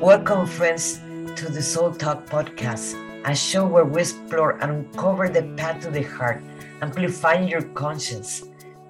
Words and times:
Welcome, 0.00 0.46
friends, 0.46 1.00
to 1.34 1.50
the 1.50 1.60
Soul 1.60 1.90
Talk 1.90 2.24
podcast, 2.26 2.94
a 3.24 3.34
show 3.34 3.66
where 3.66 3.84
we 3.84 4.02
explore 4.02 4.52
and 4.62 4.86
uncover 4.86 5.28
the 5.28 5.42
path 5.56 5.82
to 5.82 5.90
the 5.90 6.02
heart, 6.02 6.40
amplifying 6.80 7.48
your 7.48 7.62
conscience. 7.74 8.44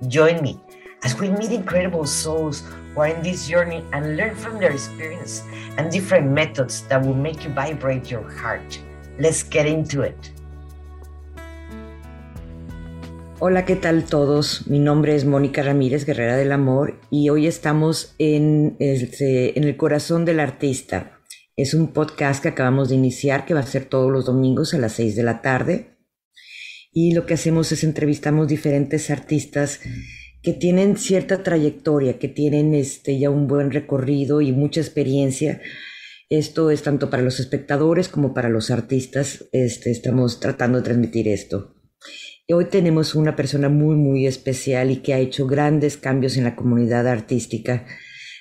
Join 0.09 0.43
me 0.43 0.61
as 1.05 1.19
we 1.19 1.31
meet 1.31 1.51
incredible 1.51 2.05
souls 2.05 2.63
who 2.93 3.01
are 3.01 3.07
in 3.07 3.23
this 3.23 3.49
journey 3.49 3.87
and 3.95 4.19
learn 4.19 4.37
from 4.37 4.59
their 4.59 4.73
experience 4.73 5.41
and 5.79 5.91
different 5.91 6.31
methods 6.31 6.83
that 6.89 7.01
will 7.01 7.15
make 7.15 7.43
you 7.43 7.51
vibrate 7.55 8.11
your 8.11 8.29
heart. 8.31 8.79
Let's 9.19 9.43
get 9.43 9.65
into 9.65 10.03
it. 10.03 10.33
Hola, 13.41 13.65
¿qué 13.65 13.77
tal 13.77 14.05
todos? 14.05 14.67
Mi 14.67 14.81
nombre 14.81 15.15
es 15.15 15.25
Mónica 15.25 15.63
Ramírez, 15.63 16.05
Guerrera 16.05 16.37
del 16.37 16.51
Amor, 16.51 16.99
y 17.09 17.29
hoy 17.29 17.47
estamos 17.47 18.17
en, 18.19 18.75
este, 18.81 19.57
en 19.57 19.63
el 19.63 19.77
corazón 19.77 20.25
del 20.25 20.41
artista. 20.41 21.21
Es 21.55 21.73
un 21.73 21.93
podcast 21.93 22.43
que 22.43 22.49
acabamos 22.49 22.89
de 22.89 22.97
iniciar, 22.97 23.47
que 23.47 23.55
va 23.55 23.61
a 23.61 23.67
ser 23.67 23.85
todos 23.85 24.11
los 24.11 24.27
domingos 24.27 24.75
a 24.75 24.79
las 24.79 24.95
6 24.95 25.15
de 25.15 25.23
la 25.23 25.41
tarde. 25.41 25.99
Y 26.93 27.15
lo 27.15 27.27
que 27.27 27.35
hacemos 27.35 27.71
es 27.71 27.85
entrevistamos 27.85 28.49
diferentes 28.49 29.09
artistas 29.09 29.79
que 30.43 30.53
tienen 30.53 30.97
cierta 30.97 31.45
trayectoria, 31.45 32.19
que 32.19 32.27
tienen 32.27 32.75
este, 32.75 33.21
ya 33.21 33.31
un 33.31 33.47
buen 33.47 33.71
recorrido 33.71 34.41
y 34.41 34.51
mucha 34.51 34.81
experiencia. 34.81 35.61
Esto 36.29 36.73
es 36.73 36.83
tanto 36.83 37.09
para 37.09 37.23
los 37.23 37.39
espectadores 37.39 38.09
como 38.09 38.35
para 38.35 38.49
los 38.49 38.73
artistas. 38.73 39.45
Este, 39.53 39.93
estamos 39.93 40.41
tratando 40.41 40.79
de 40.79 40.85
transmitir 40.85 41.29
esto. 41.29 41.78
Hoy 42.51 42.65
tenemos 42.65 43.15
una 43.15 43.37
persona 43.37 43.69
muy, 43.69 43.95
muy 43.97 44.27
especial 44.27 44.91
y 44.91 44.97
que 44.97 45.13
ha 45.13 45.19
hecho 45.19 45.47
grandes 45.47 45.99
cambios 45.99 46.39
en 46.39 46.45
la 46.45 46.57
comunidad 46.57 47.07
artística, 47.07 47.85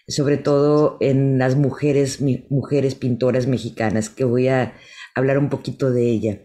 sobre 0.07 0.37
todo 0.37 0.95
en 1.01 1.37
las 1.37 1.57
mujeres, 1.57 2.21
mujeres 2.49 2.95
pintoras 2.95 3.47
mexicanas, 3.47 4.09
que 4.09 4.23
voy 4.23 4.47
a 4.47 4.75
hablar 5.13 5.37
un 5.37 5.49
poquito 5.49 5.91
de 5.91 6.09
ella. 6.09 6.41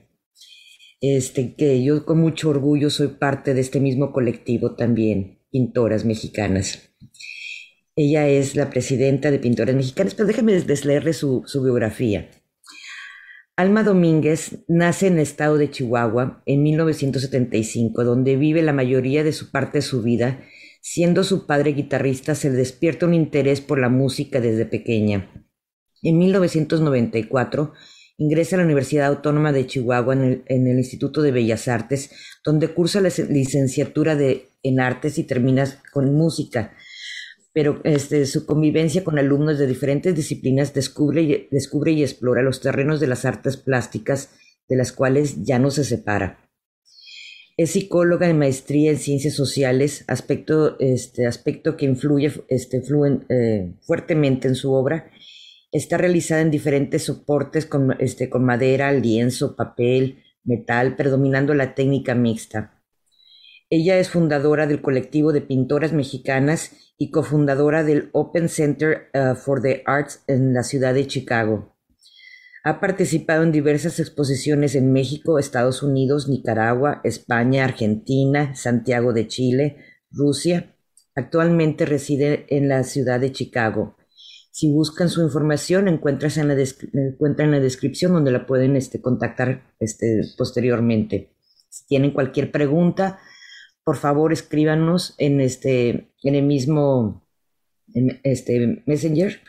Este, 1.01 1.55
que 1.55 1.84
yo 1.84 2.05
con 2.05 2.19
mucho 2.19 2.51
orgullo 2.51 2.91
soy 2.91 3.09
parte 3.09 3.55
de 3.55 3.61
este 3.61 3.79
mismo 3.79 4.11
colectivo 4.12 4.75
también, 4.75 5.39
Pintoras 5.53 6.05
Mexicanas. 6.05 6.91
Ella 7.95 8.27
es 8.27 8.56
la 8.56 8.70
presidenta 8.70 9.31
de 9.31 9.39
Pintoras 9.39 9.77
Mexicanas, 9.77 10.17
pero 10.17 10.27
déjame 10.27 10.61
desleerle 10.61 11.12
su, 11.12 11.45
su 11.47 11.62
biografía. 11.62 12.29
Alma 13.55 13.83
Domínguez 13.83 14.64
nace 14.67 15.08
en 15.08 15.14
el 15.14 15.20
estado 15.20 15.58
de 15.58 15.70
Chihuahua 15.70 16.42
en 16.47 16.62
1975, 16.62 18.03
donde 18.03 18.36
vive 18.36 18.62
la 18.62 18.72
mayoría 18.72 19.25
de 19.25 19.33
su 19.33 19.50
parte 19.50 19.78
de 19.78 19.83
su 19.83 20.03
vida. 20.03 20.41
Siendo 20.81 21.22
su 21.22 21.47
padre 21.47 21.73
guitarrista, 21.73 22.34
se 22.34 22.48
le 22.48 22.56
despierta 22.56 23.05
un 23.05 23.12
interés 23.12 23.61
por 23.61 23.78
la 23.78 23.91
música 23.91 24.41
desde 24.41 24.64
pequeña. 24.64 25.30
En 26.03 26.17
1994 26.17 27.75
ingresa 28.17 28.56
a 28.56 28.61
la 28.61 28.64
Universidad 28.64 29.08
Autónoma 29.08 29.53
de 29.53 29.67
Chihuahua 29.67 30.14
en 30.14 30.42
el, 30.47 30.78
Instituto 30.78 31.20
de 31.20 31.33
Bellas 31.33 31.69
Artes, 31.69 32.11
donde 32.42 32.69
cursa 32.69 33.03
la 33.03 33.11
licenciatura 33.28 34.17
en 34.62 34.80
artes 34.80 35.19
y 35.19 35.25
termina 35.25 35.67
con 35.92 36.14
música 36.14 36.73
pero 37.53 37.81
este, 37.84 38.25
su 38.27 38.47
convivencia 38.47 39.05
con 39.05 39.19
alumnos 39.19 39.58
de 39.58 39.67
diferentes 39.67 40.14
disciplinas 40.14 40.72
descubre 40.72 41.22
y, 41.22 41.48
descubre 41.50 41.92
y 41.92 42.03
explora 42.03 42.42
los 42.42 42.61
terrenos 42.61 43.00
de 43.00 43.06
las 43.06 43.25
artes 43.25 43.56
plásticas 43.56 44.31
de 44.69 44.77
las 44.77 44.92
cuales 44.92 45.42
ya 45.45 45.58
no 45.58 45.70
se 45.70 45.84
separa. 45.84 46.39
Es 47.58 47.73
psicóloga 47.73 48.27
de 48.27 48.34
maestría 48.34 48.91
en 48.91 48.97
ciencias 48.97 49.34
sociales, 49.34 50.05
aspecto, 50.08 50.78
este, 50.80 51.27
aspecto 51.27 51.77
que 51.77 51.84
influye, 51.84 52.33
este, 52.48 52.83
eh, 53.29 53.74
fuertemente 53.83 54.48
en 54.48 54.55
su 54.55 54.73
obra. 54.73 55.11
Está 55.70 55.98
realizada 55.98 56.40
en 56.40 56.51
diferentes 56.51 57.05
soportes 57.05 57.69
este, 57.98 58.30
con 58.30 58.45
madera, 58.45 58.90
lienzo, 58.92 59.55
papel, 59.55 60.23
metal, 60.45 60.96
predominando 60.96 61.52
la 61.52 61.74
técnica 61.74 62.14
mixta. 62.14 62.82
Ella 63.74 63.96
es 63.98 64.10
fundadora 64.10 64.66
del 64.66 64.83
colectivo 64.83 65.33
de 65.33 65.40
pintoras 65.40 65.94
mexicanas 65.94 66.72
y 66.98 67.10
cofundadora 67.10 67.84
del 67.84 68.10
Open 68.12 68.50
Center 68.50 69.08
uh, 69.14 69.34
for 69.34 69.62
the 69.62 69.83
Arts 69.86 70.22
en 70.27 70.52
la 70.52 70.62
ciudad 70.62 70.92
de 70.92 71.06
Chicago. 71.06 71.74
Ha 72.64 72.80
participado 72.80 73.44
en 73.44 73.50
diversas 73.50 73.98
exposiciones 73.98 74.74
en 74.74 74.92
México, 74.92 75.38
Estados 75.38 75.83
Unidos, 75.83 76.28
Nicaragua, 76.28 77.00
España, 77.02 77.64
Argentina, 77.64 78.55
Santiago 78.55 79.14
de 79.14 79.27
Chile, 79.27 79.78
Rusia. 80.10 80.77
Actualmente 81.14 81.86
reside 81.86 82.44
en 82.50 82.68
la 82.68 82.84
ciudad 82.84 83.20
de 83.20 83.33
Chicago. 83.33 83.96
Si 84.50 84.70
buscan 84.70 85.08
su 85.08 85.22
información, 85.22 85.89
encuentran 85.89 86.30
en 86.36 86.48
la, 86.48 86.62
encuentran 86.92 87.48
en 87.48 87.52
la 87.52 87.60
descripción 87.60 88.12
donde 88.12 88.33
la 88.33 88.46
pueden 88.46 88.77
este, 88.77 89.00
contactar 89.00 89.62
este, 89.80 90.20
posteriormente. 90.36 91.33
Si 91.70 91.86
tienen 91.86 92.10
cualquier 92.10 92.52
pregunta, 92.52 93.18
por 93.85 93.97
favor 93.97 94.33
escríbanos 94.33 95.15
en 95.19 95.41
este, 95.41 96.13
en 96.23 96.35
el 96.35 96.45
mismo, 96.45 97.27
este 98.23 98.83
Messenger. 98.87 99.41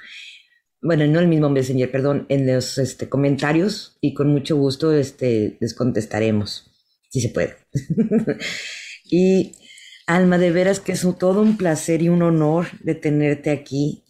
Bueno, 0.82 1.08
no 1.08 1.20
el 1.20 1.28
mismo 1.28 1.50
Messenger, 1.50 1.90
perdón, 1.92 2.26
en 2.30 2.46
los 2.48 2.78
este, 2.78 3.08
comentarios 3.08 3.98
y 4.02 4.14
con 4.14 4.30
mucho 4.30 4.58
gusto 4.58 4.92
este, 4.94 5.58
les 5.62 5.74
contestaremos, 5.74 6.72
si 7.10 7.22
se 7.22 7.30
puede. 7.30 7.56
y 9.06 9.54
Alma, 10.06 10.38
de 10.38 10.52
veras 10.52 10.80
que 10.80 10.92
es 10.92 11.08
todo 11.18 11.42
un 11.42 11.58
placer 11.58 12.02
y 12.02 12.10
un 12.10 12.22
honor 12.22 12.68
de 12.82 12.96
tenerte 12.96 13.52
aquí. 13.52 14.04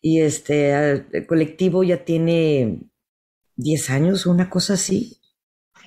Y 0.00 0.20
este 0.20 0.70
el 0.70 1.26
colectivo 1.26 1.82
ya 1.82 2.04
tiene 2.04 2.78
10 3.56 3.90
años, 3.90 4.26
una 4.26 4.48
cosa 4.50 4.74
así. 4.74 5.20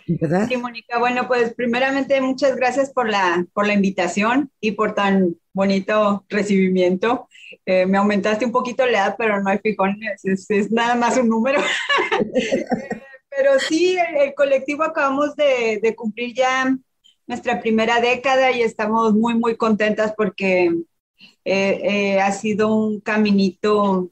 Sí, 0.07 0.55
Mónica. 0.55 0.99
Bueno, 0.99 1.27
pues 1.27 1.53
primeramente 1.53 2.21
muchas 2.21 2.55
gracias 2.55 2.91
por 2.93 3.09
la, 3.09 3.45
por 3.53 3.67
la 3.67 3.73
invitación 3.73 4.49
y 4.61 4.71
por 4.71 4.95
tan 4.95 5.35
bonito 5.51 6.25
recibimiento. 6.29 7.27
Eh, 7.65 7.85
me 7.85 7.97
aumentaste 7.97 8.45
un 8.45 8.53
poquito 8.53 8.85
la 8.85 8.99
edad, 8.99 9.15
pero 9.17 9.41
no 9.41 9.49
hay 9.49 9.57
fijón, 9.57 9.99
es, 10.23 10.71
nada 10.71 10.95
más 10.95 11.17
un 11.17 11.27
número. 11.27 11.59
pero 13.29 13.59
sí, 13.59 13.97
el, 14.17 14.33
colectivo 14.33 14.83
acabamos 14.83 15.35
de, 15.35 15.93
cumplir 15.97 16.33
ya 16.33 16.73
nuestra 17.25 17.59
primera 17.59 17.99
década 17.99 18.51
y 18.51 18.61
estamos 18.61 19.13
muy, 19.13 19.33
muy 19.33 19.57
contentas 19.57 20.13
porque 20.15 20.67
eh, 21.43 21.81
eh, 21.83 22.21
ha 22.21 22.31
sido 22.31 22.73
un 22.73 23.01
caminito 23.01 24.09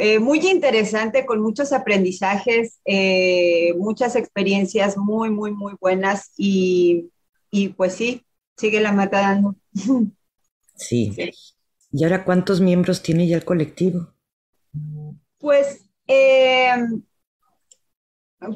eh, 0.00 0.20
muy 0.20 0.38
interesante, 0.48 1.26
con 1.26 1.40
muchos 1.40 1.72
aprendizajes, 1.72 2.78
eh, 2.84 3.74
muchas 3.78 4.14
experiencias 4.14 4.96
muy, 4.96 5.28
muy, 5.28 5.50
muy 5.50 5.74
buenas 5.80 6.30
y, 6.36 7.10
pues 7.76 7.94
sí, 7.94 8.24
sigue 8.56 8.80
la 8.80 8.92
mata 8.92 9.20
dando. 9.20 9.56
Sí. 10.80 11.12
¿Y 11.90 12.04
ahora 12.04 12.24
cuántos 12.24 12.60
miembros 12.60 13.02
tiene 13.02 13.26
ya 13.26 13.34
el 13.34 13.44
colectivo? 13.44 14.14
Pues 15.38 15.90
eh, 16.06 16.70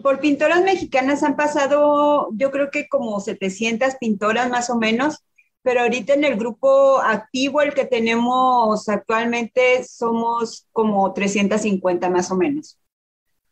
por 0.04 0.20
pintoras 0.20 0.62
mexicanas 0.62 1.24
han 1.24 1.34
pasado, 1.34 2.28
yo 2.34 2.52
creo 2.52 2.70
que 2.70 2.86
como 2.86 3.18
700 3.18 3.96
pintoras 3.96 4.48
más 4.48 4.70
o 4.70 4.76
menos 4.76 5.24
pero 5.62 5.82
ahorita 5.82 6.14
en 6.14 6.24
el 6.24 6.36
grupo 6.36 7.00
activo, 7.00 7.62
el 7.62 7.74
que 7.74 7.84
tenemos 7.84 8.88
actualmente, 8.88 9.84
somos 9.84 10.66
como 10.72 11.12
350 11.12 12.10
más 12.10 12.30
o 12.30 12.36
menos. 12.36 12.78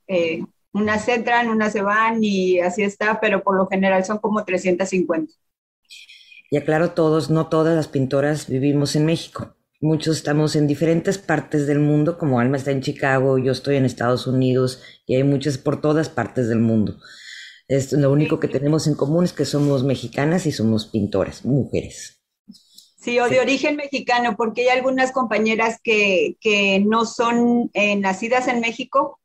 Eh, 0.09 0.45
unas 0.73 1.09
entran, 1.09 1.49
unas 1.49 1.73
se 1.73 1.83
van 1.83 2.23
y 2.23 2.61
así 2.61 2.83
está, 2.83 3.21
pero 3.21 3.43
por 3.43 3.57
lo 3.57 3.67
general 3.67 4.05
son 4.05 4.19
como 4.19 4.45
350. 4.45 5.33
Y 6.51 6.57
aclaro 6.57 6.91
todos, 6.91 7.31
no 7.31 7.49
todas 7.49 7.77
las 7.77 7.89
pintoras 7.89 8.49
vivimos 8.49 8.97
en 8.97 9.07
México. 9.07 9.55
Muchos 9.81 10.17
estamos 10.19 10.57
en 10.57 10.67
diferentes 10.67 11.17
partes 11.17 11.67
del 11.67 11.79
mundo, 11.79 12.19
como 12.19 12.41
Alma 12.41 12.57
está 12.57 12.71
en 12.71 12.83
Chicago, 12.83 13.39
yo 13.39 13.53
estoy 13.53 13.77
en 13.77 13.85
Estados 13.85 14.27
Unidos 14.27 14.83
y 15.07 15.15
hay 15.15 15.25
muchas 15.25 15.59
por 15.59 15.81
todas 15.81 16.09
partes 16.09 16.49
del 16.49 16.59
mundo. 16.59 16.99
Es 17.71 17.93
lo 17.93 18.11
único 18.11 18.41
que 18.41 18.49
tenemos 18.49 18.89
en 18.89 18.97
común 18.97 19.25
es 19.25 19.33
que 19.33 19.45
somos 19.45 19.85
mexicanas 19.85 20.45
y 20.45 20.51
somos 20.51 20.87
pintoras, 20.87 21.45
mujeres. 21.45 22.21
Sí, 22.97 23.21
o 23.21 23.29
de 23.29 23.39
origen 23.39 23.77
mexicano, 23.77 24.35
porque 24.37 24.63
hay 24.63 24.77
algunas 24.77 25.13
compañeras 25.13 25.79
que, 25.81 26.37
que 26.41 26.81
no 26.81 27.07
son 27.07 27.71
eh, 27.73 27.95
nacidas 27.95 28.49
en 28.49 28.59
México, 28.59 29.21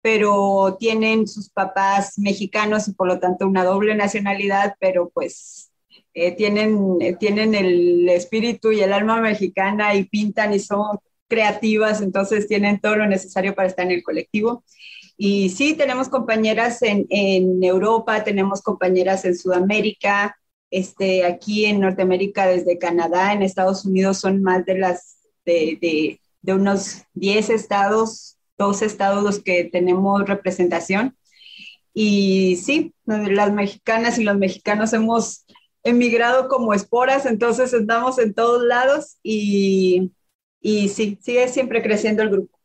pero 0.00 0.78
tienen 0.80 1.28
sus 1.28 1.50
papás 1.50 2.18
mexicanos 2.18 2.88
y 2.88 2.94
por 2.94 3.06
lo 3.06 3.20
tanto 3.20 3.46
una 3.46 3.64
doble 3.64 3.94
nacionalidad, 3.94 4.76
pero 4.80 5.10
pues 5.10 5.70
eh, 6.14 6.34
tienen, 6.34 6.96
eh, 7.02 7.16
tienen 7.16 7.54
el 7.54 8.08
espíritu 8.08 8.72
y 8.72 8.80
el 8.80 8.94
alma 8.94 9.20
mexicana 9.20 9.94
y 9.94 10.04
pintan 10.04 10.54
y 10.54 10.58
son 10.58 10.96
creativas, 11.28 12.00
entonces 12.00 12.48
tienen 12.48 12.80
todo 12.80 12.96
lo 12.96 13.06
necesario 13.06 13.54
para 13.54 13.68
estar 13.68 13.84
en 13.84 13.92
el 13.92 14.02
colectivo. 14.02 14.64
Y 15.22 15.50
sí, 15.50 15.74
tenemos 15.74 16.08
compañeras 16.08 16.80
en, 16.80 17.06
Europa, 17.62 18.24
tenemos 18.24 18.62
compañeras 18.62 19.26
en 19.26 19.36
Sudamérica, 19.36 20.38
este, 20.70 21.26
aquí 21.26 21.66
en 21.66 21.80
Norteamérica, 21.80 22.46
desde 22.46 22.78
Canadá, 22.78 23.34
en 23.34 23.42
Estados 23.42 23.84
Unidos 23.84 24.16
son 24.16 24.42
más 24.42 24.64
de 24.64 24.78
las 24.78 25.18
de, 25.44 26.18
de, 26.40 26.54
unos 26.54 27.02
10 27.12 27.50
estados 27.50 28.38
dos 28.56 28.80
estados 28.80 29.22
los 29.22 29.42
que 29.42 29.64
tenemos 29.64 30.26
representación. 30.26 31.18
Y 31.92 32.56
sí, 32.56 32.94
las 33.04 33.52
mexicanas 33.52 34.18
y 34.18 34.24
los 34.24 34.38
mexicanos 34.38 34.94
hemos 34.94 35.44
emigrado 35.82 36.48
como 36.48 36.72
esporas, 36.72 37.26
entonces 37.26 37.74
andamos 37.74 38.18
en 38.18 38.32
todos 38.32 38.62
lados 38.62 39.18
y, 39.22 40.12
y 40.62 40.88
sí, 40.88 41.18
sigue 41.20 41.46
siempre 41.48 41.82
creciendo 41.82 42.22
el 42.22 42.30
grupo. 42.30 42.59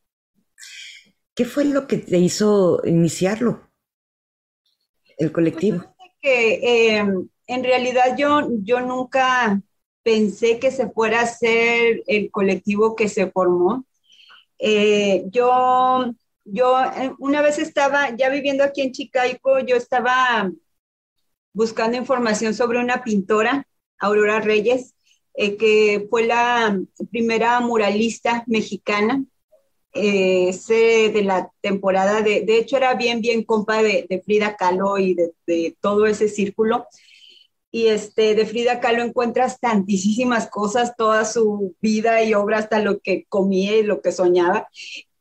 ¿Qué 1.35 1.43
fue 1.43 1.65
lo 1.65 1.85
que 1.85 1.97
te 1.97 2.17
hizo 2.17 2.81
iniciarlo, 2.85 3.69
el 5.17 5.33
colectivo? 5.33 5.79
Pues, 5.97 6.11
que, 6.21 6.97
em, 6.97 7.27
en 7.47 7.63
realidad 7.63 8.15
yo, 8.17 8.47
yo 8.63 8.79
nunca 8.79 9.61
pensé 10.01 10.59
que 10.59 10.71
se 10.71 10.89
fuera 10.89 11.21
a 11.21 11.27
ser 11.27 12.03
el 12.07 12.31
colectivo 12.31 12.95
que 12.95 13.09
se 13.09 13.29
formó. 13.29 13.85
Eh, 14.57 15.25
yo, 15.29 16.13
yo 16.45 16.79
eh, 16.81 17.13
una 17.19 17.41
vez 17.41 17.59
estaba, 17.59 18.15
ya 18.15 18.29
viviendo 18.29 18.63
aquí 18.63 18.81
en 18.81 18.93
Chicago, 18.93 19.59
yo 19.59 19.75
estaba 19.75 20.49
buscando 21.51 21.97
información 21.97 22.53
sobre 22.53 22.79
una 22.79 23.03
pintora, 23.03 23.67
Aurora 23.99 24.39
Reyes, 24.39 24.95
eh, 25.33 25.57
que 25.57 26.07
fue 26.09 26.27
la 26.27 26.79
primera 27.11 27.59
muralista 27.59 28.45
mexicana 28.47 29.21
eh, 29.95 30.51
de 31.13 31.24
la 31.24 31.50
temporada 31.62 32.21
de, 32.21 32.42
de 32.42 32.57
hecho 32.57 32.77
era 32.77 32.94
bien, 32.95 33.21
bien 33.21 33.44
compa 33.44 33.81
de, 33.81 34.21
Frida 34.25 34.56
Kahlo 34.57 34.97
y 34.97 35.15
de, 35.15 35.77
todo 35.80 36.06
ese 36.06 36.27
círculo. 36.27 36.86
Y 37.71 37.88
este, 37.88 38.36
de 38.36 38.45
Frida 38.45 38.80
Kahlo 38.80 39.03
encuentras 39.03 39.59
tantísimas 39.59 40.50
cosas, 40.50 40.95
toda 40.97 41.25
su 41.25 41.75
vida 41.81 42.24
y 42.24 42.33
obra, 42.33 42.59
hasta 42.59 42.80
lo 42.80 43.00
que 43.00 43.25
comía 43.27 43.77
y 43.77 43.83
lo 43.83 44.01
que 44.01 44.12
soñaba. 44.12 44.68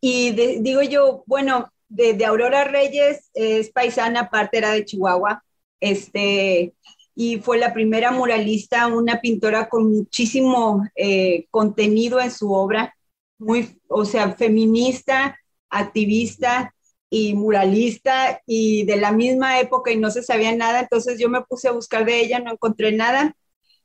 Y 0.01 0.33
digo 0.33 0.83
yo, 0.83 1.25
bueno, 1.27 1.73
de, 1.89 2.25
Aurora 2.25 2.65
Reyes 2.65 3.31
es 3.35 3.71
paisana, 3.71 4.21
aparte 4.23 4.59
era 4.59 4.73
de 4.73 4.85
Chihuahua, 4.85 5.45
este, 5.81 6.75
y 7.15 7.39
fue 7.39 7.59
la 7.59 7.73
primera 7.73 8.11
muralista, 8.11 8.87
una 8.89 9.21
pintora 9.21 9.69
con 9.69 9.93
muchísimo 9.93 10.85
eh, 10.97 11.47
contenido 11.51 12.21
en 12.21 12.31
su 12.31 12.53
obra, 12.53 12.95
muy, 13.39 13.79
o 13.95 14.05
sea, 14.05 14.33
feminista, 14.35 15.39
activista 15.71 16.75
y 17.09 17.35
muralista 17.35 18.43
y 18.45 18.85
de 18.87 18.97
la 18.97 19.13
misma 19.13 19.61
época 19.61 19.93
y 19.93 19.97
no 19.97 20.11
se 20.11 20.25
sabía 20.25 20.55
nada, 20.55 20.81
entonces 20.81 21.19
yo 21.21 21.29
me 21.29 21.43
puse 21.43 21.69
a 21.69 21.73
buscar 21.73 22.05
de 22.05 22.21
ella, 22.21 22.41
no 22.41 22.51
encontré 22.53 22.91
nada, 22.91 23.37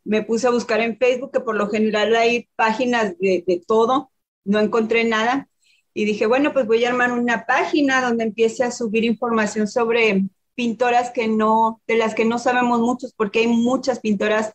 me 0.03 0.23
puse 0.23 0.47
a 0.47 0.51
buscar 0.51 0.81
en 0.81 0.97
Facebook, 0.97 1.31
que 1.31 1.41
por 1.41 1.55
lo 1.55 1.69
general 1.69 2.15
hay 2.15 2.49
páginas 2.55 3.15
de, 3.19 3.61
todo, 3.67 4.11
no 4.45 4.59
encontré 4.59 5.03
nada. 5.03 5.47
Y 5.93 6.05
dije, 6.05 6.25
bueno, 6.25 6.53
pues 6.53 6.65
voy 6.65 6.83
a 6.85 6.89
armar 6.89 7.11
una 7.11 7.45
página 7.45 8.01
donde 8.01 8.23
empiece 8.23 8.63
a 8.63 8.71
subir 8.71 9.03
información 9.03 9.67
sobre 9.67 10.23
pintoras 10.55 11.11
que 11.11 11.27
no, 11.27 11.81
de 11.85 11.97
las 11.97 12.15
que 12.15 12.25
no 12.25 12.39
sabemos 12.39 12.79
muchos, 12.79 13.13
porque 13.13 13.39
hay 13.39 13.47
muchas 13.47 13.99
pintoras 13.99 14.53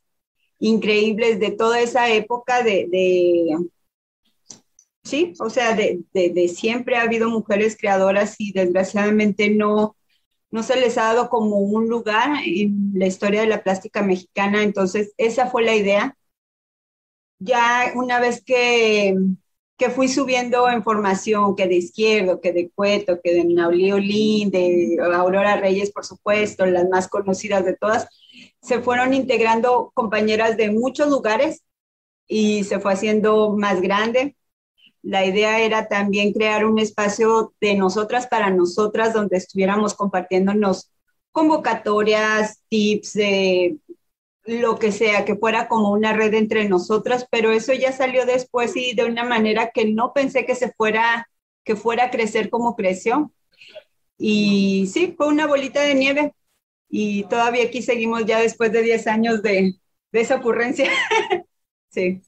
increíbles 0.59 1.39
de 1.39 1.53
toda 1.53 1.81
esa 1.81 2.11
época 2.11 2.65
de 2.65 3.57
sí, 5.05 5.35
o 5.41 5.51
sea, 5.51 5.75
de, 5.75 6.01
de, 6.13 6.49
siempre 6.49 6.97
ha 6.97 7.03
habido 7.03 7.31
mujeres 7.31 7.77
creadoras 7.79 8.37
y 8.39 8.53
desgraciadamente 8.53 9.51
no, 9.51 9.97
no 10.51 10.63
se 10.63 10.77
les 10.77 10.99
ha 10.99 11.05
dado 11.05 11.29
como 11.29 11.59
un 11.59 11.89
lugar 11.89 12.31
en 12.45 12.93
la 12.95 13.07
historia 13.07 13.43
de 13.43 13.49
la 13.49 13.63
plástica 13.63 14.03
mexicana, 14.03 14.63
entonces 14.63 15.13
esa 15.19 15.47
fue 15.49 15.65
la 15.65 15.75
idea. 15.77 16.17
Ya 17.39 17.93
una 17.95 18.21
vez 18.21 18.43
que 18.45 19.15
que 19.77 19.91
fui 19.91 20.09
subiendo 20.09 20.71
información, 20.71 21.57
que 21.57 21.67
de 21.67 21.77
Izquierdo, 21.77 22.41
que 22.41 22.53
de 22.53 22.71
Cueto, 22.71 23.21
que 23.23 23.35
de 23.35 23.45
Nauli 23.45 23.91
Olin, 23.93 24.51
de 24.51 24.99
Aurora 25.15 25.57
Reyes, 25.57 25.91
por 25.91 26.05
supuesto, 26.05 26.65
las 26.67 26.89
más 26.89 27.09
conocidas 27.09 27.65
de 27.65 27.77
todas, 27.77 28.09
se 28.63 28.81
fueron 28.81 29.15
integrando 29.15 29.91
compañeras 29.95 30.57
de 30.57 30.71
muchos 30.71 31.09
lugares 31.11 31.65
y 32.29 32.65
se 32.65 32.79
fue 32.81 32.93
haciendo 32.93 33.57
más 33.57 33.81
grande. 33.81 34.37
La 35.05 35.25
idea 35.27 35.61
era 35.61 35.87
también 35.87 36.33
crear 36.33 36.65
un 36.65 36.79
espacio 36.79 37.53
de 37.61 37.75
nosotras 37.75 38.27
para 38.27 38.49
nosotras, 38.49 39.13
donde 39.13 39.37
estuviéramos 39.37 39.95
compartiéndonos 39.95 40.91
convocatorias, 41.31 42.63
tips 42.71 43.13
de 43.13 43.77
lo 44.47 44.79
que 44.79 44.93
sea, 44.93 45.27
que 45.27 45.37
fuera 45.37 45.69
como 45.69 45.91
una 45.91 46.15
red 46.15 46.33
entre 46.33 46.69
nosotras, 46.69 47.27
pero 47.31 47.53
eso 47.53 47.75
ya 47.75 47.93
salió 47.93 48.25
después 48.25 48.77
y 48.77 48.95
de 48.95 49.05
una 49.05 49.25
manera 49.25 49.71
que 49.75 49.85
no 49.85 50.15
pensé 50.15 50.47
que 50.47 50.55
se 50.55 50.73
fuera, 50.73 51.29
que 51.65 51.77
fuera 51.77 52.05
a 52.05 52.11
crecer 52.11 52.49
como 52.49 52.75
creció. 52.75 53.31
Y 54.17 54.87
sí, 54.93 55.15
fue 55.17 55.29
una 55.29 55.47
bolita 55.47 55.83
de 55.83 55.95
nieve 55.95 56.33
y 56.89 57.25
todavía 57.25 57.65
aquí 57.65 57.83
seguimos 57.83 58.25
ya 58.25 58.41
después 58.41 58.73
de 58.73 58.83
10 58.83 59.07
años 59.07 59.43
de, 59.43 59.75
de 60.13 60.21
esa 60.21 60.37
ocurrencia. 60.37 60.91
sí. 61.91 62.23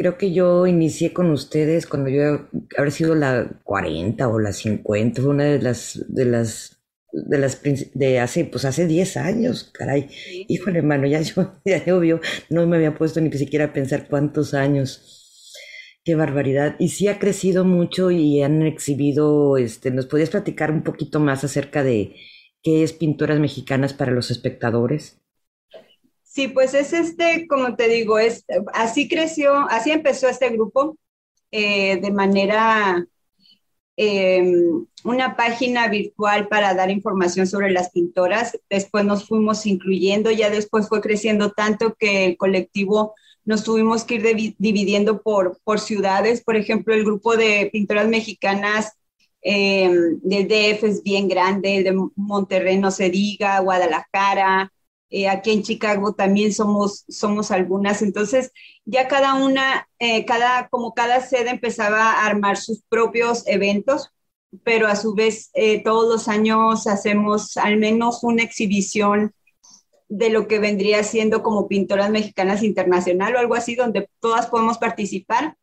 Creo 0.00 0.16
que 0.16 0.32
yo 0.32 0.66
inicié 0.66 1.12
con 1.12 1.30
ustedes 1.30 1.86
cuando 1.86 2.08
yo 2.08 2.48
habré 2.78 2.90
sido 2.90 3.14
la 3.14 3.60
40 3.64 4.28
o 4.28 4.38
la 4.38 4.54
50, 4.54 5.20
fue 5.20 5.30
una 5.30 5.44
de 5.44 5.60
las, 5.60 6.02
de 6.08 6.24
las 6.24 6.82
de 7.12 7.36
las 7.36 7.60
de 7.92 8.18
hace 8.18 8.46
pues 8.46 8.64
hace 8.64 8.86
10 8.86 9.18
años, 9.18 9.70
caray. 9.74 10.08
Híjole, 10.48 10.78
hermano, 10.78 11.06
ya 11.06 11.20
yo 11.20 11.52
ya 11.66 11.84
llovió, 11.84 12.18
no 12.48 12.66
me 12.66 12.76
había 12.76 12.94
puesto 12.94 13.20
ni 13.20 13.30
siquiera 13.30 13.66
a 13.66 13.72
pensar 13.74 14.08
cuántos 14.08 14.54
años. 14.54 15.52
Qué 16.02 16.14
barbaridad. 16.14 16.76
Y 16.78 16.88
sí 16.88 17.08
ha 17.08 17.18
crecido 17.18 17.66
mucho 17.66 18.10
y 18.10 18.40
han 18.40 18.62
exhibido, 18.62 19.58
este, 19.58 19.90
¿nos 19.90 20.06
podías 20.06 20.30
platicar 20.30 20.70
un 20.70 20.82
poquito 20.82 21.20
más 21.20 21.44
acerca 21.44 21.84
de 21.84 22.14
qué 22.62 22.82
es 22.84 22.94
Pinturas 22.94 23.38
Mexicanas 23.38 23.92
para 23.92 24.12
los 24.12 24.30
espectadores? 24.30 25.19
Sí, 26.32 26.46
pues 26.48 26.74
es 26.74 26.92
este, 26.92 27.46
como 27.48 27.74
te 27.74 27.88
digo, 27.88 28.18
es 28.18 28.44
así 28.72 29.08
creció, 29.08 29.52
así 29.68 29.90
empezó 29.90 30.28
este 30.28 30.48
grupo 30.50 30.96
eh, 31.50 31.96
de 32.00 32.10
manera 32.12 33.04
Em, 34.02 34.86
una 35.04 35.36
página 35.36 35.86
virtual 35.88 36.48
para 36.48 36.72
dar 36.72 36.90
información 36.90 37.46
sobre 37.46 37.70
las 37.70 37.90
pintoras. 37.90 38.58
Después 38.70 39.04
nos 39.04 39.28
fuimos 39.28 39.66
incluyendo, 39.66 40.30
ya 40.30 40.48
después 40.48 40.88
fue 40.88 41.02
creciendo 41.02 41.50
tanto 41.50 41.94
que 41.98 42.24
el 42.24 42.38
colectivo 42.38 43.14
nos 43.44 43.62
tuvimos 43.62 44.04
que 44.04 44.14
ir 44.14 44.56
dividiendo 44.56 45.20
por, 45.20 45.60
por 45.64 45.80
ciudades. 45.80 46.42
Por 46.42 46.56
ejemplo, 46.56 46.94
el 46.94 47.04
grupo 47.04 47.36
de 47.36 47.68
pintoras 47.70 48.08
mexicanas 48.08 48.94
eh, 49.42 49.90
del 50.22 50.48
DF 50.48 50.84
es 50.84 51.02
bien 51.02 51.28
grande, 51.28 51.82
de 51.82 51.92
Monterrey 52.16 52.78
no 52.78 52.90
se 52.90 53.10
diga, 53.10 53.60
Guadalajara, 53.60 54.72
eh, 55.10 55.28
aquí 55.28 55.50
en 55.50 55.62
Chicago 55.62 56.14
también 56.14 56.52
somos, 56.52 57.04
somos 57.08 57.50
algunas. 57.50 58.00
Entonces, 58.02 58.52
ya 58.84 59.08
cada 59.08 59.34
una, 59.34 59.88
eh, 59.98 60.24
cada, 60.24 60.68
como 60.68 60.94
cada 60.94 61.20
sede 61.20 61.50
empezaba 61.50 62.12
a 62.12 62.26
armar 62.26 62.56
sus 62.56 62.82
propios 62.88 63.46
eventos, 63.46 64.10
pero 64.64 64.86
a 64.86 64.96
su 64.96 65.14
vez 65.14 65.50
eh, 65.54 65.82
todos 65.82 66.08
los 66.08 66.28
años 66.28 66.86
hacemos 66.86 67.56
al 67.56 67.76
menos 67.76 68.22
una 68.22 68.42
exhibición 68.42 69.34
de 70.08 70.30
lo 70.30 70.48
que 70.48 70.58
vendría 70.58 71.04
siendo 71.04 71.42
como 71.42 71.68
pintoras 71.68 72.10
mexicanas 72.10 72.62
internacional 72.62 73.34
o 73.34 73.38
algo 73.38 73.54
así, 73.54 73.74
donde 73.74 74.08
todas 74.20 74.46
podemos 74.46 74.78
participar. 74.78 75.56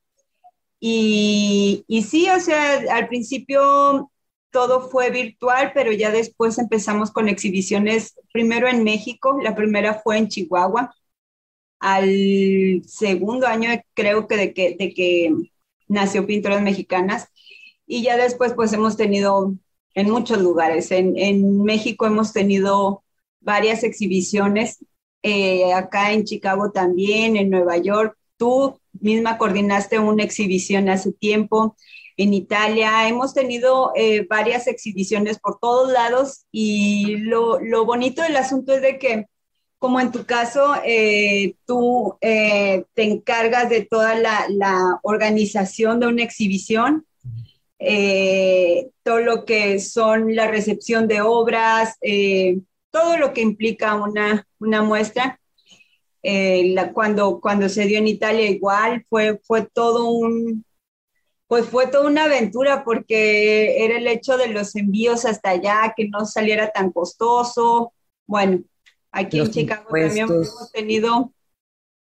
Y, 0.79 1.83
y 1.87 2.03
sí, 2.03 2.29
o 2.29 2.39
sea, 2.39 2.95
al 2.95 3.07
principio 3.07 4.11
todo 4.57 4.89
fue 4.89 5.11
virtual, 5.11 5.69
pero 5.75 5.91
ya 5.91 6.09
después 6.09 6.57
empezamos 6.57 7.11
con 7.11 7.29
exhibiciones, 7.29 8.15
primero 8.33 8.67
en 8.67 8.83
México, 8.83 9.37
la 9.39 9.53
primera 9.53 9.93
fue 9.93 10.17
en 10.17 10.29
Chihuahua, 10.29 10.95
al 11.79 12.81
segundo 12.87 13.45
año 13.45 13.69
creo 13.93 14.27
que 14.27 14.35
de 14.35 14.53
que, 14.55 14.75
de 14.79 15.47
nació 15.87 16.25
Pinturas 16.25 16.63
Mexicanas, 16.63 17.27
y 17.85 18.01
ya 18.01 18.17
después 18.17 18.55
pues 18.55 18.73
hemos 18.73 18.97
tenido 18.97 19.53
en 19.93 20.09
muchos 20.09 20.41
lugares, 20.41 20.89
en, 20.89 21.15
en 21.19 21.61
México 21.61 22.07
hemos 22.07 22.33
tenido 22.33 23.03
varias 23.39 23.83
exhibiciones, 23.83 24.83
eh, 25.21 25.71
acá 25.71 26.13
en 26.13 26.23
Chicago 26.23 26.71
también, 26.71 27.37
en 27.37 27.51
Nueva 27.51 27.77
York, 27.77 28.17
tú 28.37 28.79
misma 28.99 29.37
coordinaste 29.37 29.99
una 29.99 30.23
exhibición 30.23 30.89
hace 30.89 31.11
tiempo, 31.11 31.75
en 32.17 32.33
Italia, 32.33 33.07
hemos 33.07 33.35
tenido 33.35 33.91
eh, 33.95 34.25
varias 34.27 34.65
exhibiciones 34.65 35.37
por 35.37 35.59
todos 35.59 35.91
lados 35.91 36.45
y 36.51 37.17
lo, 37.17 37.59
bonito 37.85 38.23
del 38.23 38.35
asunto 38.35 38.73
es 38.73 38.81
de 38.81 38.97
que, 38.97 39.27
como 39.77 39.99
en 39.99 40.11
tu 40.11 40.25
caso, 40.25 40.73
eh, 40.83 41.53
tú 41.67 42.17
eh, 42.21 42.85
te 42.95 43.03
encargas 43.03 43.69
de 43.69 43.85
toda 43.85 44.15
la, 44.15 44.99
organización 45.03 45.99
de 45.99 46.07
una 46.07 46.23
exhibición, 46.23 47.05
todo 49.03 49.19
lo 49.19 49.45
que 49.45 49.79
son 49.79 50.35
la 50.35 50.47
recepción 50.47 51.07
de 51.07 51.21
obras, 51.21 51.97
todo 52.89 53.17
lo 53.17 53.31
que 53.33 53.41
implica 53.41 53.93
una, 53.93 54.47
una 54.57 54.81
muestra. 54.81 55.39
cuando, 56.93 57.39
cuando 57.39 57.69
se 57.69 57.85
dio 57.85 57.99
en 57.99 58.07
Italia 58.07 58.49
igual, 58.49 59.05
fue, 59.07 59.39
fue 59.43 59.67
todo 59.71 60.09
un, 60.09 60.65
pues 61.47 61.65
fue 61.65 61.87
toda 61.87 62.07
una 62.07 62.25
aventura 62.25 62.83
porque 62.83 63.83
era 63.83 63.97
el 63.97 64.07
hecho 64.07 64.37
de 64.37 64.47
los 64.49 64.75
envíos 64.75 65.25
hasta 65.25 65.51
allá, 65.51 65.93
que 65.95 66.09
no 66.09 66.25
saliera 66.25 66.71
tan 66.71 66.91
costoso. 66.91 67.93
Bueno, 68.25 68.63
aquí 69.11 69.39
en 69.39 69.49
Chicago 69.49 69.87
también 69.89 70.29
hemos 70.29 70.71
tenido, 70.73 71.31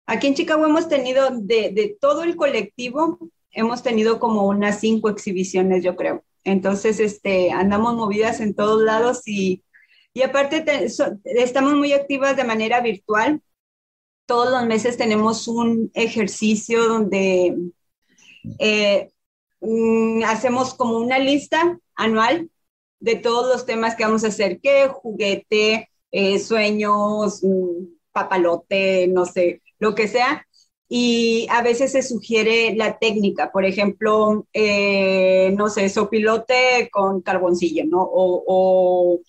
aquí 0.06 0.26
en 0.26 0.34
Chicago 0.34 0.66
hemos 0.66 0.88
tenido 0.88 1.30
de, 1.30 1.70
de, 1.70 1.96
todo 1.98 2.24
el 2.24 2.36
colectivo, 2.36 3.18
hemos 3.50 3.82
tenido 3.82 4.20
como 4.20 4.46
unas 4.46 4.80
cinco 4.80 5.08
exhibiciones, 5.08 5.82
yo 5.82 5.96
creo. 5.96 6.22
Entonces, 6.44 7.00
este, 7.00 7.52
andamos 7.52 7.94
movidas 7.94 8.40
en 8.40 8.54
todos 8.54 8.82
lados 8.82 9.22
y, 9.26 9.62
y 10.12 10.22
aparte 10.22 10.86
estamos 11.24 11.72
muy 11.74 11.94
activas 11.94 12.36
de 12.36 12.44
manera 12.44 12.80
virtual. 12.80 13.40
Todos 14.26 14.50
los 14.50 14.66
meses 14.66 14.98
tenemos 14.98 15.48
un 15.48 15.90
ejercicio 15.94 16.86
donde 16.86 17.56
eh, 18.58 19.11
Mm, 19.62 20.24
hacemos 20.24 20.74
como 20.74 20.98
una 20.98 21.18
lista 21.18 21.78
anual 21.94 22.50
de 23.00 23.16
todos 23.16 23.52
los 23.52 23.64
temas 23.66 23.94
que 23.96 24.04
vamos 24.04 24.24
a 24.24 24.28
hacer, 24.28 24.60
que 24.60 24.88
juguete, 24.88 25.88
eh, 26.10 26.38
sueños, 26.40 27.42
mm, 27.42 27.86
papalote, 28.12 29.06
no 29.08 29.24
sé, 29.24 29.62
lo 29.78 29.94
que 29.94 30.08
sea. 30.08 30.46
Y 30.88 31.46
a 31.50 31.62
veces 31.62 31.92
se 31.92 32.02
sugiere 32.02 32.74
la 32.76 32.98
técnica, 32.98 33.50
por 33.52 33.64
ejemplo, 33.64 34.46
eh, 34.52 35.54
no 35.56 35.68
sé, 35.70 35.88
sopilote 35.88 36.90
con 36.92 37.22
carboncillo, 37.22 37.84
¿no? 37.86 38.02
O, 38.02 38.44
o, 38.46 39.20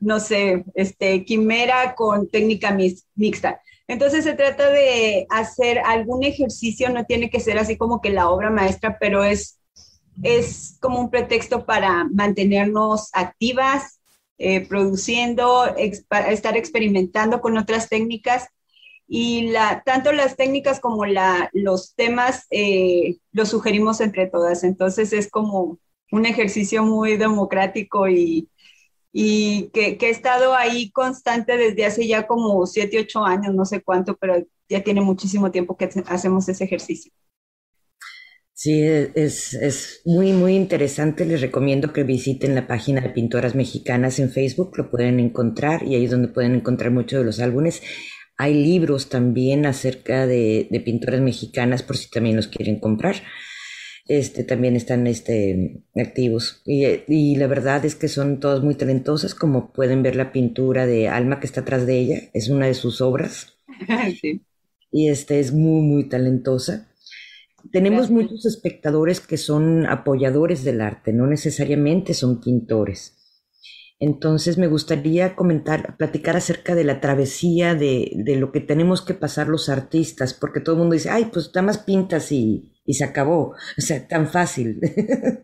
no 0.00 0.20
sé, 0.20 0.64
este, 0.74 1.24
quimera 1.24 1.94
con 1.94 2.28
técnica 2.28 2.76
mixta. 3.14 3.62
Entonces 3.88 4.24
se 4.24 4.34
trata 4.34 4.68
de 4.70 5.26
hacer 5.30 5.78
algún 5.78 6.24
ejercicio, 6.24 6.90
no 6.90 7.04
tiene 7.06 7.30
que 7.30 7.40
ser 7.40 7.58
así 7.58 7.76
como 7.78 8.00
que 8.00 8.10
la 8.10 8.28
obra 8.30 8.50
maestra, 8.50 8.98
pero 9.00 9.24
es 9.24 9.55
es 10.22 10.78
como 10.80 11.00
un 11.00 11.10
pretexto 11.10 11.64
para 11.66 12.04
mantenernos 12.04 13.10
activas, 13.12 14.00
eh, 14.38 14.66
produciendo, 14.66 15.64
estar 15.76 16.56
experimentando 16.56 17.40
con 17.40 17.56
otras 17.56 17.88
técnicas 17.88 18.48
y 19.08 19.48
la, 19.48 19.82
tanto 19.84 20.12
las 20.12 20.36
técnicas 20.36 20.80
como 20.80 21.06
la, 21.06 21.48
los 21.52 21.94
temas 21.94 22.46
eh, 22.50 23.18
los 23.32 23.48
sugerimos 23.48 24.00
entre 24.00 24.26
todas. 24.26 24.64
Entonces 24.64 25.12
es 25.12 25.30
como 25.30 25.78
un 26.10 26.26
ejercicio 26.26 26.82
muy 26.84 27.16
democrático 27.16 28.08
y, 28.08 28.48
y 29.12 29.70
que, 29.72 29.96
que, 29.96 30.08
he 30.08 30.10
estado 30.10 30.54
ahí 30.54 30.90
constante 30.90 31.56
desde 31.56 31.86
hace 31.86 32.06
ya 32.06 32.26
como 32.26 32.66
siete, 32.66 33.00
ocho 33.00 33.24
años, 33.24 33.54
no 33.54 33.64
sé 33.64 33.82
cuánto, 33.82 34.16
pero 34.16 34.36
ya 34.68 34.82
tiene 34.82 35.00
muchísimo 35.00 35.50
tiempo 35.50 35.76
que 35.76 35.88
hacemos 36.08 36.48
ese 36.48 36.64
ejercicio. 36.64 37.12
Sí, 38.58 38.82
es, 38.82 39.52
es 39.52 40.00
muy, 40.06 40.32
muy 40.32 40.54
interesante. 40.54 41.26
Les 41.26 41.42
recomiendo 41.42 41.92
que 41.92 42.04
visiten 42.04 42.54
la 42.54 42.66
página 42.66 43.02
de 43.02 43.10
Pintoras 43.10 43.54
Mexicanas 43.54 44.18
en 44.18 44.30
Facebook, 44.30 44.72
lo 44.78 44.90
pueden 44.90 45.20
encontrar 45.20 45.82
y 45.82 45.94
ahí 45.94 46.06
es 46.06 46.10
donde 46.10 46.28
pueden 46.28 46.54
encontrar 46.54 46.90
muchos 46.90 47.18
de 47.18 47.26
los 47.26 47.38
álbumes. 47.40 47.82
Hay 48.38 48.54
libros 48.54 49.10
también 49.10 49.66
acerca 49.66 50.26
de, 50.26 50.68
de 50.70 50.80
pintoras 50.80 51.20
mexicanas 51.20 51.82
por 51.82 51.98
si 51.98 52.08
también 52.08 52.34
los 52.36 52.48
quieren 52.48 52.80
comprar. 52.80 53.16
Este, 54.08 54.42
también 54.42 54.74
están 54.74 55.06
este, 55.06 55.82
activos. 55.94 56.62
Y, 56.64 56.86
y, 57.08 57.36
la 57.36 57.48
verdad 57.48 57.84
es 57.84 57.94
que 57.94 58.08
son 58.08 58.40
todas 58.40 58.62
muy 58.62 58.74
talentosas, 58.74 59.34
como 59.34 59.70
pueden 59.72 60.02
ver 60.02 60.16
la 60.16 60.32
pintura 60.32 60.86
de 60.86 61.08
Alma 61.08 61.40
que 61.40 61.46
está 61.46 61.60
atrás 61.60 61.86
de 61.86 61.98
ella, 61.98 62.22
es 62.32 62.48
una 62.48 62.66
de 62.66 62.74
sus 62.74 63.02
obras. 63.02 63.58
Sí. 64.22 64.40
Y 64.92 65.10
este 65.10 65.40
es 65.40 65.52
muy, 65.52 65.82
muy 65.82 66.08
talentosa. 66.08 66.88
Tenemos 67.72 68.10
muchos 68.10 68.44
espectadores 68.44 69.20
que 69.20 69.36
son 69.36 69.86
apoyadores 69.86 70.64
del 70.64 70.80
arte, 70.80 71.12
no 71.12 71.26
necesariamente 71.26 72.14
son 72.14 72.40
pintores. 72.40 73.16
Entonces 73.98 74.58
me 74.58 74.66
gustaría 74.66 75.34
comentar, 75.34 75.96
platicar 75.96 76.36
acerca 76.36 76.74
de 76.74 76.84
la 76.84 77.00
travesía 77.00 77.74
de, 77.74 78.12
de, 78.14 78.36
lo 78.36 78.52
que 78.52 78.60
tenemos 78.60 79.00
que 79.00 79.14
pasar 79.14 79.48
los 79.48 79.70
artistas, 79.70 80.34
porque 80.34 80.60
todo 80.60 80.74
el 80.74 80.80
mundo 80.80 80.94
dice, 80.94 81.08
ay, 81.08 81.30
pues 81.32 81.50
nada 81.54 81.68
más 81.68 81.78
pintas 81.78 82.30
y, 82.30 82.74
y 82.84 82.94
se 82.94 83.04
acabó, 83.04 83.54
o 83.78 83.80
sea, 83.80 84.06
tan 84.06 84.28
fácil. 84.28 84.80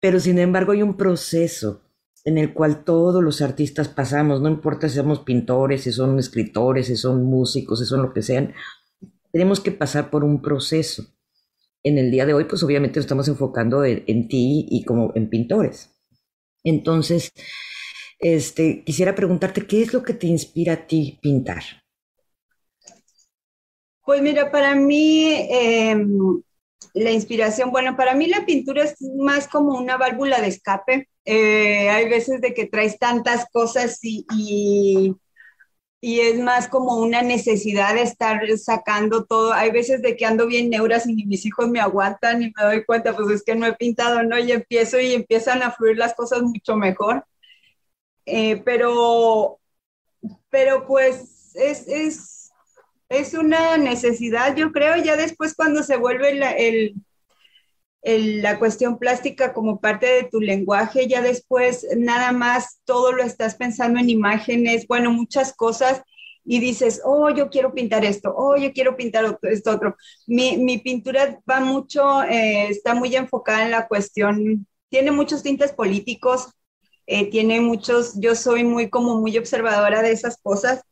Pero 0.00 0.20
sin 0.20 0.38
embargo 0.38 0.72
hay 0.72 0.82
un 0.82 0.96
proceso 0.96 1.82
en 2.24 2.36
el 2.36 2.52
cual 2.52 2.84
todos 2.84 3.22
los 3.22 3.40
artistas 3.40 3.88
pasamos, 3.88 4.42
no 4.42 4.50
importa 4.50 4.88
si 4.88 4.96
somos 4.96 5.20
pintores, 5.20 5.82
si 5.82 5.92
son 5.92 6.18
escritores, 6.18 6.88
si 6.88 6.96
son 6.96 7.24
músicos, 7.24 7.78
si 7.78 7.86
son 7.86 8.02
lo 8.02 8.12
que 8.12 8.22
sean, 8.22 8.52
tenemos 9.32 9.60
que 9.60 9.72
pasar 9.72 10.10
por 10.10 10.22
un 10.22 10.42
proceso 10.42 11.06
en 11.82 11.98
el 11.98 12.10
día 12.10 12.26
de 12.26 12.34
hoy, 12.34 12.44
pues 12.44 12.62
obviamente 12.62 13.00
estamos 13.00 13.28
enfocando 13.28 13.84
en, 13.84 14.28
ti 14.28 14.66
y 14.68 14.84
como 14.84 15.12
en 15.14 15.28
pintores. 15.28 15.90
Entonces, 16.62 17.32
este, 18.18 18.84
quisiera 18.84 19.14
preguntarte, 19.14 19.66
¿qué 19.66 19.82
es 19.82 19.92
lo 19.92 20.02
que 20.02 20.14
te 20.14 20.26
inspira 20.26 20.74
a 20.74 20.86
ti 20.86 21.18
pintar? 21.22 21.62
Pues 24.04 24.20
mira, 24.22 24.50
para 24.50 24.74
mí 24.74 25.46
em, 25.50 26.42
la 26.94 27.10
inspiración, 27.12 27.70
bueno, 27.70 27.96
para 27.96 28.14
mí 28.14 28.26
la 28.26 28.44
pintura 28.44 28.84
es 28.84 28.96
más 29.18 29.48
como 29.48 29.78
una 29.78 29.96
válvula 29.96 30.40
de 30.40 30.48
escape. 30.48 31.08
Eh, 31.24 31.88
hay 31.88 32.08
veces 32.08 32.40
de 32.40 32.52
que 32.52 32.66
traes 32.66 32.98
tantas 32.98 33.46
cosas 33.52 33.98
y 34.02 35.14
es 36.02 36.38
más 36.38 36.68
como 36.68 36.96
una 36.96 37.22
necesidad 37.22 37.94
de 37.94 38.02
estar 38.02 38.40
sacando 38.58 39.24
todo. 39.24 39.52
Hay 39.52 39.70
veces 39.70 40.00
de 40.02 40.16
que 40.16 40.24
ando 40.24 40.46
bien 40.46 40.70
neuras 40.70 41.06
y 41.06 41.26
mis 41.26 41.44
hijos 41.44 41.68
me 41.68 41.80
aguantan 41.80 42.42
y 42.42 42.52
me 42.56 42.64
doy 42.64 42.84
cuenta, 42.84 43.14
pues 43.14 43.28
es 43.30 43.42
que 43.42 43.54
no 43.54 43.66
he 43.66 43.74
pintado, 43.74 44.22
¿no? 44.22 44.38
Y 44.38 44.52
empiezo 44.52 44.98
y 44.98 45.12
empiezan 45.14 45.62
a 45.62 45.70
fluir 45.72 45.98
las 45.98 46.14
cosas 46.14 46.42
mucho 46.42 46.76
mejor. 46.76 47.24
Eh, 48.26 48.62
pero, 48.64 49.60
pero 50.50 50.86
pues 50.86 51.54
es, 51.54 51.86
es, 51.88 52.50
es, 53.08 53.34
una 53.34 53.76
necesidad, 53.76 54.54
yo 54.56 54.72
creo, 54.72 54.96
ya 54.96 55.16
después 55.16 55.54
cuando 55.54 55.82
se 55.82 55.96
vuelve 55.96 56.30
el 56.30 56.94
la 58.02 58.58
cuestión 58.58 58.98
plástica 58.98 59.52
como 59.52 59.80
parte 59.80 60.06
de 60.06 60.24
tu 60.24 60.40
lenguaje, 60.40 61.06
ya 61.06 61.20
después 61.20 61.86
nada 61.96 62.32
más 62.32 62.80
todo 62.84 63.12
lo 63.12 63.22
estás 63.22 63.56
pensando 63.56 64.00
en 64.00 64.08
imágenes, 64.08 64.86
bueno, 64.86 65.10
muchas 65.12 65.52
cosas, 65.54 66.02
y 66.44 66.58
dices, 66.58 67.02
oh, 67.04 67.30
yo 67.30 67.50
quiero 67.50 67.74
pintar 67.74 68.04
esto, 68.04 68.34
oh, 68.34 68.56
yo 68.56 68.72
quiero 68.72 68.96
pintar 68.96 69.38
esto 69.42 69.70
otro. 69.72 69.96
Mi, 70.26 70.56
mi 70.56 70.78
pintura 70.78 71.38
va 71.48 71.60
mucho, 71.60 72.22
eh, 72.24 72.68
está 72.68 72.94
muy 72.94 73.14
enfocada 73.14 73.64
en 73.64 73.70
la 73.70 73.86
cuestión, 73.86 74.66
tiene 74.88 75.12
muchos 75.12 75.42
tintes 75.42 75.72
políticos, 75.72 76.48
eh, 77.06 77.30
tiene 77.30 77.60
muchos, 77.60 78.14
yo 78.20 78.34
soy 78.34 78.64
muy 78.64 78.88
como 78.88 79.20
muy 79.20 79.36
observadora 79.36 80.02
de 80.02 80.12
esas 80.12 80.38
cosas, 80.42 80.82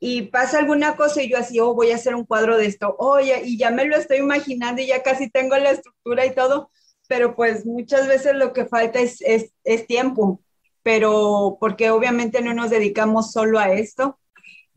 y 0.00 0.22
pasa 0.22 0.58
alguna 0.58 0.96
cosa 0.96 1.22
y 1.22 1.28
yo 1.30 1.36
así, 1.36 1.60
oh, 1.60 1.74
voy 1.74 1.90
a 1.92 1.96
hacer 1.96 2.14
un 2.14 2.24
cuadro 2.24 2.56
de 2.56 2.66
esto, 2.66 2.96
oye, 2.98 3.42
y 3.44 3.58
ya 3.58 3.70
me 3.70 3.84
lo 3.84 3.96
estoy 3.96 4.16
imaginando 4.16 4.80
y 4.80 4.86
ya 4.86 5.02
casi 5.02 5.28
tengo 5.28 5.56
la 5.58 5.72
estructura 5.72 6.24
y 6.24 6.34
todo, 6.34 6.70
pero 7.06 7.36
pues 7.36 7.66
muchas 7.66 8.08
veces 8.08 8.34
lo 8.34 8.54
que 8.54 8.64
falta 8.64 8.98
es, 8.98 9.20
es, 9.20 9.52
es 9.62 9.86
tiempo, 9.86 10.40
pero 10.82 11.58
porque 11.60 11.90
obviamente 11.90 12.40
no 12.40 12.54
nos 12.54 12.70
dedicamos 12.70 13.32
solo 13.32 13.58
a 13.58 13.72
esto. 13.72 14.18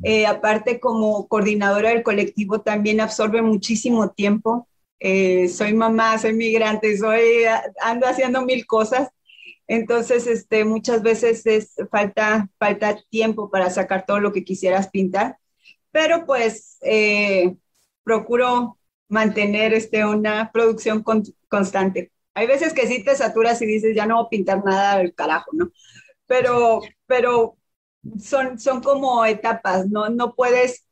Eh, 0.04 0.26
aparte, 0.26 0.82
como 0.82 1.28
coordinadora 1.30 1.90
del 1.90 2.04
colectivo, 2.04 2.60
también 2.62 3.00
absorbe 3.00 3.42
muchísimo 3.42 4.10
tiempo. 4.12 4.68
Eh, 5.00 5.48
soy 5.48 5.74
mamá, 5.74 6.18
soy 6.18 6.34
migrante, 6.34 6.98
soy, 6.98 7.46
ando 7.82 8.08
haciendo 8.08 8.42
mil 8.42 8.66
cosas 8.66 9.10
entonces, 9.68 10.28
este, 10.28 10.66
muchas 10.66 11.02
veces 11.02 11.46
es, 11.46 11.76
falta, 11.90 12.50
falta 12.60 12.98
tiempo 13.10 13.50
para 13.50 13.70
sacar 13.70 14.06
todo 14.06 14.20
lo 14.20 14.32
que 14.34 14.44
quisieras 14.44 14.90
pintar, 14.90 15.38
pero 15.92 16.26
pues 16.26 16.78
eh, 16.82 17.56
procuro 18.04 18.78
mantener 19.08 19.74
este, 19.74 20.06
una 20.06 20.52
producción 20.52 21.04
constante. 21.48 22.12
Hay 22.34 22.48
veces 22.48 22.74
que 22.74 22.88
sí 22.88 23.04
te 23.04 23.16
saturas 23.16 23.62
y 23.62 23.66
dices, 23.66 23.96
ya 23.96 24.06
no 24.06 24.16
voy 24.16 24.26
a 24.26 24.30
pintar 24.30 24.66
nada 24.66 24.98
del 24.98 25.14
carajo, 25.14 25.52
¿no? 25.54 25.72
Pero, 26.26 26.82
pero 27.06 27.58
son, 28.20 28.60
son 28.60 28.82
como 28.82 29.24
etapas, 29.26 29.88
¿no? 29.88 30.10
No 30.10 30.36
puedes, 30.36 30.88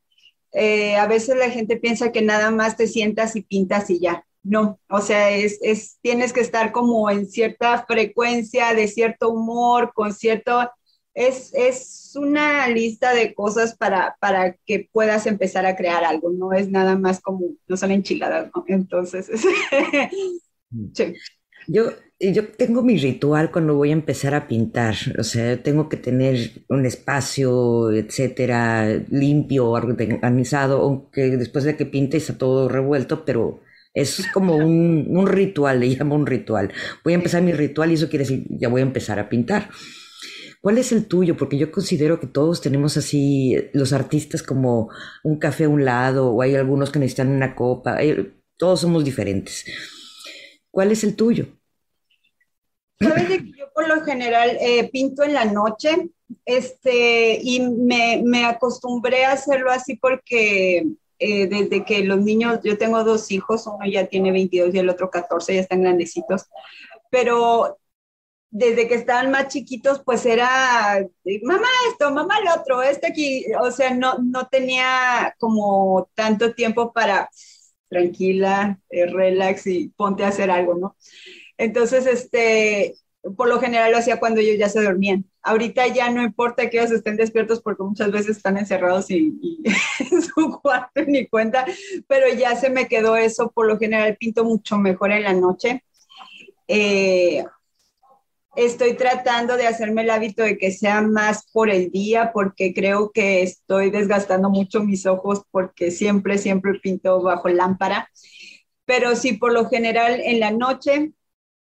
eh, 0.52 0.96
a 0.96 1.06
veces 1.06 1.36
la 1.36 1.50
gente 1.50 1.76
piensa 1.76 2.12
que 2.12 2.22
nada 2.22 2.50
más 2.50 2.76
te 2.76 2.86
sientas 2.86 3.36
y 3.36 3.42
pintas 3.42 3.90
y 3.90 4.00
ya. 4.00 4.24
No, 4.44 4.80
o 4.88 5.00
sea, 5.00 5.30
es, 5.30 5.58
es, 5.62 5.98
tienes 6.02 6.32
que 6.32 6.40
estar 6.40 6.72
como 6.72 7.08
en 7.10 7.26
cierta 7.26 7.84
frecuencia, 7.86 8.74
de 8.74 8.88
cierto 8.88 9.28
humor, 9.30 9.92
con 9.94 10.12
cierto, 10.12 10.68
es, 11.14 11.52
es 11.54 12.12
una 12.16 12.66
lista 12.68 13.14
de 13.14 13.34
cosas 13.34 13.76
para, 13.76 14.16
para 14.20 14.54
que 14.66 14.88
puedas 14.92 15.26
empezar 15.26 15.64
a 15.66 15.76
crear 15.76 16.04
algo, 16.04 16.30
no 16.30 16.52
es 16.52 16.68
nada 16.68 16.96
más 16.98 17.20
como, 17.20 17.54
no 17.68 17.76
son 17.76 17.92
enchiladas, 17.92 18.50
¿no? 18.54 18.64
Entonces, 18.66 19.30
sí. 20.94 21.14
Yo, 21.68 21.90
yo 22.18 22.48
tengo 22.48 22.82
mi 22.82 22.98
ritual 22.98 23.52
cuando 23.52 23.76
voy 23.76 23.90
a 23.90 23.92
empezar 23.92 24.34
a 24.34 24.48
pintar, 24.48 24.96
o 25.18 25.22
sea, 25.22 25.62
tengo 25.62 25.88
que 25.88 25.96
tener 25.96 26.64
un 26.68 26.84
espacio, 26.86 27.92
etcétera, 27.92 28.88
limpio, 29.10 29.70
organizado, 29.70 30.80
aunque 30.80 31.36
después 31.36 31.64
de 31.64 31.76
que 31.76 31.86
pinte 31.86 32.16
está 32.16 32.36
todo 32.36 32.68
revuelto, 32.68 33.24
pero 33.24 33.60
Es 33.94 34.26
como 34.32 34.56
un, 34.56 35.06
un, 35.10 35.26
ritual, 35.26 35.80
le 35.80 35.88
llamo 35.88 36.14
un 36.14 36.26
ritual. 36.26 36.72
Voy 37.04 37.12
a 37.12 37.16
empezar 37.16 37.42
mi 37.42 37.52
ritual 37.52 37.90
y 37.90 37.94
eso 37.94 38.08
quiere 38.08 38.24
decir, 38.24 38.46
ya 38.48 38.68
voy 38.68 38.80
a 38.80 38.84
empezar 38.84 39.18
a 39.18 39.28
pintar. 39.28 39.68
¿Cuál 40.62 40.78
es 40.78 40.92
el 40.92 41.06
tuyo? 41.08 41.36
Porque 41.36 41.58
yo 41.58 41.72
considero 41.72 42.20
que 42.20 42.28
todos 42.28 42.60
tenemos 42.60 42.96
así, 42.96 43.56
los 43.72 43.92
artistas 43.92 44.44
como 44.44 44.90
un 45.24 45.38
café 45.40 45.64
a 45.64 45.68
un 45.68 45.84
lado, 45.84 46.30
o 46.30 46.40
hay 46.40 46.54
algunos 46.54 46.90
que 46.90 47.00
necesitan 47.00 47.30
una 47.30 47.56
copa, 47.56 47.98
todos 48.56 48.80
somos 48.80 49.04
diferentes. 49.04 49.64
¿Cuál 50.70 50.92
es 50.92 51.02
el 51.02 51.16
tuyo? 51.16 51.48
Sabes 53.00 53.26
que 53.26 53.50
yo 53.58 53.72
por 53.74 53.88
lo 53.88 54.02
general 54.04 54.56
eh, 54.60 54.88
pinto 54.92 55.24
en 55.24 55.34
la 55.34 55.46
noche, 55.46 56.10
este, 56.44 57.40
y 57.42 57.58
me, 57.60 58.22
me, 58.24 58.44
acostumbré 58.44 59.24
a 59.24 59.32
hacerlo 59.32 59.68
así 59.68 59.96
porque 59.96 60.86
eh, 61.22 61.46
desde 61.46 61.84
que 61.84 62.04
los 62.04 62.20
niños, 62.20 62.60
yo 62.64 62.76
tengo 62.78 63.04
dos 63.04 63.30
hijos, 63.30 63.66
uno 63.66 63.86
ya 63.86 64.06
tiene 64.06 64.32
22 64.32 64.74
y 64.74 64.78
el 64.78 64.88
otro 64.88 65.10
14, 65.10 65.54
ya 65.54 65.60
están 65.60 65.82
grandecitos, 65.82 66.46
pero 67.10 67.78
desde 68.50 68.88
que 68.88 68.96
estaban 68.96 69.30
más 69.30 69.48
chiquitos, 69.48 70.02
pues 70.04 70.26
era, 70.26 71.06
mamá 71.42 71.68
esto, 71.90 72.10
mamá 72.10 72.40
lo 72.40 72.60
otro, 72.60 72.82
este 72.82 73.06
aquí, 73.08 73.46
o 73.60 73.70
sea, 73.70 73.94
no, 73.94 74.18
no 74.18 74.48
tenía 74.48 75.34
como 75.38 76.10
tanto 76.14 76.54
tiempo 76.54 76.92
para 76.92 77.30
tranquila, 77.88 78.80
eh, 78.90 79.06
relax 79.06 79.66
y 79.66 79.88
ponte 79.90 80.24
a 80.24 80.28
hacer 80.28 80.50
algo, 80.50 80.74
¿no? 80.74 80.96
Entonces, 81.58 82.06
este, 82.06 82.96
por 83.36 83.48
lo 83.48 83.60
general 83.60 83.92
lo 83.92 83.98
hacía 83.98 84.18
cuando 84.18 84.40
ellos 84.40 84.58
ya 84.58 84.68
se 84.68 84.82
dormían. 84.82 85.24
Ahorita 85.42 85.88
ya 85.88 86.08
no 86.10 86.22
importa 86.22 86.70
que 86.70 86.78
ellos 86.78 86.92
estén 86.92 87.16
despiertos 87.16 87.60
porque 87.60 87.82
muchas 87.82 88.12
veces 88.12 88.36
están 88.36 88.56
encerrados 88.56 89.10
y, 89.10 89.36
en 90.10 90.22
su 90.22 90.60
cuarto 90.62 91.02
ni 91.06 91.26
cuenta, 91.26 91.66
pero 92.06 92.32
ya 92.32 92.54
se 92.56 92.70
me 92.70 92.86
quedó 92.86 93.16
eso. 93.16 93.50
Por 93.50 93.66
lo 93.66 93.78
general 93.78 94.16
pinto 94.16 94.44
mucho 94.44 94.78
mejor 94.78 95.10
en 95.10 95.24
la 95.24 95.32
noche. 95.32 95.84
Eh, 96.68 97.44
estoy 98.54 98.94
tratando 98.94 99.56
de 99.56 99.66
hacerme 99.66 100.02
el 100.02 100.10
hábito 100.10 100.42
de 100.42 100.58
que 100.58 100.70
sea 100.70 101.00
más 101.02 101.46
por 101.52 101.70
el 101.70 101.90
día 101.90 102.32
porque 102.32 102.72
creo 102.74 103.10
que 103.10 103.42
estoy 103.42 103.90
desgastando 103.90 104.50
mucho 104.50 104.82
mis 104.82 105.06
ojos 105.06 105.42
porque 105.50 105.90
siempre, 105.90 106.38
siempre 106.38 106.78
pinto 106.80 107.20
bajo 107.22 107.48
lámpara. 107.48 108.08
Pero 108.84 109.16
sí, 109.16 109.34
por 109.34 109.52
lo 109.52 109.68
general 109.68 110.20
en 110.20 110.40
la 110.40 110.50
noche 110.50 111.12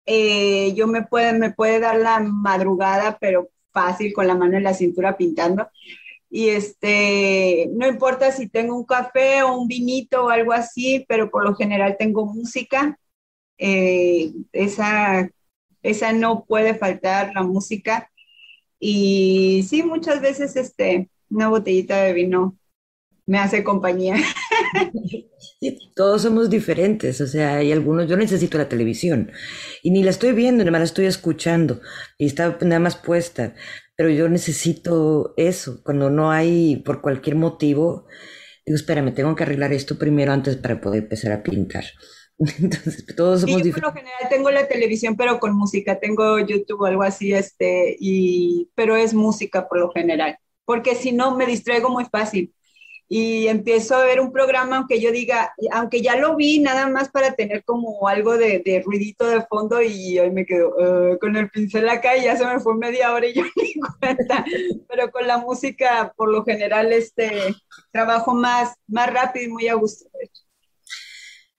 eh, 0.07 0.75
yo 0.75 0.87
me 0.87 1.02
puede, 1.02 1.33
me 1.38 1.52
puede 1.52 1.81
dar 1.81 1.97
la 1.99 2.21
madrugada, 2.21 3.19
pero 3.21 3.49
fácil, 3.75 4.14
con 4.14 4.26
la 4.26 4.35
mano 4.35 4.57
en 4.57 4.62
la 4.62 4.73
cintura 4.73 5.19
pintando. 5.19 5.69
Y 6.31 6.49
este, 6.49 7.69
no 7.75 7.87
importa 7.87 8.33
si 8.33 8.49
tengo 8.49 8.76
un 8.76 8.85
café 8.85 9.43
o 9.43 9.57
un 9.57 9.69
vinito 9.69 10.25
o 10.25 10.31
algo 10.31 10.52
así, 10.52 11.04
pero 11.09 11.31
por 11.31 11.45
lo 11.45 11.54
general 11.54 11.97
tengo 11.99 12.26
música. 12.26 12.99
Eh, 13.59 14.33
esa, 14.52 15.28
esa 15.83 16.12
no 16.12 16.45
puede 16.45 16.75
faltar, 16.75 17.33
la 17.35 17.43
música. 17.43 18.11
Y 18.81 19.64
sí, 19.69 19.83
muchas 19.83 20.21
veces 20.21 20.57
este, 20.57 21.11
una 21.31 21.49
botellita 21.49 22.02
de 22.02 22.12
vino 22.14 22.57
me 23.26 23.38
hace 23.38 23.62
compañía. 23.62 24.16
todos 25.94 26.23
somos 26.23 26.50
diferentes, 26.50 27.21
o 27.21 27.26
sea, 27.26 27.56
hay 27.56 27.73
algunos, 27.73 28.09
yo 28.09 28.16
necesito 28.16 28.59
la 28.59 28.68
televisión 28.68 29.30
y 29.83 29.90
ni 29.90 30.02
la 30.02 30.11
estoy 30.11 30.33
viendo, 30.33 30.64
nada 30.64 30.73
más 30.73 30.80
la 30.80 30.87
estoy 30.87 31.06
escuchando 31.06 31.80
y 32.18 32.26
está 32.26 32.56
nada 32.62 32.80
más 32.80 32.97
puesta, 32.97 33.54
pero 33.97 34.11
yo 34.11 34.28
necesito 34.28 35.35
eso, 35.37 35.83
cuando 35.85 36.11
no 36.11 36.30
hay, 36.30 36.76
por 36.76 37.00
cualquier 37.00 37.37
motivo, 37.37 38.06
digo, 38.66 38.76
espérame, 38.76 39.14
tengo 39.14 39.35
que 39.37 39.44
arreglar 39.44 39.73
esto 39.73 39.99
primero 39.99 40.32
antes 40.32 40.56
para 40.56 40.80
poder 40.80 41.04
empezar 41.04 41.32
a 41.32 41.43
pintar. 41.43 41.84
Entonces, 42.39 43.06
todos 43.17 43.43
somos 43.43 43.62
diferentes. 43.62 43.82
Por 43.82 43.95
lo 43.95 43.97
general 43.97 44.28
tengo 44.28 44.50
la 44.50 44.67
televisión, 44.67 45.17
pero 45.17 45.39
con 45.39 45.56
música, 45.56 46.00
tengo 46.00 46.41
YouTube 46.41 46.80
o 46.80 46.86
algo 46.86 47.02
así, 47.02 47.32
este, 47.32 47.97
y, 48.00 48.71
pero 48.75 48.97
es 48.97 49.15
música 49.15 49.69
por 49.69 49.78
lo 49.78 49.91
general, 49.93 50.39
porque 50.65 50.95
si 50.95 51.12
no 51.12 51.36
me 51.36 51.47
distraigo 51.47 51.91
muy 51.91 52.04
fácil 52.06 52.52
y 53.08 53.49
empiezo 53.49 53.95
a 53.95 54.04
ver 54.04 54.21
un 54.21 54.32
programa, 54.32 54.78
aunque 54.78 55.00
yo 55.00 55.12
diga, 55.12 55.54
aunque 55.73 56.00
ya 56.00 56.17
lo 56.17 56.36
vi, 56.36 56.58
nada 56.58 56.88
más 56.88 57.10
para 57.10 57.34
tener 57.34 57.62
como 57.64 58.08
algo 58.08 58.36
de, 58.36 58.82
ruidito 58.84 59.26
de 59.26 59.43
fondo 59.43 59.82
y 59.82 60.19
hoy 60.19 60.30
me 60.30 60.47
quedo 60.47 60.71
uh, 60.71 61.19
con 61.19 61.36
el 61.36 61.50
pincel 61.50 61.88
acá 61.88 62.17
y 62.17 62.25
ya 62.25 62.36
se 62.36 62.47
me 62.47 62.60
fue 62.60 62.76
media 62.76 63.12
hora 63.12 63.26
y 63.26 63.34
yo 63.34 63.43
ni 63.56 63.75
cuenta, 63.75 64.45
pero 64.88 65.10
con 65.10 65.26
la 65.26 65.38
música 65.38 66.12
por 66.17 66.30
lo 66.30 66.45
general 66.45 66.93
este 66.93 67.54
trabajo 67.90 68.34
más, 68.34 68.75
más 68.86 69.12
rápido 69.12 69.47
y 69.47 69.49
muy 69.49 69.69
a 69.69 69.75
gusto. 69.75 70.08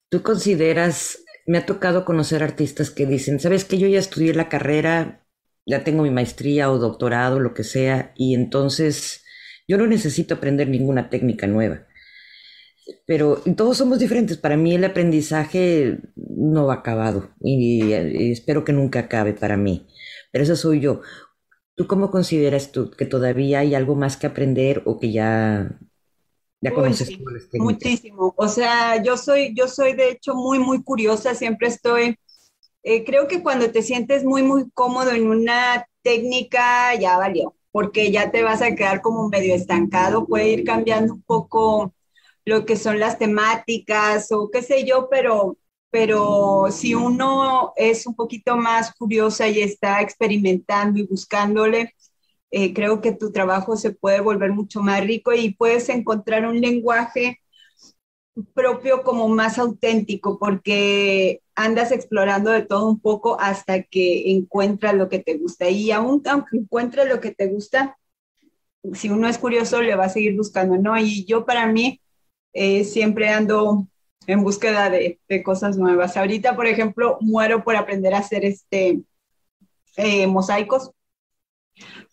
¿Tú 0.10 0.24
consideras, 0.24 1.24
me 1.46 1.60
ha 1.60 1.66
tocado 1.66 2.06
conocer 2.06 2.42
artistas 2.42 2.90
que 2.90 3.06
dicen, 3.06 3.40
sabes 3.40 3.66
que 3.66 3.78
yo 3.78 3.88
ya 3.88 4.00
estudié 4.00 4.34
la 4.34 4.50
carrera, 4.50 5.26
ya 5.66 5.84
tengo 5.84 6.04
mi 6.04 6.12
maestría 6.12 6.72
o 6.72 6.78
doctorado, 6.80 7.40
lo 7.40 7.54
que 7.54 7.64
sea, 7.64 8.14
y 8.16 8.34
entonces 8.34 9.25
yo 9.68 9.78
no 9.78 9.88
necesito 9.88 10.36
aprender 10.36 10.68
ninguna 10.70 11.10
técnica 11.10 11.48
nueva. 11.48 11.86
Pero 13.06 13.42
todos 13.58 13.78
somos 13.78 14.00
diferentes. 14.00 14.38
Para 14.38 14.58
mí 14.58 14.76
el 14.76 14.84
aprendizaje 14.84 16.00
no 16.16 16.68
va 16.68 16.76
acabado 16.76 17.32
y, 17.42 17.92
espero 17.94 18.64
que 18.64 18.74
nunca 18.74 19.00
acabe 19.00 19.34
para 19.34 19.58
mí. 19.58 19.88
Pero 20.32 20.44
eso 20.44 20.56
soy 20.56 20.82
yo. 20.82 21.02
¿Tú 21.76 21.88
cómo 21.88 22.12
consideras 22.12 22.72
tú 22.72 22.92
que 22.92 23.06
todavía 23.06 23.60
hay 23.60 23.76
algo 23.76 23.96
más 23.96 24.18
que 24.18 24.28
aprender 24.28 24.84
o 24.86 25.00
que 25.00 25.12
ya, 25.12 25.78
ya 26.62 26.74
conoces 26.74 27.10
Muchísimo. 27.54 28.34
O 28.38 28.48
sea, 28.48 29.02
yo 29.02 29.18
soy, 29.18 29.54
yo 29.56 29.68
soy 29.68 29.94
de 29.94 30.12
hecho 30.12 30.36
muy, 30.36 30.60
muy 30.60 30.84
curiosa. 30.84 31.34
Siempre 31.34 31.68
estoy, 31.68 32.18
eh, 32.84 33.04
creo 33.04 33.28
que 33.28 33.42
cuando 33.42 33.72
te 33.72 33.82
sientes 33.82 34.24
muy, 34.24 34.44
muy 34.44 34.70
cómodo 34.72 35.12
en 35.12 35.28
una 35.28 35.88
técnica, 36.04 36.94
ya 36.96 37.18
valió 37.18 37.55
porque 37.76 38.10
ya 38.10 38.32
te 38.32 38.42
vas 38.42 38.62
a 38.62 38.74
quedar 38.74 39.02
como 39.02 39.28
medio 39.28 39.54
estancado, 39.54 40.26
puede 40.26 40.48
ir 40.48 40.64
cambiando 40.64 41.16
un 41.16 41.22
poco 41.24 41.94
lo 42.46 42.66
que 42.66 42.78
son 42.78 43.02
las 43.02 43.20
temáticas 43.20 44.32
o 44.32 44.50
qué 44.50 44.62
sé 44.62 44.86
yo, 44.86 45.10
pero, 45.12 45.58
pero 45.90 46.68
si 46.72 46.96
uno 46.96 47.74
es 47.76 48.08
un 48.08 48.16
poquito 48.16 48.56
más 48.56 48.94
curiosa 48.96 49.50
y 49.50 49.60
está 49.60 50.00
experimentando 50.00 51.00
y 51.00 51.04
buscándole, 51.06 51.94
eh, 52.50 52.74
creo 52.74 53.02
que 53.02 53.12
tu 53.12 53.34
trabajo 53.34 53.76
se 53.76 53.92
puede 53.92 54.22
volver 54.22 54.54
mucho 54.54 54.80
más 54.80 55.02
rico 55.02 55.34
y 55.34 55.54
puedes 55.54 55.90
encontrar 55.90 56.46
un 56.46 56.62
lenguaje 56.62 57.42
propio 58.54 59.04
como 59.04 59.28
más 59.28 59.60
auténtico, 59.60 60.40
porque 60.40 61.42
andas 61.56 61.92
explorando 61.92 62.52
de 62.52 62.64
todo 62.64 62.88
un 62.88 63.00
poco 63.00 63.40
hasta 63.40 63.84
que 63.84 64.32
encuentras 64.32 64.94
lo 64.94 65.10
que 65.10 65.20
te 65.20 65.38
gusta. 65.38 65.70
Y 65.70 65.92
aún 65.92 66.22
aunque 66.26 66.58
encuentres 66.58 67.08
lo 67.08 67.20
que 67.20 67.32
te 67.32 67.48
gusta, 67.48 67.98
si 68.94 69.10
uno 69.10 69.28
es 69.28 69.38
curioso, 69.38 69.82
le 69.82 69.96
va 69.96 70.06
a 70.06 70.10
seguir 70.10 70.36
buscando, 70.36 70.78
¿no? 70.78 70.98
Y 70.98 71.26
yo 71.26 71.46
para 71.46 71.66
mí 71.68 72.02
eh, 72.54 72.84
siempre 72.84 73.30
ando 73.30 73.88
en 74.28 74.44
búsqueda 74.44 74.90
de, 74.90 75.20
cosas 75.44 75.78
nuevas. 75.78 76.18
Ahorita, 76.18 76.56
por 76.56 76.68
ejemplo, 76.68 77.18
muero 77.22 77.64
por 77.64 77.76
aprender 77.76 78.14
a 78.14 78.20
hacer 78.20 78.46
este 78.46 79.02
eh, 79.98 80.28
mosaicos, 80.28 80.92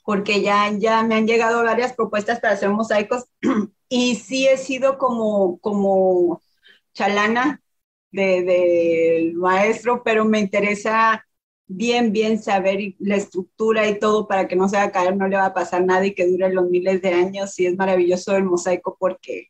porque 0.05 0.43
ya, 0.43 0.71
ya 0.73 1.03
me 1.03 1.15
han 1.15 1.27
llegado 1.27 1.63
varias 1.63 1.93
propuestas 1.95 2.41
para 2.41 2.55
hacer 2.55 2.71
mosaicos 2.71 3.27
y 3.89 4.17
sí 4.17 4.47
he 4.47 4.57
sido 4.57 4.99
como, 4.99 5.59
como 5.59 6.43
chalana 6.93 7.62
del 8.13 8.47
de, 8.47 9.33
maestro, 9.35 10.03
pero 10.05 10.25
me 10.25 10.39
interesa 10.41 11.27
bien, 11.67 12.13
bien 12.13 12.43
saber 12.43 12.95
la 12.99 13.17
estructura 13.17 13.89
y 13.89 13.99
todo 13.99 14.29
para 14.29 14.47
que 14.47 14.57
no 14.57 14.69
se 14.69 14.77
va 14.77 14.85
a 14.85 14.93
caer, 14.93 15.17
no 15.17 15.27
le 15.27 15.37
va 15.37 15.47
a 15.47 15.55
pasar 15.55 15.85
nada 15.85 16.05
y 16.07 16.15
que 16.15 16.27
dure 16.27 16.53
los 16.53 16.69
miles 16.69 17.01
de 17.03 17.15
años. 17.15 17.59
Y 17.59 17.67
es 17.67 17.77
maravilloso 17.77 18.37
el 18.37 18.45
mosaico 18.45 18.97
porque 18.99 19.49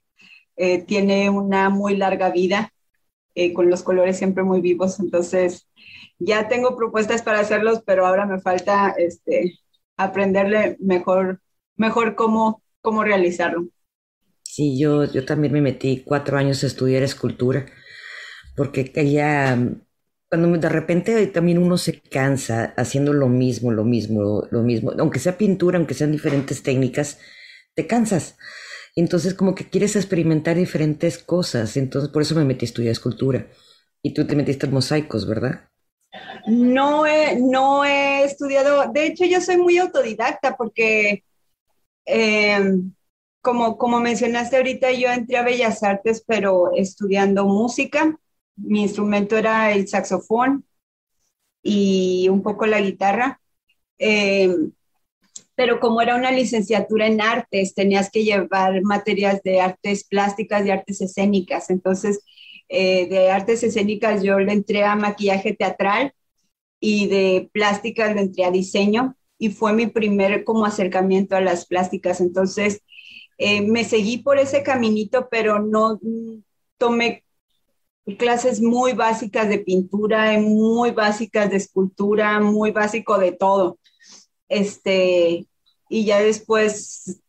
eh, 0.56 0.82
tiene 0.82 1.28
una 1.30 1.68
muy 1.70 1.96
larga 1.96 2.30
vida, 2.30 2.72
eh, 3.34 3.52
con 3.52 3.68
los 3.68 3.82
colores 3.82 4.18
siempre 4.18 4.44
muy 4.44 4.60
vivos. 4.60 5.00
Entonces, 5.00 5.68
ya 6.18 6.48
tengo 6.48 6.76
propuestas 6.76 7.22
para 7.22 7.40
hacerlos, 7.40 7.82
pero 7.84 8.06
ahora 8.06 8.26
me 8.26 8.40
falta 8.40 8.94
este, 8.96 9.58
aprenderle 9.96 10.76
mejor, 10.78 11.40
mejor 11.76 12.14
cómo, 12.14 12.62
cómo 12.80 13.02
realizarlo. 13.02 13.66
Sí, 14.42 14.78
yo, 14.78 15.04
yo 15.04 15.24
también 15.24 15.52
me 15.52 15.62
metí 15.62 16.02
cuatro 16.04 16.36
años 16.36 16.62
a 16.62 16.66
estudiar 16.66 17.02
escultura 17.02 17.66
porque 18.54 18.92
quería, 18.92 19.58
cuando 20.28 20.58
de 20.58 20.68
repente 20.68 21.26
también 21.28 21.58
uno 21.58 21.78
se 21.78 22.00
cansa 22.00 22.74
haciendo 22.76 23.12
lo 23.12 23.28
mismo, 23.28 23.70
lo 23.70 23.84
mismo, 23.84 24.46
lo 24.50 24.62
mismo, 24.62 24.92
aunque 24.98 25.18
sea 25.18 25.38
pintura, 25.38 25.78
aunque 25.78 25.94
sean 25.94 26.12
diferentes 26.12 26.62
técnicas, 26.62 27.18
te 27.74 27.86
cansas. 27.86 28.36
Entonces 28.94 29.34
como 29.34 29.54
que 29.54 29.68
quieres 29.68 29.96
experimentar 29.96 30.56
diferentes 30.56 31.18
cosas, 31.18 31.76
entonces 31.76 32.10
por 32.10 32.22
eso 32.22 32.34
me 32.34 32.44
metí 32.44 32.66
a 32.66 32.68
estudiar 32.68 32.92
escultura. 32.92 33.46
Y 34.02 34.12
tú 34.14 34.26
te 34.26 34.36
metiste 34.36 34.66
en 34.66 34.72
mosaicos, 34.72 35.26
¿verdad? 35.26 35.68
No 36.46 37.06
he, 37.06 37.36
no 37.40 37.84
he 37.84 38.24
estudiado, 38.24 38.90
de 38.92 39.06
hecho 39.06 39.24
yo 39.24 39.40
soy 39.40 39.56
muy 39.56 39.78
autodidacta 39.78 40.56
porque, 40.56 41.24
em, 42.04 42.92
como, 43.40 43.78
como 43.78 44.00
mencionaste 44.00 44.56
ahorita, 44.56 44.92
yo 44.92 45.08
entré 45.08 45.38
a 45.38 45.42
Bellas 45.42 45.82
Artes, 45.82 46.22
pero 46.26 46.72
estudiando 46.74 47.46
música 47.46 48.18
mi 48.56 48.82
instrumento 48.82 49.36
era 49.36 49.72
el 49.72 49.88
saxofón 49.88 50.64
y 51.62 52.28
un 52.28 52.42
poco 52.42 52.66
la 52.66 52.80
guitarra. 52.80 53.40
Eh, 53.98 54.54
pero 55.54 55.80
como 55.80 56.00
era 56.00 56.16
una 56.16 56.30
licenciatura 56.32 57.06
en 57.06 57.20
artes, 57.20 57.74
tenías 57.74 58.10
que 58.10 58.24
llevar 58.24 58.82
materias 58.82 59.42
de 59.42 59.60
artes 59.60 60.04
plásticas 60.04 60.66
y 60.66 60.70
artes 60.70 61.00
escénicas. 61.00 61.70
Entonces, 61.70 62.24
eh, 62.68 63.06
de 63.08 63.30
artes 63.30 63.62
escénicas 63.62 64.22
yo 64.22 64.38
le 64.38 64.52
entré 64.52 64.84
a 64.84 64.96
maquillaje 64.96 65.54
teatral 65.54 66.14
y 66.80 67.06
de 67.06 67.50
plásticas 67.52 68.14
le 68.14 68.22
entré 68.22 68.44
a 68.44 68.50
diseño 68.50 69.16
y 69.38 69.50
fue 69.50 69.72
mi 69.72 69.86
primer 69.86 70.44
como 70.44 70.64
acercamiento 70.64 71.36
a 71.36 71.40
las 71.40 71.66
plásticas. 71.66 72.20
Entonces, 72.20 72.80
eh, 73.38 73.62
me 73.62 73.84
seguí 73.84 74.18
por 74.18 74.38
ese 74.38 74.62
caminito, 74.62 75.28
pero 75.30 75.58
no 75.60 75.98
mm, 76.02 76.38
tomé 76.78 77.24
clases 78.18 78.60
muy 78.60 78.92
básicas 78.92 79.48
de 79.48 79.58
pintura, 79.58 80.38
muy 80.38 80.90
básicas 80.90 81.50
de 81.50 81.56
escultura, 81.56 82.40
muy 82.40 82.70
básico 82.72 83.18
de 83.18 83.32
todo. 83.32 83.78
Este, 84.48 85.46
y 85.88 86.04
ya 86.04 86.20
después, 86.20 87.22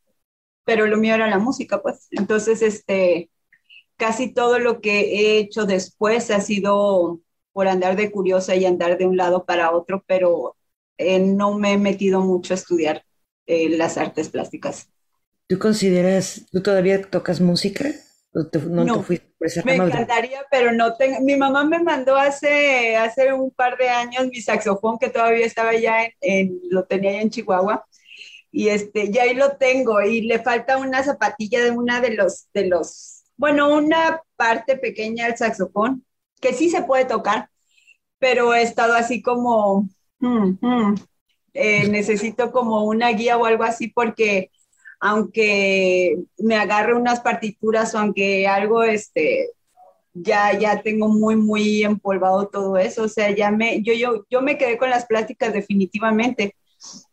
pero 0.65 0.87
lo 0.87 0.97
mío 0.97 1.15
era 1.15 1.27
la 1.27 1.39
música, 1.39 1.81
pues. 1.81 2.07
Entonces, 2.11 2.61
este, 2.61 3.29
casi 3.97 4.33
todo 4.33 4.59
lo 4.59 4.81
que 4.81 4.99
he 5.15 5.37
hecho 5.37 5.65
después 5.65 6.31
ha 6.31 6.41
sido 6.41 7.19
por 7.51 7.67
andar 7.67 7.95
de 7.95 8.11
curiosa 8.11 8.55
y 8.55 8.65
andar 8.65 8.97
de 8.97 9.05
un 9.05 9.15
lado 9.15 9.45
para 9.45 9.71
otro, 9.71 10.03
pero 10.07 10.55
eh, 10.97 11.19
no 11.19 11.57
me 11.57 11.73
he 11.73 11.77
metido 11.77 12.21
mucho 12.21 12.53
a 12.53 12.57
estudiar 12.57 13.05
eh, 13.45 13.69
las 13.69 13.97
artes 13.97 14.29
plásticas. 14.29 14.89
¿Tú 15.47 15.59
consideras, 15.59 16.45
tú 16.51 16.61
todavía 16.61 17.01
tocas 17.01 17.39
música? 17.41 17.91
No, 18.33 19.05
me 19.63 19.75
encantaría, 19.75 20.43
pero 20.49 20.71
no 20.71 20.95
tengo. 20.95 21.21
Mi 21.21 21.35
mamá 21.35 21.65
me 21.65 21.79
mandó 21.83 22.15
hace, 22.15 22.95
hace 22.97 23.31
un 23.31 23.51
par 23.51 23.77
de 23.77 23.89
años 23.89 24.27
mi 24.27 24.41
saxofón 24.41 24.97
que 24.97 25.09
todavía 25.09 25.45
estaba 25.45 25.75
ya 25.75 26.07
en, 26.19 26.59
lo 26.69 26.85
tenía 26.85 27.11
ya 27.11 27.21
en 27.21 27.29
Chihuahua 27.29 27.85
y 28.51 28.69
este 28.69 29.11
ya 29.11 29.23
ahí 29.23 29.33
lo 29.33 29.57
tengo 29.57 30.01
y 30.01 30.21
le 30.21 30.39
falta 30.39 30.77
una 30.77 31.03
zapatilla 31.03 31.63
de 31.63 31.71
una 31.71 32.01
de 32.01 32.13
los 32.15 32.47
de 32.53 32.67
los 32.67 33.23
bueno 33.35 33.73
una 33.73 34.21
parte 34.35 34.77
pequeña 34.77 35.25
del 35.25 35.37
saxofón 35.37 36.05
que 36.39 36.53
sí 36.53 36.69
se 36.69 36.83
puede 36.83 37.05
tocar, 37.05 37.49
pero 38.19 38.53
he 38.53 38.61
estado 38.61 38.93
así 38.93 39.21
como 39.21 39.87
hmm, 40.19 40.57
hmm, 40.61 40.95
eh, 41.53 41.87
necesito 41.87 42.51
como 42.51 42.83
una 42.83 43.09
guía 43.09 43.37
o 43.37 43.45
algo 43.45 43.63
así 43.63 43.87
porque 43.87 44.51
aunque 45.05 46.17
me 46.37 46.55
agarre 46.55 46.95
unas 46.95 47.19
partituras 47.19 47.93
o 47.93 47.99
aunque 47.99 48.47
algo, 48.47 48.83
este, 48.83 49.49
ya, 50.13 50.57
ya 50.57 50.81
tengo 50.81 51.09
muy, 51.09 51.35
muy 51.35 51.83
empolvado 51.83 52.47
todo 52.47 52.77
eso. 52.77 53.03
O 53.03 53.07
sea, 53.09 53.29
ya 53.35 53.51
me, 53.51 53.81
yo, 53.81 53.91
yo, 53.93 54.25
yo 54.29 54.41
me 54.41 54.57
quedé 54.57 54.77
con 54.77 54.89
las 54.89 55.05
plásticas 55.05 55.51
definitivamente. 55.51 56.55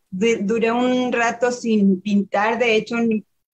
duré 0.08 0.70
un 0.70 1.12
rato 1.12 1.50
sin 1.50 2.00
pintar, 2.00 2.60
de 2.60 2.76
hecho, 2.76 2.94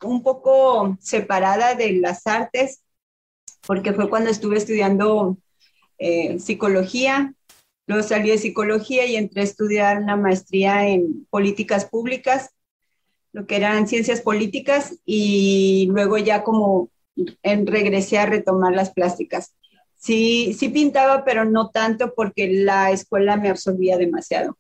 un 0.03 0.21
poco 0.21 0.97
separada 0.99 1.73
de 1.75 1.93
las 1.93 2.27
artes, 2.27 2.81
porque 3.65 3.93
fue 3.93 4.09
cuando 4.09 4.29
estuve 4.29 4.57
estudiando 4.57 5.37
eh, 5.97 6.39
psicología. 6.39 7.33
Luego 7.87 8.03
salí 8.03 8.31
de 8.31 8.37
psicología 8.37 9.05
y 9.05 9.15
entré 9.15 9.41
a 9.41 9.45
estudiar 9.45 9.99
una 9.99 10.17
maestría 10.17 10.89
en 10.89 11.25
políticas 11.29 11.85
públicas 11.85 12.49
lo 13.35 13.45
que 13.45 13.57
eran 13.57 13.85
ciencias 13.85 14.21
políticas 14.21 14.95
y 15.05 15.89
luego 15.91 16.17
ya 16.17 16.41
como 16.41 16.89
en, 17.43 17.67
regresé 17.67 18.17
a 18.17 18.25
retomar 18.25 18.73
las 18.73 18.91
plásticas. 18.91 19.53
Sí, 19.97 20.55
sí 20.57 20.69
pintaba, 20.69 21.25
pero 21.25 21.43
no 21.43 21.69
tanto 21.69 22.13
porque 22.15 22.47
la 22.47 22.91
escuela 22.91 23.35
me 23.35 23.49
absorbía 23.49 23.97
demasiado. 23.97 24.57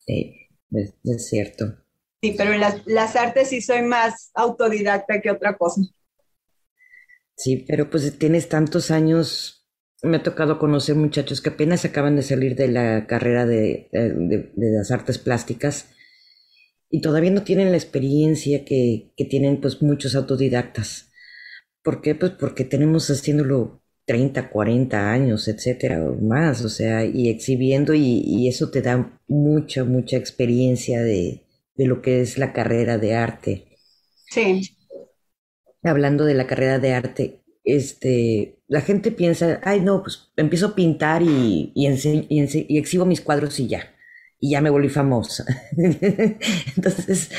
Sí, 0.00 0.34
es, 0.72 1.28
cierto. 1.28 1.76
Sí, 2.20 2.34
pero 2.36 2.54
en 2.54 2.60
las, 2.62 2.84
las, 2.84 3.14
artes 3.14 3.50
sí 3.50 3.60
soy 3.60 3.82
más 3.82 4.32
autodidacta 4.34 5.20
que 5.20 5.30
otra 5.30 5.56
cosa. 5.56 5.80
Sí, 7.36 7.64
pero 7.68 7.90
pues 7.90 8.18
tienes 8.18 8.48
tantos 8.48 8.90
años, 8.90 9.68
me 10.02 10.16
ha 10.16 10.22
tocado 10.24 10.58
conocer 10.58 10.96
muchachos 10.96 11.40
que 11.40 11.50
apenas 11.50 11.84
acaban 11.84 12.16
de 12.16 12.22
salir 12.22 12.56
de 12.56 12.66
la 12.66 13.06
carrera 13.06 13.46
de, 13.46 13.88
de, 13.92 14.50
de 14.52 14.70
las 14.72 14.90
artes 14.90 15.18
plásticas 15.18 15.93
y 16.90 17.00
todavía 17.00 17.30
no 17.30 17.42
tienen 17.42 17.70
la 17.70 17.76
experiencia 17.76 18.64
que, 18.64 19.12
tienen 19.28 19.60
pues 19.60 19.82
muchos 19.82 20.14
autodidactas. 20.14 21.10
¿Por 21.82 22.00
qué? 22.00 22.14
Pues 22.14 22.32
porque 22.32 22.64
tenemos 22.64 23.10
haciéndolo 23.10 23.82
30, 24.06 24.50
40 24.50 25.10
años, 25.10 25.48
etcétera, 25.48 26.04
o 26.04 26.14
más, 26.14 26.64
o 26.64 26.68
sea, 26.68 27.04
y 27.04 27.28
exhibiendo 27.28 27.94
y, 27.94 28.48
eso 28.48 28.70
te 28.70 28.82
da 28.82 29.20
mucha, 29.26 29.84
mucha 29.84 30.16
experiencia 30.16 31.02
de, 31.02 31.42
de, 31.74 31.86
lo 31.86 32.02
que 32.02 32.20
es 32.20 32.38
la 32.38 32.52
carrera 32.52 32.98
de 32.98 33.14
arte. 33.14 33.64
Sí. 34.30 34.76
Hablando 35.82 36.24
de 36.24 36.34
la 36.34 36.46
carrera 36.46 36.78
de 36.78 36.92
arte, 36.92 37.40
este, 37.64 38.58
la 38.68 38.82
gente 38.82 39.10
piensa, 39.10 39.60
ay, 39.64 39.80
no, 39.80 40.02
pues 40.02 40.32
empiezo 40.36 40.68
a 40.68 40.74
pintar 40.74 41.22
y, 41.22 41.72
y, 41.74 41.88
y 41.88 42.78
exhibo 42.78 43.04
mis 43.04 43.20
cuadros 43.20 43.58
y 43.58 43.68
ya 43.68 43.93
y 44.44 44.50
ya 44.50 44.60
me 44.60 44.68
volví 44.68 44.90
famosa. 44.90 45.46
Entonces, 46.76 47.30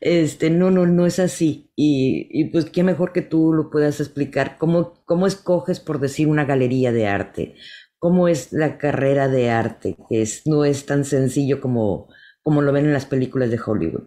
este, 0.00 0.48
no, 0.48 0.70
no, 0.70 0.86
no 0.86 1.06
es 1.06 1.18
así. 1.18 1.72
Y, 1.74 2.44
pues 2.52 2.66
qué 2.66 2.84
mejor 2.84 3.12
que 3.12 3.20
tú 3.20 3.52
lo 3.52 3.68
puedas 3.68 3.98
explicar. 3.98 4.58
¿Cómo, 4.58 4.94
¿Cómo 5.04 5.26
escoges, 5.26 5.80
por 5.80 5.98
decir, 5.98 6.28
una 6.28 6.44
galería 6.44 6.92
de 6.92 7.08
arte? 7.08 7.56
¿Cómo 7.98 8.28
es 8.28 8.52
la 8.52 8.78
carrera 8.78 9.26
de 9.26 9.50
arte? 9.50 9.96
Que 10.08 10.22
es, 10.22 10.46
no 10.46 10.64
es 10.64 10.86
tan 10.86 11.04
sencillo 11.04 11.60
como, 11.60 12.06
como 12.44 12.62
lo 12.62 12.70
ven 12.70 12.84
en 12.84 12.92
las 12.92 13.06
películas 13.06 13.50
de 13.50 13.60
Hollywood. 13.64 14.04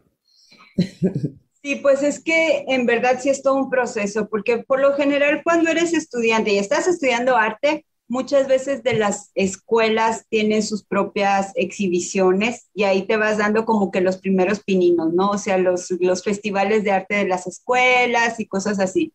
Sí, 1.66 1.78
pues 1.78 2.04
es 2.04 2.24
que 2.24 2.64
en 2.68 2.86
verdad 2.86 3.18
sí 3.20 3.30
es 3.30 3.42
todo 3.42 3.56
un 3.56 3.72
proceso, 3.72 4.30
porque 4.30 4.60
por 4.60 4.80
lo 4.80 4.94
general 4.94 5.42
cuando 5.44 5.72
eres 5.72 5.96
estudiante 5.96 6.54
y 6.54 6.60
estás 6.60 6.88
estudiando 6.88 7.36
arte, 7.36 7.88
muchas 8.08 8.48
veces 8.48 8.84
de 8.84 8.94
las 8.94 9.32
escuelas 9.36 10.26
tienen 10.30 10.64
sus 10.64 10.84
propias 10.86 11.52
exhibiciones 11.56 12.70
y 12.74 12.84
ahí 12.84 13.04
te 13.08 13.18
vas 13.18 13.38
dando 13.38 13.66
como 13.66 13.92
que 13.92 14.02
los 14.02 14.18
primeros 14.18 14.62
pininos, 14.62 15.14
¿no? 15.14 15.32
O 15.32 15.38
sea, 15.38 15.58
los, 15.58 15.92
los 16.00 16.24
festivales 16.24 16.84
de 16.84 16.92
arte 16.92 17.16
de 17.16 17.28
las 17.28 17.48
escuelas 17.48 18.40
y 18.40 18.48
cosas 18.48 18.80
así. 18.80 19.14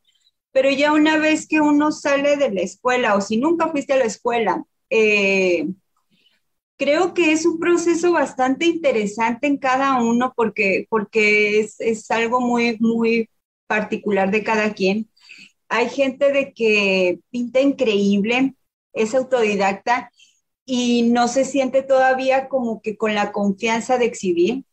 Pero 0.53 0.71
ya 0.71 0.93
una 0.93 1.19
vez 1.19 1.47
que 1.47 1.61
uno 1.61 1.93
sale 1.93 2.37
de 2.37 2.51
la 2.51 2.63
escuela 2.63 3.15
o 3.15 3.21
si 3.21 3.37
nunca 3.37 3.69
fuiste 3.69 3.93
a 3.93 3.99
la 3.99 4.05
escuela, 4.05 4.65
eh, 4.91 5.69
creo 6.77 7.15
que 7.15 7.33
es 7.33 7.45
un 7.47 7.59
proceso 7.59 8.13
bastante 8.13 8.67
interesante 8.67 9.47
en 9.47 9.59
cada 9.59 10.03
uno 10.03 10.33
porque, 10.35 10.87
porque 10.89 11.61
es, 11.61 11.81
es 11.81 12.11
algo 12.11 12.41
muy, 12.41 12.77
muy 12.81 13.29
particular 13.67 14.31
de 14.31 14.43
cada 14.43 14.73
quien. 14.75 15.09
Hay 15.69 15.89
gente 15.91 16.33
de 16.33 16.53
que 16.55 17.21
pinta 17.31 17.61
increíble, 17.61 18.55
es 18.93 19.15
autodidacta 19.15 20.11
y 20.65 21.03
no 21.11 21.29
se 21.29 21.45
siente 21.45 21.83
todavía 21.83 22.49
como 22.49 22.81
que 22.81 22.97
con 22.97 23.15
la 23.15 23.33
confianza 23.33 23.99
de 23.99 24.07
exhibir. 24.07 24.65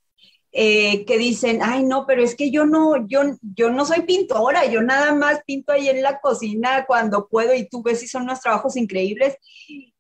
Eh, 0.60 1.06
que 1.06 1.20
dicen, 1.20 1.60
ay 1.62 1.84
no, 1.84 2.06
pero 2.08 2.24
es 2.24 2.34
que 2.34 2.50
yo 2.50 2.66
no, 2.66 3.06
yo, 3.08 3.22
yo 3.56 3.70
no 3.70 3.86
soy 3.86 4.04
pintora, 4.04 4.66
yo 4.66 4.82
nada 4.82 5.14
más 5.14 5.42
pinto 5.46 5.72
ahí 5.74 5.88
en 5.90 6.02
la 6.02 6.20
cocina 6.20 6.86
cuando 6.88 7.28
puedo 7.28 7.54
y 7.54 7.68
tú 7.68 7.84
ves 7.84 8.00
si 8.00 8.08
son 8.08 8.24
unos 8.24 8.40
trabajos 8.40 8.76
increíbles. 8.76 9.36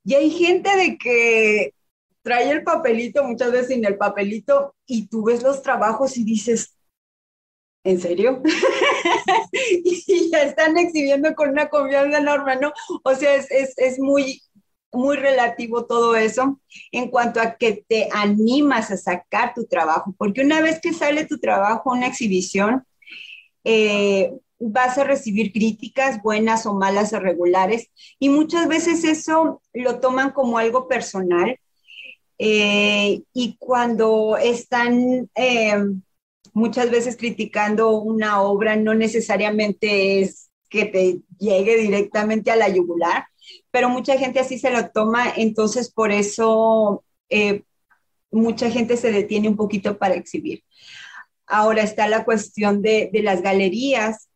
Y 0.03 0.15
hay 0.15 0.31
gente 0.31 0.75
de 0.75 0.97
que 0.97 1.73
trae 2.23 2.49
el 2.49 2.63
papelito, 2.63 3.23
muchas 3.23 3.51
veces 3.51 3.67
sin 3.67 3.85
el 3.85 3.97
papelito, 3.97 4.73
y 4.85 5.07
tú 5.07 5.25
ves 5.25 5.43
los 5.43 5.61
trabajos 5.61 6.17
y 6.17 6.23
dices, 6.23 6.76
¿en 7.87 8.01
serio? 8.01 8.43
y 9.51 10.29
ya 10.29 10.43
están 10.43 10.77
exhibiendo 10.77 11.33
con 11.35 11.49
una 11.49 11.69
confianza 11.69 12.17
enorme, 12.17 12.57
¿no? 12.57 12.73
O 13.03 13.15
sea, 13.15 13.33
es, 13.35 13.49
es, 13.49 13.73
es, 13.77 13.97
muy, 13.97 14.41
muy 14.91 15.15
relativo 15.15 15.85
todo 15.85 16.17
eso 16.17 16.59
en 16.91 17.09
cuanto 17.09 17.39
a 17.39 17.55
que 17.55 17.85
te 17.87 18.09
animas 18.11 18.91
a 18.91 18.97
sacar 18.97 19.53
tu 19.53 19.65
trabajo, 19.65 20.13
porque 20.17 20.41
una 20.41 20.61
vez 20.61 20.81
que 20.81 20.91
sale 20.91 21.25
tu 21.25 21.39
trabajo, 21.39 21.91
una 21.91 22.07
exhibición, 22.07 22.85
eh, 23.63 24.33
vas 24.59 24.97
a 24.97 25.05
recibir 25.05 25.53
críticas 25.53 26.21
buenas 26.21 26.65
o 26.65 26.73
malas 26.73 27.13
o 27.13 27.21
regulares, 27.21 27.89
y 28.19 28.27
muchas 28.27 28.67
veces 28.67 29.05
eso 29.05 29.61
lo 29.73 30.01
toman 30.01 30.31
como 30.31 30.57
algo 30.57 30.89
personal. 30.89 31.57
Eh, 32.39 33.23
y 33.33 33.55
cuando 33.57 34.37
están 34.37 35.27
eh, 35.33 35.73
muchas 36.57 36.89
veces 36.89 37.17
criticando 37.17 37.91
una 37.99 38.41
obra 38.41 38.75
no 38.75 38.95
necesariamente 38.95 40.21
es 40.21 40.49
que 40.69 40.85
te 40.85 41.19
llegue 41.37 41.77
directamente 41.77 42.49
a 42.49 42.55
la 42.55 42.67
yugular, 42.67 43.27
pero 43.69 43.89
mucha 43.89 44.17
gente 44.17 44.39
así 44.39 44.57
se 44.57 44.71
lo 44.71 44.89
toma, 44.89 45.31
entonces 45.37 45.91
por 45.91 46.11
eso 46.11 47.03
eh, 47.29 47.61
mucha 48.31 48.71
gente 48.71 48.97
se 48.97 49.11
detiene 49.11 49.47
un 49.47 49.55
poquito 49.55 49.99
para 49.99 50.15
exhibir. 50.15 50.63
Ahora 51.45 51.83
está 51.83 52.07
la 52.07 52.25
cuestión 52.25 52.81
de, 52.81 53.11
de 53.13 53.21
las 53.21 53.41
galerías. 53.43 54.27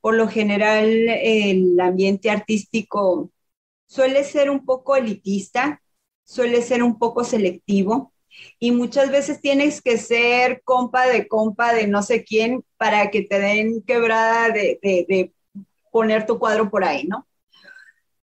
Por 0.00 0.14
lo 0.14 0.28
general, 0.28 0.88
el 0.88 1.78
ambiente 1.78 2.30
artístico 2.30 3.30
suele 3.86 4.24
ser 4.24 4.48
un 4.48 4.64
poco 4.64 4.96
elitista, 4.96 5.82
suele 6.24 6.62
ser 6.62 6.82
un 6.82 6.98
poco 6.98 7.22
selectivo 7.22 8.14
y 8.58 8.72
muchas 8.72 9.10
veces 9.10 9.40
tienes 9.40 9.80
que 9.82 9.98
ser 9.98 10.62
compa 10.64 11.06
de 11.06 11.28
compa 11.28 11.72
de 11.74 11.86
no 11.86 12.02
sé 12.02 12.24
quién 12.24 12.64
para 12.76 13.10
que 13.10 13.22
te 13.22 13.40
den 13.40 13.82
quebrada 13.82 14.50
de, 14.50 15.32
poner 15.92 16.26
tu 16.26 16.38
cuadro 16.38 16.70
por 16.70 16.84
ahí, 16.84 17.06
¿no? 17.06 17.26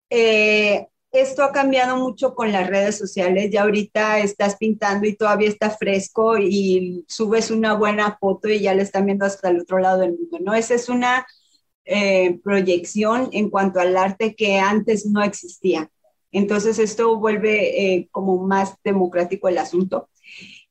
Eh, 0.10 0.88
esto 1.12 1.44
ha 1.44 1.52
cambiado 1.52 1.98
mucho 1.98 2.34
con 2.36 2.52
las 2.52 2.68
redes 2.68 2.98
sociales. 2.98 3.50
Ya 3.52 3.64
ahorita 3.64 4.20
estás 4.20 4.56
pintando 4.56 5.08
y 5.08 5.16
todavía 5.16 5.50
está 5.50 5.70
fresco 5.70 6.38
y 6.38 7.06
subes 7.08 7.52
una 7.52 7.74
buena 7.74 8.18
foto 8.18 8.48
y 8.48 8.62
ya 8.62 8.74
le 8.74 8.84
están 8.84 9.06
viendo 9.06 9.26
hasta 9.26 9.50
el 9.50 9.60
otro 9.60 9.80
lado 9.80 10.00
del 10.00 10.14
mundo, 10.14 10.38
¿no? 10.40 10.54
Esa 10.54 10.76
es 10.76 10.88
una 10.88 11.28
eh, 11.84 12.40
proyección 12.44 13.30
en 13.34 13.50
cuanto 13.50 13.80
al 13.80 13.98
arte 13.98 14.36
que 14.36 14.60
antes 14.60 15.06
no 15.06 15.22
existía. 15.22 15.90
Entonces 16.32 16.80
esto 16.80 17.17
vuelve 17.17 17.96
eh, 17.96 18.08
como 18.12 18.38
más 18.46 18.76
democrático 18.84 19.48
el 19.48 19.58
asunto. 19.58 20.10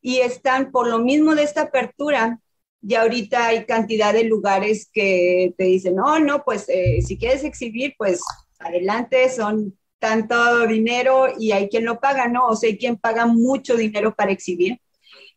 Y 0.00 0.18
están, 0.18 0.70
por 0.70 0.88
lo 0.88 0.98
mismo 0.98 1.34
de 1.34 1.42
esta 1.42 1.62
apertura, 1.62 2.40
ya 2.80 3.02
ahorita 3.02 3.48
hay 3.48 3.66
cantidad 3.66 4.12
de 4.12 4.24
lugares 4.24 4.88
que 4.92 5.54
te 5.58 5.64
dicen, 5.64 5.96
no, 5.96 6.18
no, 6.18 6.44
pues 6.44 6.68
eh, 6.68 7.02
si 7.02 7.18
quieres 7.18 7.44
exhibir, 7.44 7.94
pues 7.98 8.20
adelante, 8.58 9.28
son 9.28 9.78
tanto 9.98 10.66
dinero 10.66 11.26
y 11.38 11.52
hay 11.52 11.68
quien 11.68 11.84
lo 11.84 12.00
paga, 12.00 12.26
¿no? 12.28 12.46
O 12.46 12.56
sea, 12.56 12.70
hay 12.70 12.78
quien 12.78 12.96
paga 12.96 13.26
mucho 13.26 13.76
dinero 13.76 14.14
para 14.14 14.32
exhibir. 14.32 14.80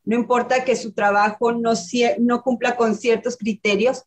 No 0.05 0.15
importa 0.15 0.63
que 0.63 0.75
su 0.75 0.93
trabajo 0.93 1.51
no, 1.51 1.73
no 2.19 2.41
cumpla 2.41 2.75
con 2.75 2.95
ciertos 2.95 3.38
criterios, 3.38 4.03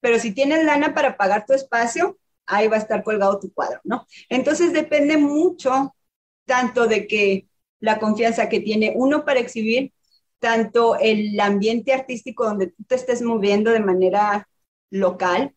pero 0.00 0.18
si 0.18 0.32
tienes 0.32 0.64
lana 0.64 0.94
para 0.94 1.16
pagar 1.16 1.44
tu 1.46 1.52
espacio, 1.52 2.18
ahí 2.46 2.68
va 2.68 2.76
a 2.76 2.80
estar 2.80 3.02
colgado 3.02 3.38
tu 3.40 3.52
cuadro, 3.52 3.80
¿no? 3.84 4.06
Entonces 4.28 4.72
depende 4.72 5.16
mucho 5.16 5.94
tanto 6.44 6.86
de 6.86 7.06
que 7.06 7.48
la 7.80 7.98
confianza 7.98 8.48
que 8.48 8.60
tiene 8.60 8.92
uno 8.96 9.24
para 9.24 9.40
exhibir, 9.40 9.92
tanto 10.38 10.96
el 10.98 11.38
ambiente 11.40 11.92
artístico 11.92 12.44
donde 12.44 12.68
tú 12.68 12.84
te 12.86 12.94
estés 12.94 13.22
moviendo 13.22 13.70
de 13.70 13.80
manera 13.80 14.48
local 14.90 15.54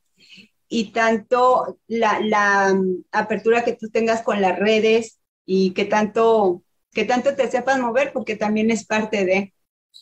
y 0.68 0.92
tanto 0.92 1.80
la, 1.88 2.74
mm, 2.74 3.04
apertura 3.12 3.64
que 3.64 3.74
tú 3.74 3.90
tengas 3.90 4.22
con 4.22 4.42
las 4.42 4.58
redes 4.58 5.20
y 5.46 5.72
que 5.72 5.86
tanto, 5.86 6.64
que 6.94 7.06
tanto 7.06 7.36
te 7.36 7.50
sepas 7.50 7.80
mover, 7.80 8.14
porque 8.14 8.36
también 8.36 8.70
es 8.72 8.86
parte 8.86 9.26
de 9.26 9.54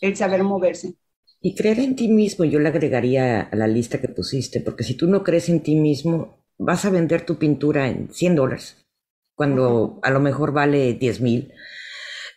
el 0.02 0.15
saber 0.15 0.43
moverse. 0.43 0.95
Y 1.39 1.56
creer 1.56 1.80
en 1.80 1.95
ti 1.95 2.10
mismo, 2.10 2.45
yo 2.45 2.60
le 2.60 2.69
agregaría 2.69 3.41
a 3.41 3.56
la 3.56 3.67
lista 3.67 4.02
que 4.02 4.10
pusiste, 4.10 4.60
porque 4.60 4.84
si 4.84 4.95
tú 4.95 5.08
no 5.08 5.23
crees 5.23 5.50
en 5.50 5.62
ti 5.62 5.76
mismo, 5.76 6.43
vas 6.58 6.86
a 6.86 6.89
vender 6.89 7.26
tu 7.26 7.38
pintura 7.38 7.88
en 7.88 8.13
100 8.13 8.36
dólares, 8.36 8.86
cuando 9.36 10.00
a 10.04 10.10
lo 10.12 10.20
mejor 10.20 10.52
vale 10.52 10.93
10 10.93 11.22
mil. 11.22 11.54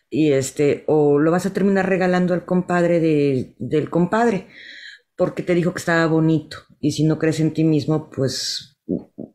Y 0.09 0.33
este, 0.33 0.85
o 0.87 1.19
lo 1.19 1.31
vas 1.31 1.47
a 1.47 1.53
terminar 1.53 1.89
regalando 1.89 2.35
al 2.35 2.45
compadre 2.45 3.55
del 3.59 3.91
compadre, 3.91 4.49
porque 5.17 5.43
te 5.43 5.55
dijo 5.55 5.73
que 5.73 5.79
estaba 5.79 6.07
bonito. 6.07 6.59
Y 6.81 6.93
si 6.93 7.05
no 7.05 7.19
crees 7.19 7.41
en 7.41 7.53
ti 7.53 7.65
mismo, 7.65 8.11
pues 8.11 8.77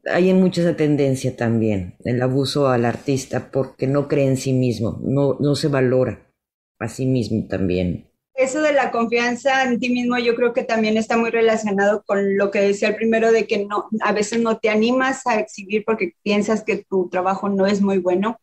hay 0.05 0.33
mucha 0.33 0.61
esa 0.61 0.75
tendencia 0.75 1.35
también, 1.35 1.95
el 2.03 2.21
abuso 2.21 2.67
al 2.67 2.85
artista, 2.85 3.51
porque 3.51 3.87
no 3.87 4.07
cree 4.07 4.27
en 4.27 4.37
sí 4.37 4.51
mismo, 4.53 4.99
no, 5.03 5.37
no 5.39 5.55
se 5.55 5.69
valora 5.69 6.33
a 6.79 6.89
sí 6.89 7.05
mismo 7.05 7.47
también 7.47 8.09
eso 8.35 8.61
de 8.61 8.73
la 8.73 8.91
confianza 8.91 9.63
en 9.63 9.79
ti 9.79 9.89
mismo 9.89 10.17
yo 10.17 10.35
creo 10.35 10.53
que 10.53 10.63
también 10.63 10.97
está 10.97 11.17
muy 11.17 11.31
relacionado 11.31 12.03
con 12.05 12.37
lo 12.37 12.51
que 12.51 12.59
decía 12.59 12.89
el 12.89 12.95
primero 12.95 13.31
de 13.31 13.47
que 13.47 13.65
no, 13.65 13.89
a 14.01 14.11
veces 14.11 14.41
no 14.41 14.59
te 14.59 14.69
animas 14.69 15.25
a 15.25 15.39
exhibir 15.39 15.85
porque 15.85 16.15
piensas 16.21 16.63
que 16.63 16.83
tu 16.83 17.09
trabajo 17.09 17.49
no 17.49 17.65
es 17.65 17.81
muy 17.81 17.97
bueno. 17.97 18.39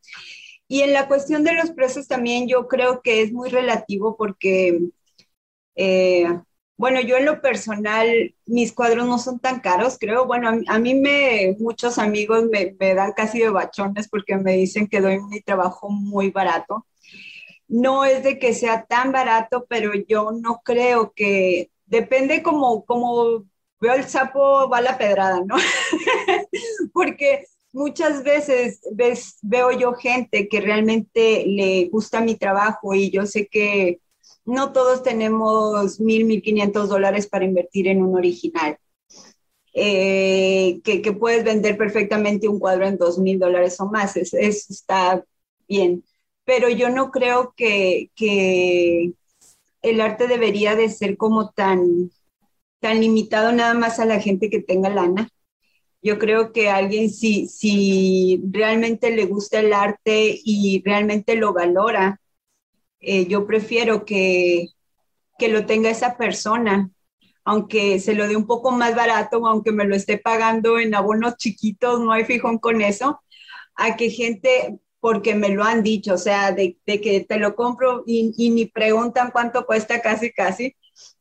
Y 0.68 0.82
en 0.82 0.94
la 0.94 1.08
cuestión 1.08 1.44
de 1.44 1.54
los 1.54 1.70
precios 1.72 2.08
también 2.08 2.48
yo 2.48 2.68
creo 2.68 3.02
que 3.02 3.22
es 3.22 3.32
muy 3.32 3.50
relativo 3.50 4.16
porque, 4.16 4.80
eh, 5.76 6.26
bueno, 6.78 7.00
yo 7.00 7.16
en 7.18 7.26
lo 7.26 7.42
personal, 7.42 8.34
mis 8.46 8.72
cuadros 8.72 9.06
no 9.06 9.18
son 9.18 9.38
tan 9.40 9.60
caros, 9.60 9.98
creo. 10.00 10.26
Bueno, 10.26 10.50
a, 10.68 10.78
mí 10.78 10.94
me, 10.94 11.56
muchos 11.60 11.98
amigos 11.98 12.44
me, 12.50 12.74
me 12.80 12.94
dan 12.94 13.12
casi 13.12 13.40
de 13.40 13.50
bachones 13.50 14.08
porque 14.08 14.36
me 14.36 14.54
dicen 14.56 14.88
que 14.88 15.00
doy 15.00 15.20
mi 15.20 15.40
trabajo 15.42 15.90
muy 15.90 16.30
barato 16.30 16.86
no 17.72 18.04
es 18.04 18.22
de 18.22 18.38
que 18.38 18.52
sea 18.52 18.84
tan 18.84 19.12
barato, 19.12 19.64
pero 19.66 19.92
yo 20.06 20.30
no 20.30 20.60
creo 20.62 21.14
que, 21.16 21.70
depende 21.86 22.42
como, 22.42 22.84
como 22.84 23.46
veo 23.80 23.94
el 23.94 24.04
sapo, 24.04 24.68
va 24.68 24.82
la 24.82 24.98
pedrada, 24.98 25.42
¿no? 25.42 25.56
Porque 26.92 27.46
muchas 27.72 28.24
veces 28.24 28.82
veo 29.40 29.72
yo 29.72 29.94
gente 29.94 30.48
que 30.48 30.60
realmente 30.60 31.46
le 31.46 31.88
gusta 31.88 32.20
mi 32.20 32.34
trabajo 32.34 32.92
y 32.92 33.10
yo 33.10 33.24
sé 33.24 33.46
que 33.46 34.00
no 34.44 34.72
todos 34.72 35.02
tenemos 35.02 35.98
mil, 35.98 36.26
mil 36.26 36.42
quinientos 36.42 36.90
dólares 36.90 37.26
para 37.26 37.46
invertir 37.46 37.88
en 37.88 38.02
un 38.02 38.14
original. 38.14 38.76
Eh, 39.74 40.82
que, 40.84 41.12
puedes 41.12 41.42
vender 41.42 41.78
perfectamente 41.78 42.48
un 42.48 42.58
cuadro 42.58 42.86
en 42.86 42.98
dos 42.98 43.18
mil 43.18 43.38
dólares 43.38 43.80
o 43.80 43.86
más, 43.86 44.18
eso 44.18 44.36
está 44.36 45.24
bien 45.66 46.04
pero 46.44 46.68
yo 46.68 46.88
no 46.90 47.10
creo 47.10 47.54
que, 47.56 48.10
el 49.82 50.00
arte 50.00 50.28
debería 50.28 50.76
de 50.76 50.88
ser 50.88 51.16
como 51.16 51.50
tan, 51.50 52.10
tan 52.80 53.00
limitado 53.00 53.50
nada 53.52 53.74
más 53.74 53.98
a 53.98 54.04
la 54.04 54.20
gente 54.20 54.48
que 54.48 54.60
tenga 54.60 54.88
lana. 54.88 55.28
Yo 56.00 56.20
creo 56.20 56.52
que 56.52 56.70
alguien 56.70 57.10
si, 57.10 57.48
si 57.48 58.40
realmente 58.48 59.10
le 59.10 59.26
gusta 59.26 59.58
el 59.58 59.72
arte 59.72 60.40
y 60.44 60.82
realmente 60.84 61.34
lo 61.34 61.52
valora, 61.52 62.20
eh, 63.00 63.26
yo 63.26 63.44
prefiero 63.46 64.04
que, 64.04 64.68
que 65.36 65.48
lo 65.48 65.66
tenga 65.66 65.90
esa 65.90 66.16
persona, 66.16 66.90
aunque 67.44 67.98
se 67.98 68.14
lo 68.14 68.28
dé 68.28 68.36
un 68.36 68.46
poco 68.46 68.70
más 68.70 68.94
barato, 68.94 69.38
o 69.38 69.46
aunque 69.48 69.72
me 69.72 69.84
lo 69.84 69.96
esté 69.96 70.18
pagando 70.18 70.78
en 70.78 70.94
abonos 70.94 71.36
chiquitos, 71.36 71.98
no 72.00 72.12
hay 72.12 72.24
fijón 72.24 72.58
con 72.58 72.80
eso, 72.80 73.20
a 73.74 73.96
que 73.96 74.10
gente, 74.10 74.78
porque 75.02 75.34
me 75.34 75.48
lo 75.48 75.64
han 75.64 75.82
dicho, 75.82 76.14
o 76.14 76.16
sea, 76.16 76.52
de, 76.52 76.78
que 76.86 77.26
te 77.28 77.36
lo 77.36 77.56
compro 77.56 78.04
y, 78.06 78.32
y, 78.36 78.50
ni 78.50 78.66
preguntan 78.66 79.32
cuánto 79.32 79.66
cuesta 79.66 80.00
casi, 80.00 80.32
casi, 80.32 80.76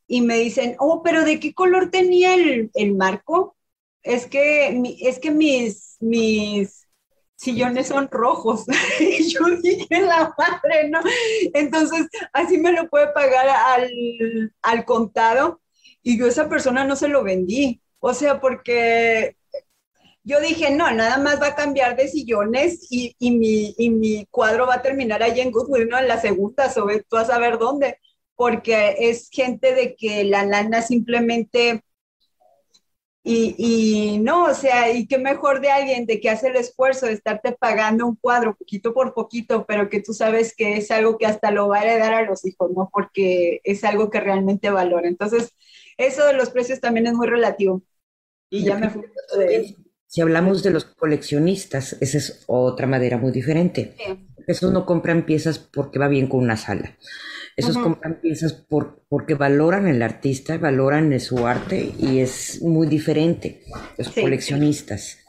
y 0.05 0.21
me 0.21 0.37
dicen, 0.37 0.75
oh, 0.77 1.01
pero 1.01 1.25
¿de 1.25 1.39
qué 1.39 1.55
color 1.55 1.89
tenía 1.89 2.35
el, 2.35 2.69
el 2.75 2.93
marco? 2.93 3.57
Es 4.03 4.27
que, 4.27 4.79
es 5.01 5.17
que 5.17 5.31
mis, 5.31 5.97
mis 5.99 6.87
sillones 7.35 7.87
son 7.87 8.07
rojos. 8.11 8.65
y 8.99 9.29
yo 9.29 9.39
dije, 9.63 10.01
la 10.01 10.31
madre, 10.37 10.87
¿no? 10.87 10.99
Entonces, 11.55 12.05
así 12.33 12.59
me 12.59 12.73
lo 12.73 12.87
puede 12.87 13.07
pagar 13.13 13.49
al, 13.49 14.53
al 14.61 14.85
contado, 14.85 15.59
y 16.03 16.19
yo 16.19 16.25
a 16.27 16.29
esa 16.29 16.47
persona 16.47 16.83
no 16.83 16.95
se 16.95 17.07
lo 17.07 17.23
vendí. 17.23 17.81
O 17.99 18.13
sea, 18.13 18.39
porque 18.39 19.37
yo 20.23 20.39
dije, 20.39 20.71
no, 20.71 20.91
nada 20.91 21.17
más 21.17 21.41
va 21.41 21.47
a 21.47 21.55
cambiar 21.55 21.95
de 21.95 22.07
sillones 22.07 22.87
y, 22.91 23.15
mi, 23.19 23.73
mi, 23.77 24.25
cuadro 24.29 24.67
va 24.67 24.75
a 24.75 24.81
terminar 24.81 25.23
ahí 25.23 25.39
en 25.39 25.51
Goodwill, 25.51 25.89
¿no? 25.89 25.97
En 25.97 26.07
la 26.07 26.19
segunda, 26.19 26.69
sobre 26.69 27.01
tú 27.03 27.17
a 27.17 27.25
saber 27.25 27.57
dónde, 27.57 27.97
porque 28.35 28.95
es 28.99 29.29
gente 29.31 29.73
de 29.73 29.95
que 29.95 30.23
la 30.23 30.45
lana 30.45 30.81
simplemente... 30.81 31.83
Y, 33.23 33.53
y, 33.55 34.17
no, 34.17 34.45
o 34.45 34.53
sea, 34.55 34.91
y 34.91 35.05
qué 35.05 35.19
mejor 35.19 35.61
de 35.61 35.69
alguien 35.69 36.07
de 36.07 36.19
que 36.19 36.31
hace 36.31 36.47
el 36.47 36.55
esfuerzo 36.55 37.05
de 37.05 37.13
estarte 37.13 37.51
pagando 37.51 38.07
un 38.07 38.15
cuadro 38.15 38.55
poquito 38.55 38.95
por 38.95 39.13
poquito, 39.13 39.63
pero 39.67 39.89
que 39.89 40.01
tú 40.01 40.11
sabes 40.11 40.55
que 40.55 40.77
es 40.77 40.89
algo 40.89 41.19
que 41.19 41.27
hasta 41.27 41.51
lo 41.51 41.67
va 41.67 41.77
a 41.77 41.83
heredar 41.83 42.15
a 42.15 42.23
los 42.23 42.43
hijos, 42.45 42.71
¿no? 42.75 42.89
Porque 42.91 43.61
es 43.63 43.83
algo 43.83 44.09
que 44.09 44.19
realmente 44.19 44.71
valora. 44.71 45.07
Entonces, 45.07 45.55
eso 45.97 46.25
de 46.25 46.33
los 46.33 46.49
precios 46.49 46.79
también 46.79 47.05
es 47.05 47.13
muy 47.13 47.27
relativo. 47.27 47.83
Y 48.49 48.63
ya 48.63 48.75
me 48.75 48.89
fui 48.89 49.03
de 49.37 49.75
si 50.11 50.19
hablamos 50.19 50.61
de 50.61 50.71
los 50.71 50.83
coleccionistas, 50.83 51.95
esa 52.01 52.17
es 52.17 52.43
otra 52.47 52.85
madera 52.85 53.17
muy 53.17 53.31
diferente. 53.31 53.95
Esos 54.45 54.73
no 54.73 54.85
compran 54.85 55.25
piezas 55.25 55.57
porque 55.57 55.99
va 55.99 56.09
bien 56.09 56.27
con 56.27 56.41
una 56.41 56.57
sala. 56.57 56.97
Esos 57.55 57.77
compran 57.77 58.19
piezas 58.19 58.51
por, 58.51 59.05
porque 59.07 59.35
valoran 59.35 59.87
el 59.87 60.01
artista, 60.01 60.57
valoran 60.57 61.17
su 61.21 61.47
arte 61.47 61.93
y 61.97 62.19
es 62.19 62.61
muy 62.61 62.87
diferente. 62.87 63.63
Los 63.97 64.09
coleccionistas. 64.09 65.19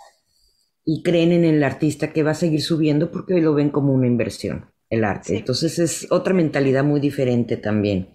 Y 0.85 1.05
creen 1.05 1.31
en 1.31 1.45
el 1.45 1.63
artista 1.63 2.13
que 2.13 2.25
va 2.25 2.33
a 2.33 2.35
seguir 2.35 2.61
subiendo 2.61 3.13
porque 3.13 3.41
lo 3.41 3.55
ven 3.55 3.71
como 3.71 3.93
una 3.93 4.09
inversión, 4.09 4.73
el 4.91 5.05
arte. 5.05 5.37
Entonces 5.37 5.79
es 5.79 6.11
otra 6.11 6.35
mentalidad 6.35 6.83
muy 6.83 6.99
diferente 6.99 7.57
también. 7.57 8.09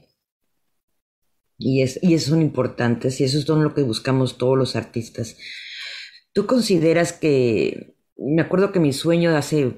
Y, 1.57 1.81
es, 1.81 1.97
y 2.03 2.13
eso 2.13 2.31
son 2.31 2.41
importantes 2.41 3.21
y 3.21 3.23
eso 3.23 3.37
es 3.37 3.45
todo 3.45 3.63
lo 3.63 3.73
que 3.73 3.83
buscamos 3.83 4.37
todos 4.37 4.57
los 4.57 4.75
artistas 4.75 5.37
¿Tú 6.37 6.45
consideras 6.45 7.13
que, 7.13 7.95
me 8.15 8.43
acuerdo 8.43 8.71
que 8.71 8.79
mi 8.79 8.93
sueño 8.93 9.31
de 9.31 9.37
hace 9.37 9.71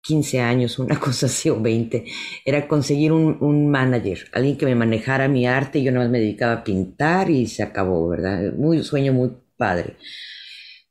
15 0.00 0.38
años, 0.38 0.78
una 0.78 1.00
cosa 1.00 1.26
así, 1.26 1.50
o 1.50 1.60
20, 1.60 2.04
era 2.44 2.68
conseguir 2.68 3.10
un, 3.10 3.68
manager, 3.68 4.28
alguien 4.32 4.56
que 4.56 4.66
me 4.66 4.76
manejara 4.76 5.26
mi 5.26 5.44
arte 5.44 5.80
y 5.80 5.82
yo 5.82 5.90
nada 5.90 6.04
más 6.04 6.12
me 6.12 6.20
dedicaba 6.20 6.52
a 6.52 6.62
pintar 6.62 7.30
y 7.30 7.48
se 7.48 7.64
acabó, 7.64 8.08
¿verdad? 8.08 8.52
Muy 8.52 8.84
sueño 8.84 9.12
muy 9.12 9.32
padre. 9.56 9.96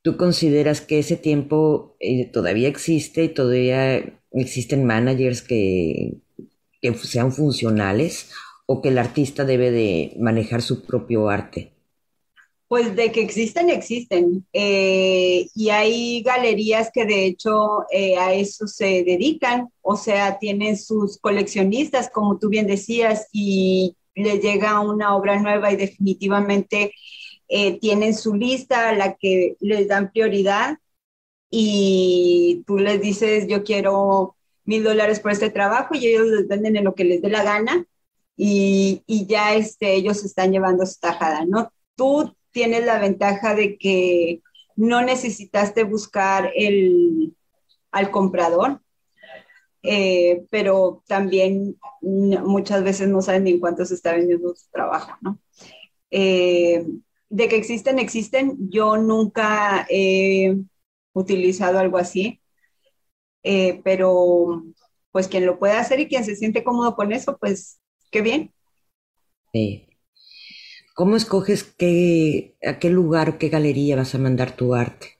¿Tú 0.01 0.17
consideras 0.17 0.81
que 0.81 0.99
ese 0.99 1.15
tiempo 1.15 1.95
eh, 2.01 2.25
todavía 2.25 2.67
existe 2.67 3.23
y 3.23 3.29
todavía 3.29 4.13
existen 4.33 4.83
managers 4.83 5.41
que, 5.41 6.17
que 6.81 6.93
sean 6.95 7.31
funcionales 7.31 8.31
o 8.65 8.81
que 8.81 8.89
el 8.89 8.97
artista 8.97 9.45
debe 9.45 9.71
de 9.71 10.17
manejar 10.19 10.61
su 10.61 10.83
propio 10.85 11.29
arte? 11.29 11.76
Pues 12.67 12.95
de 12.97 13.11
que 13.13 13.21
existen, 13.21 13.69
existen. 13.69 14.45
Eh, 14.51 15.47
y 15.55 15.69
hay 15.69 16.21
galerías 16.21 16.91
que 16.93 17.05
de 17.05 17.25
hecho 17.25 17.85
eh, 17.91 18.17
a 18.17 18.33
eso 18.33 18.67
se 18.67 19.03
dedican, 19.03 19.69
o 19.81 19.95
sea, 19.95 20.37
tienen 20.37 20.77
sus 20.77 21.17
coleccionistas, 21.17 22.09
como 22.09 22.37
tú 22.39 22.49
bien 22.49 22.67
decías, 22.67 23.27
y 23.31 23.95
les 24.15 24.41
llega 24.41 24.81
una 24.81 25.15
obra 25.15 25.39
nueva 25.39 25.71
y 25.71 25.77
definitivamente 25.77 26.91
eh, 27.47 27.79
tienen 27.79 28.13
su 28.15 28.35
lista 28.35 28.89
a 28.89 28.95
la 28.95 29.15
que 29.15 29.55
les 29.61 29.87
dan 29.87 30.11
prioridad 30.11 30.77
y 31.49 32.63
tú 32.67 32.77
les 32.77 33.01
dices, 33.01 33.47
yo 33.47 33.63
quiero 33.63 34.35
mil 34.65 34.83
dólares 34.83 35.19
por 35.21 35.31
este 35.31 35.49
trabajo 35.49 35.95
y 35.95 36.07
ellos 36.07 36.27
les 36.27 36.47
venden 36.47 36.75
en 36.75 36.83
lo 36.83 36.95
que 36.95 37.05
les 37.05 37.21
dé 37.21 37.29
la 37.29 37.43
gana 37.43 37.85
y, 38.35 39.03
y 39.07 39.25
ya 39.27 39.55
este, 39.55 39.95
ellos 39.95 40.23
están 40.25 40.51
llevando 40.51 40.85
su 40.85 40.99
tajada, 40.99 41.45
¿no? 41.45 41.71
Tú 41.95 42.35
tienes 42.57 42.85
la 42.85 42.97
ventaja 42.97 43.53
de 43.53 43.77
que 43.77 44.41
no 44.75 45.03
necesitaste 45.03 45.83
buscar 45.83 46.51
el, 46.55 47.35
al 47.91 48.09
comprador, 48.09 48.81
eh, 49.83 50.43
pero 50.49 51.03
también 51.05 51.77
muchas 52.01 52.83
veces 52.83 53.09
no 53.09 53.21
saben 53.21 53.43
ni 53.43 53.51
en 53.51 53.59
cuánto 53.59 53.85
se 53.85 53.93
está 53.93 54.13
vendiendo 54.13 54.55
su 54.55 54.71
trabajo, 54.71 55.15
¿no? 55.21 55.37
Eh, 56.09 56.83
de 57.29 57.47
que 57.47 57.57
existen, 57.57 57.99
existen. 57.99 58.57
Yo 58.71 58.97
nunca 58.97 59.85
he 59.87 60.57
utilizado 61.13 61.77
algo 61.77 61.99
así, 61.99 62.41
eh, 63.43 63.81
pero 63.83 64.63
pues 65.11 65.27
quien 65.27 65.45
lo 65.45 65.59
puede 65.59 65.73
hacer 65.73 65.99
y 65.99 66.07
quien 66.07 66.25
se 66.25 66.35
siente 66.35 66.63
cómodo 66.63 66.95
con 66.95 67.11
eso, 67.11 67.37
pues 67.37 67.79
qué 68.09 68.23
bien. 68.23 68.51
Sí. 69.53 69.86
¿Cómo 70.97 71.15
escoges 71.15 71.63
qué, 71.63 72.55
a 72.65 72.79
qué 72.79 72.89
lugar, 72.89 73.37
qué 73.37 73.49
galería 73.49 73.95
vas 73.95 74.15
a 74.15 74.17
mandar 74.17 74.53
tu 74.53 74.73
arte? 74.73 75.19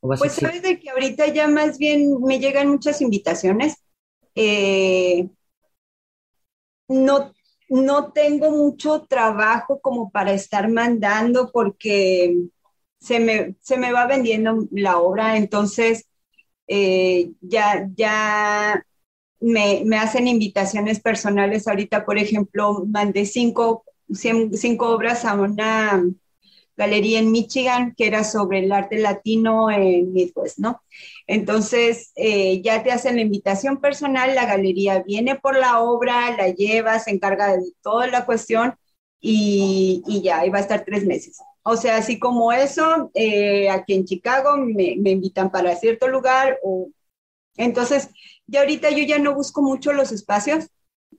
pues 0.00 0.32
sabes 0.32 0.62
de 0.62 0.80
que 0.80 0.90
ahorita 0.90 1.28
ya 1.28 1.46
más 1.46 1.78
bien 1.78 2.20
me 2.20 2.40
llegan 2.40 2.68
muchas 2.68 3.00
invitaciones. 3.00 3.76
Eh, 4.34 5.28
no, 6.88 7.32
no 7.68 8.10
tengo 8.10 8.50
mucho 8.50 9.02
trabajo 9.02 9.80
como 9.80 10.10
para 10.10 10.32
estar 10.32 10.68
mandando 10.68 11.52
porque 11.52 12.36
se 12.98 13.20
me, 13.20 13.54
se 13.60 13.78
me 13.78 13.92
va 13.92 14.08
vendiendo 14.08 14.66
la 14.72 14.98
obra, 14.98 15.36
entonces 15.36 16.08
eh, 16.66 17.30
ya, 17.40 17.88
ya 17.94 18.84
me, 19.38 19.82
me, 19.84 19.98
hacen 19.98 20.26
invitaciones 20.26 20.98
personales. 20.98 21.68
Ahorita, 21.68 22.04
por 22.04 22.18
ejemplo, 22.18 22.84
mandé 22.88 23.24
cinco 23.24 23.84
cinco 24.14 24.90
obras 24.90 25.24
a 25.24 25.34
una 25.34 26.02
galería 26.76 27.18
en 27.18 27.30
Michigan 27.30 27.94
que 27.96 28.06
era 28.06 28.24
sobre 28.24 28.60
el 28.60 28.72
arte 28.72 28.98
latino 28.98 29.70
en 29.70 30.12
Midwest, 30.12 30.58
¿no? 30.58 30.82
Entonces, 31.26 32.12
eh, 32.16 32.62
ya 32.62 32.82
te 32.82 32.90
hacen 32.90 33.16
la 33.16 33.22
invitación 33.22 33.80
personal, 33.80 34.34
la 34.34 34.46
galería 34.46 35.02
viene 35.02 35.36
por 35.36 35.56
la 35.56 35.80
obra, 35.80 36.34
la 36.36 36.48
lleva, 36.48 36.98
se 36.98 37.10
encarga 37.10 37.56
de 37.56 37.72
toda 37.82 38.06
la 38.06 38.24
cuestión 38.24 38.74
y, 39.20 40.02
y 40.06 40.22
ya, 40.22 40.40
ahí 40.40 40.50
va 40.50 40.58
a 40.58 40.62
estar 40.62 40.84
tres 40.84 41.04
meses. 41.06 41.38
O 41.62 41.76
sea, 41.76 41.98
así 41.98 42.18
como 42.18 42.52
eso, 42.52 43.10
eh, 43.14 43.68
aquí 43.70 43.94
en 43.94 44.06
Chicago 44.06 44.56
me, 44.56 44.96
me, 44.98 45.10
invitan 45.10 45.50
para 45.50 45.76
cierto 45.76 46.08
lugar 46.08 46.58
o... 46.64 46.88
Entonces, 47.56 48.08
ya 48.46 48.60
ahorita 48.60 48.90
yo 48.90 49.04
ya 49.04 49.18
no 49.18 49.34
busco 49.34 49.60
mucho 49.62 49.92
los 49.92 50.12
espacios. 50.12 50.68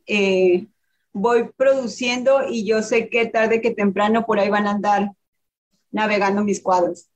Eh, 0.08 0.68
voy 1.14 1.50
produciendo 1.56 2.48
y 2.48 2.66
yo 2.66 2.82
sé 2.84 3.10
que 3.10 3.26
tarde 3.26 3.62
que 3.62 3.72
temprano 3.72 4.26
por 4.26 4.40
ahí 4.40 4.50
van 4.50 4.68
a 4.68 4.72
andar 4.72 5.12
navegando 5.92 6.44
mis 6.44 6.62
cuadros, 6.62 7.08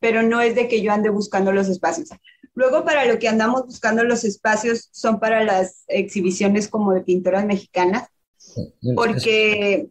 pero 0.00 0.22
no 0.22 0.40
es 0.40 0.54
de 0.54 0.68
que 0.68 0.82
yo 0.82 0.92
ande 0.92 1.10
buscando 1.10 1.52
los 1.52 1.68
espacios. 1.68 2.10
Luego 2.54 2.84
para 2.84 3.04
lo 3.04 3.18
que 3.18 3.28
andamos 3.28 3.66
buscando 3.66 4.02
los 4.02 4.24
espacios 4.24 4.88
son 4.92 5.20
para 5.20 5.44
las 5.44 5.84
exhibiciones 5.88 6.68
como 6.68 6.92
de 6.92 7.02
pintoras 7.02 7.44
mexicanas, 7.44 8.08
porque 8.94 9.88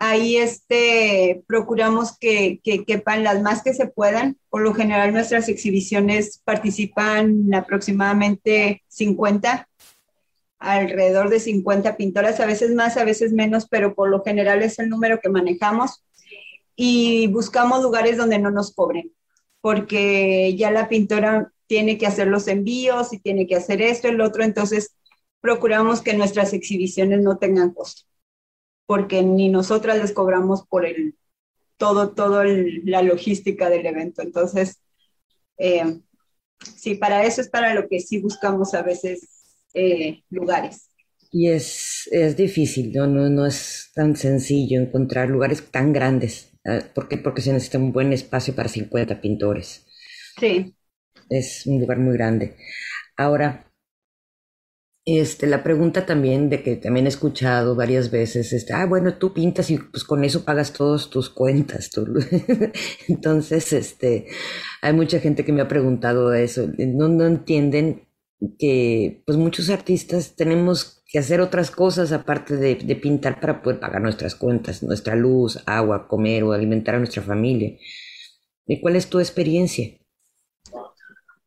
ahí 0.00 0.36
este, 0.36 1.44
procuramos 1.46 2.18
que, 2.18 2.60
que 2.62 2.84
quepan 2.84 3.22
las 3.22 3.40
más 3.40 3.62
que 3.62 3.72
se 3.72 3.86
puedan. 3.86 4.36
Por 4.50 4.62
lo 4.62 4.74
general 4.74 5.12
nuestras 5.12 5.48
exhibiciones 5.48 6.40
participan 6.44 7.54
aproximadamente 7.54 8.82
50 8.88 9.67
alrededor 10.58 11.30
de 11.30 11.40
50 11.40 11.96
pintoras, 11.96 12.40
a 12.40 12.46
veces 12.46 12.74
más, 12.74 12.96
a 12.96 13.04
veces 13.04 13.32
menos, 13.32 13.66
pero 13.68 13.94
por 13.94 14.10
lo 14.10 14.22
general 14.22 14.62
es 14.62 14.78
el 14.78 14.88
número 14.88 15.20
que 15.20 15.28
manejamos 15.28 16.04
y 16.76 17.26
buscamos 17.28 17.82
lugares 17.82 18.16
donde 18.16 18.38
no 18.38 18.50
nos 18.50 18.72
cobren, 18.74 19.12
porque 19.60 20.54
ya 20.56 20.70
la 20.70 20.88
pintora 20.88 21.52
tiene 21.66 21.98
que 21.98 22.06
hacer 22.06 22.28
los 22.28 22.48
envíos 22.48 23.12
y 23.12 23.18
tiene 23.18 23.46
que 23.46 23.56
hacer 23.56 23.82
esto, 23.82 24.08
el 24.08 24.20
otro, 24.20 24.42
entonces 24.42 24.94
procuramos 25.40 26.00
que 26.00 26.14
nuestras 26.14 26.52
exhibiciones 26.52 27.20
no 27.20 27.38
tengan 27.38 27.72
costo, 27.72 28.02
porque 28.86 29.22
ni 29.22 29.48
nosotras 29.48 29.98
les 29.98 30.12
cobramos 30.12 30.66
por 30.66 30.86
el 30.86 31.14
todo, 31.76 32.10
todo 32.10 32.42
la 32.44 33.02
logística 33.02 33.70
del 33.70 33.86
evento. 33.86 34.20
Entonces, 34.20 34.80
eh, 35.56 36.00
sí, 36.76 36.96
para 36.96 37.24
eso 37.24 37.40
es 37.40 37.48
para 37.48 37.72
lo 37.72 37.88
que 37.88 38.00
sí 38.00 38.20
buscamos 38.20 38.74
a 38.74 38.82
veces 38.82 39.37
eh, 39.74 40.22
lugares. 40.30 40.90
Y 41.30 41.48
es, 41.48 42.08
es 42.10 42.36
difícil, 42.36 42.92
¿no? 42.92 43.06
¿no? 43.06 43.28
No 43.28 43.46
es 43.46 43.90
tan 43.94 44.16
sencillo 44.16 44.80
encontrar 44.80 45.28
lugares 45.28 45.62
tan 45.70 45.92
grandes. 45.92 46.52
¿eh? 46.64 46.82
¿Por 46.94 47.08
qué? 47.08 47.18
Porque 47.18 47.42
se 47.42 47.52
necesita 47.52 47.78
un 47.78 47.92
buen 47.92 48.12
espacio 48.12 48.54
para 48.54 48.68
50 48.68 49.20
pintores. 49.20 49.86
Sí. 50.40 50.74
Es 51.30 51.66
un 51.66 51.80
lugar 51.80 51.98
muy 51.98 52.14
grande. 52.14 52.56
Ahora, 53.16 53.66
este, 55.04 55.46
la 55.46 55.62
pregunta 55.62 56.04
también 56.04 56.50
de 56.50 56.62
que 56.62 56.76
también 56.76 57.06
he 57.06 57.08
escuchado 57.08 57.74
varias 57.74 58.10
veces, 58.10 58.52
este, 58.52 58.74
ah, 58.74 58.84
bueno, 58.84 59.14
tú 59.14 59.32
pintas 59.32 59.70
y 59.70 59.78
pues 59.78 60.04
con 60.04 60.22
eso 60.22 60.44
pagas 60.44 60.72
todas 60.74 61.08
tus 61.08 61.30
cuentas. 61.30 61.90
Entonces, 63.08 63.72
este, 63.72 64.26
hay 64.82 64.92
mucha 64.92 65.18
gente 65.20 65.44
que 65.44 65.52
me 65.52 65.62
ha 65.62 65.68
preguntado 65.68 66.34
eso. 66.34 66.68
No, 66.78 67.08
no 67.08 67.26
entienden 67.26 68.07
que 68.58 69.22
pues 69.26 69.36
muchos 69.36 69.68
artistas 69.70 70.36
tenemos 70.36 71.02
que 71.06 71.18
hacer 71.18 71.40
otras 71.40 71.70
cosas 71.70 72.12
aparte 72.12 72.56
de, 72.56 72.76
pintar 72.96 73.40
para 73.40 73.62
poder 73.62 73.80
pagar 73.80 74.02
nuestras 74.02 74.34
cuentas, 74.34 74.82
nuestra 74.82 75.16
luz, 75.16 75.62
agua, 75.66 76.06
comer 76.06 76.44
o 76.44 76.52
alimentar 76.52 76.94
a 76.94 76.98
nuestra 76.98 77.22
familia. 77.22 77.76
¿Y 78.66 78.80
cuál 78.80 78.96
es 78.96 79.08
tu 79.08 79.18
experiencia? 79.18 79.98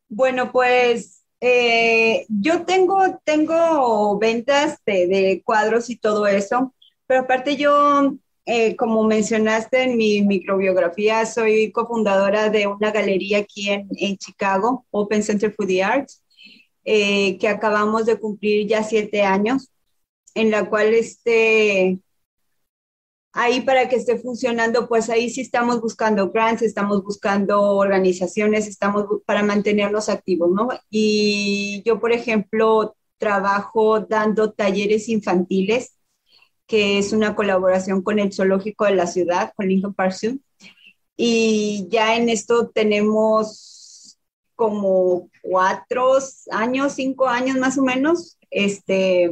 Bueno, 0.09 0.51
pues 0.51 1.23
eh, 1.39 2.25
yo 2.27 2.65
tengo, 2.65 3.21
tengo 3.23 4.17
ventas 4.17 4.79
de, 4.85 5.41
cuadros 5.45 5.89
y 5.89 5.97
todo 5.97 6.27
eso, 6.27 6.73
pero 7.05 7.21
aparte 7.21 7.55
yo, 7.55 8.15
eh, 8.45 8.75
como 8.75 9.03
mencionaste 9.03 9.83
en 9.83 9.95
mi 9.95 10.23
microbiografía, 10.23 11.25
soy 11.25 11.71
cofundadora 11.71 12.49
de 12.49 12.67
una 12.67 12.91
galería 12.91 13.37
aquí 13.37 13.69
en, 13.69 13.87
en 13.95 14.17
Chicago, 14.17 14.85
Open 14.89 15.23
Center 15.23 15.53
for 15.53 15.67
the 15.67 15.83
Arts 15.83 16.20
eh, 16.83 17.37
que 17.37 17.47
acabamos 17.47 18.05
de 18.05 18.19
cumplir 18.19 18.67
ya 18.67 18.83
siete 18.83 19.23
años, 19.23 19.69
en 20.35 20.51
la 20.51 20.69
cual 20.69 20.93
este, 20.93 21.99
ahí 23.33 23.61
para 23.61 23.87
que 23.89 23.95
esté 23.95 24.17
funcionando, 24.17 24.87
pues 24.87 25.09
ahí 25.09 25.29
sí 25.29 25.41
estamos 25.41 25.81
buscando 25.81 26.31
grants, 26.31 26.61
estamos 26.61 27.03
buscando 27.03 27.61
organizaciones, 27.61 28.67
estamos 28.67 29.05
para 29.25 29.43
mantenernos 29.43 30.09
activos, 30.09 30.51
¿no? 30.51 30.69
Y 30.89 31.81
yo, 31.85 31.99
por 31.99 32.11
ejemplo, 32.11 32.95
trabajo 33.17 34.01
dando 34.01 34.51
talleres 34.51 35.07
infantiles, 35.09 35.93
que 36.67 36.97
es 36.97 37.13
una 37.13 37.35
colaboración 37.35 38.01
con 38.01 38.19
el 38.19 38.33
zoológico 38.33 38.85
de 38.85 38.95
la 38.95 39.07
ciudad, 39.07 39.53
con 39.55 39.67
Lincoln 39.67 39.93
Park. 39.93 40.15
Y 41.17 41.87
ya 41.89 42.15
en 42.15 42.29
esto 42.29 42.69
tenemos 42.69 44.17
como 44.55 45.30
cuatro 45.41 46.13
años, 46.51 46.93
cinco 46.93 47.27
años 47.27 47.57
más 47.57 47.77
o 47.77 47.83
menos, 47.83 48.37
este, 48.49 49.31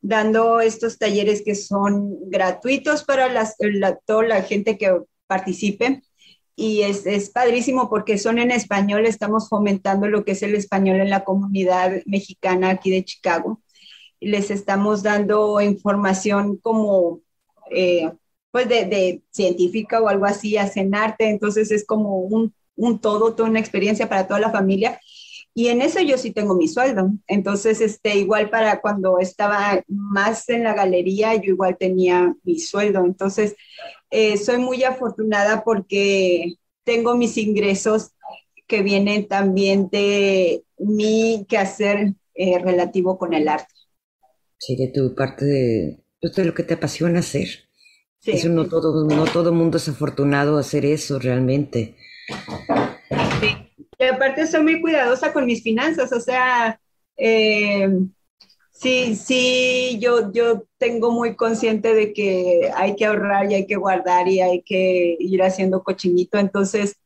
dando 0.00 0.60
estos 0.60 0.98
talleres 0.98 1.42
que 1.42 1.54
son 1.54 2.30
gratuitos 2.30 3.04
para 3.04 3.28
las, 3.28 3.56
la, 3.58 3.96
toda 3.96 4.24
la 4.24 4.42
gente 4.42 4.78
que 4.78 5.00
participe. 5.26 6.02
Y 6.56 6.82
es, 6.82 7.06
es, 7.06 7.30
padrísimo 7.30 7.88
porque 7.88 8.18
son 8.18 8.38
en 8.38 8.50
español, 8.50 9.06
estamos 9.06 9.48
fomentando 9.48 10.08
lo 10.08 10.24
que 10.24 10.32
es 10.32 10.42
el 10.42 10.54
español 10.54 11.00
en 11.00 11.10
la 11.10 11.24
comunidad 11.24 12.02
mexicana 12.04 12.70
aquí 12.70 12.90
de 12.90 13.04
Chicago. 13.04 13.62
Les 14.20 14.50
estamos 14.50 15.02
dando 15.02 15.60
información 15.62 16.58
como, 16.58 17.20
eh, 17.70 18.10
pues, 18.50 18.68
de, 18.68 18.84
de 18.84 19.22
científica 19.30 20.02
o 20.02 20.08
algo 20.08 20.26
así, 20.26 20.58
hacen 20.58 20.94
arte, 20.94 21.30
entonces 21.30 21.70
es 21.70 21.86
como 21.86 22.18
un 22.18 22.54
un 22.80 22.98
todo, 22.98 23.34
toda 23.34 23.48
una 23.48 23.60
experiencia 23.60 24.08
para 24.08 24.26
toda 24.26 24.40
la 24.40 24.50
familia. 24.50 25.00
Y 25.54 25.68
en 25.68 25.82
eso 25.82 26.00
yo 26.00 26.16
sí 26.16 26.30
tengo 26.30 26.54
mi 26.54 26.68
sueldo. 26.68 27.10
Entonces, 27.26 27.80
este, 27.80 28.16
igual 28.16 28.50
para 28.50 28.80
cuando 28.80 29.18
estaba 29.18 29.82
más 29.88 30.48
en 30.48 30.64
la 30.64 30.74
galería, 30.74 31.34
yo 31.34 31.52
igual 31.52 31.76
tenía 31.76 32.34
mi 32.44 32.58
sueldo. 32.58 33.04
Entonces, 33.04 33.56
eh, 34.10 34.36
soy 34.36 34.58
muy 34.58 34.84
afortunada 34.84 35.64
porque 35.64 36.54
tengo 36.84 37.16
mis 37.16 37.36
ingresos 37.36 38.12
que 38.66 38.82
vienen 38.82 39.26
también 39.26 39.88
de 39.90 40.64
mi 40.78 41.44
quehacer 41.48 42.14
eh, 42.34 42.58
relativo 42.58 43.18
con 43.18 43.34
el 43.34 43.48
arte. 43.48 43.74
Sí, 44.58 44.76
de 44.76 44.88
tu 44.88 45.14
parte 45.14 45.44
de, 45.44 45.98
pues, 46.20 46.34
de 46.36 46.44
lo 46.44 46.54
que 46.54 46.62
te 46.62 46.74
apasiona 46.74 47.20
hacer. 47.20 47.48
Sí. 48.20 48.32
Eso 48.32 48.48
no 48.50 48.68
todo, 48.68 49.04
no 49.06 49.24
todo 49.24 49.52
mundo 49.52 49.78
es 49.78 49.88
afortunado 49.88 50.56
a 50.56 50.60
hacer 50.60 50.84
eso 50.84 51.18
realmente. 51.18 51.96
Y 54.00 54.04
aparte 54.04 54.46
soy 54.46 54.62
muy 54.62 54.80
cuidadosa 54.80 55.30
con 55.30 55.44
mis 55.44 55.62
finanzas, 55.62 56.10
o 56.12 56.20
sea, 56.20 56.80
eh, 57.18 57.86
sí, 58.72 59.14
sí, 59.14 59.98
yo, 60.00 60.32
yo 60.32 60.64
tengo 60.78 61.10
muy 61.10 61.36
consciente 61.36 61.92
de 61.94 62.14
que 62.14 62.70
hay 62.74 62.96
que 62.96 63.04
ahorrar 63.04 63.50
y 63.50 63.56
hay 63.56 63.66
que 63.66 63.76
guardar 63.76 64.26
y 64.26 64.40
hay 64.40 64.62
que 64.62 65.16
ir 65.20 65.42
haciendo 65.42 65.82
cochinito. 65.82 66.38
Entonces, 66.38 66.96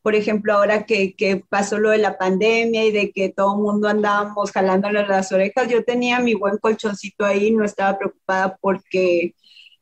por 0.00 0.14
ejemplo, 0.14 0.52
ahora 0.54 0.86
que, 0.86 1.14
que, 1.16 1.38
pasó 1.48 1.78
lo 1.78 1.90
de 1.90 1.98
la 1.98 2.18
pandemia 2.18 2.84
y 2.84 2.92
de 2.92 3.10
que 3.10 3.30
todo 3.30 3.56
el 3.56 3.62
mundo 3.62 3.88
andábamos 3.88 4.52
jalándole 4.52 5.04
las 5.08 5.32
orejas, 5.32 5.68
yo 5.68 5.84
tenía 5.84 6.20
mi 6.20 6.34
buen 6.34 6.58
colchoncito 6.58 7.24
ahí, 7.24 7.50
no 7.50 7.64
estaba 7.64 7.98
preocupada 7.98 8.56
porque 8.60 9.34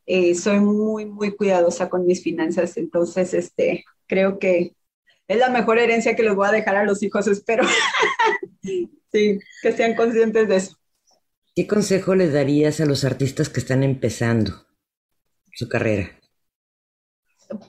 eh, 0.07 0.33
soy 0.35 0.59
muy, 0.59 1.05
muy 1.05 1.35
cuidadosa 1.35 1.87
con 1.89 2.07
mis 2.07 2.23
finanzas. 2.23 2.77
Entonces, 2.77 3.35
este, 3.35 3.85
creo 4.07 4.39
que 4.39 4.73
es 5.27 5.37
la 5.37 5.49
mejor 5.49 5.79
herencia 5.79 6.15
que 6.15 6.23
les 6.23 6.35
voy 6.35 6.47
a 6.47 6.51
dejar 6.51 6.75
a 6.75 6.83
los 6.83 7.01
hijos, 7.03 7.27
espero. 7.27 7.63
sí, 8.61 9.39
que 9.61 9.71
sean 9.71 9.95
conscientes 9.95 10.47
de 10.47 10.55
eso. 10.55 10.77
¿Qué 11.55 11.67
consejo 11.67 12.15
les 12.15 12.33
darías 12.33 12.81
a 12.81 12.85
los 12.85 13.03
artistas 13.05 13.49
que 13.49 13.59
están 13.59 13.83
empezando 13.83 14.65
su 15.53 15.69
carrera? 15.69 16.19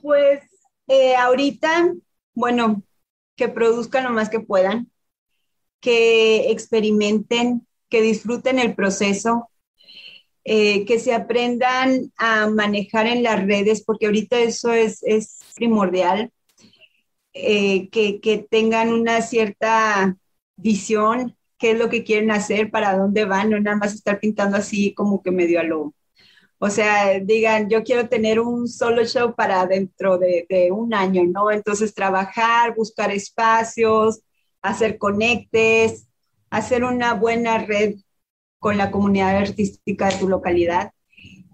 Pues 0.01 0.41
eh, 0.87 1.15
ahorita 1.15 1.93
bueno, 2.35 2.83
que 3.35 3.47
produzcan 3.47 4.03
lo 4.03 4.11
más 4.11 4.29
que 4.29 4.41
puedan, 4.41 4.91
que 5.79 6.51
experimenten, 6.51 7.65
que 7.89 8.01
disfruten 8.01 8.59
el 8.59 8.75
proceso, 8.75 9.49
eh, 10.43 10.85
que 10.85 10.99
se 10.99 11.13
aprendan 11.13 12.11
a 12.17 12.47
manejar 12.47 13.07
en 13.07 13.23
las 13.23 13.43
redes, 13.45 13.83
porque 13.83 14.05
ahorita 14.05 14.39
eso 14.39 14.71
es, 14.71 15.01
primordial, 15.55 16.31
eh, 17.35 17.89
que, 17.89 18.47
tengan 18.49 18.93
una 18.93 19.21
cierta 19.21 20.17
visión, 20.55 21.35
qué 21.57 21.71
es 21.71 21.79
lo 21.79 21.89
que 21.89 22.05
quieren 22.05 22.31
hacer, 22.31 22.71
para 22.71 22.97
dónde 22.97 23.25
van, 23.25 23.49
no 23.49 23.59
nada 23.59 23.75
más 23.77 23.93
estar 23.93 24.19
pintando 24.21 24.57
así 24.57 24.93
como 24.93 25.21
que 25.21 25.31
medio 25.31 25.59
a 25.59 25.63
lo, 25.63 25.93
o 26.59 26.69
sea, 26.69 27.19
digan, 27.19 27.69
yo 27.69 27.83
quiero 27.83 28.07
tener 28.07 28.39
un 28.39 28.69
solo 28.69 29.05
show 29.05 29.35
para 29.35 29.65
dentro 29.65 30.17
de, 30.17 30.47
un 30.71 30.93
año, 30.93 31.23
¿no? 31.25 31.51
Entonces, 31.51 31.93
trabajar, 31.93 32.73
buscar 32.75 33.11
espacios, 33.11 34.21
hacer 34.61 34.97
conectes, 34.97 36.07
hacer 36.49 36.85
una 36.85 37.13
buena 37.15 37.57
red 37.59 37.95
con 38.59 38.77
la 38.77 38.91
comunidad 38.91 39.35
artística 39.37 40.07
de 40.09 40.17
tu 40.17 40.29
localidad 40.29 40.91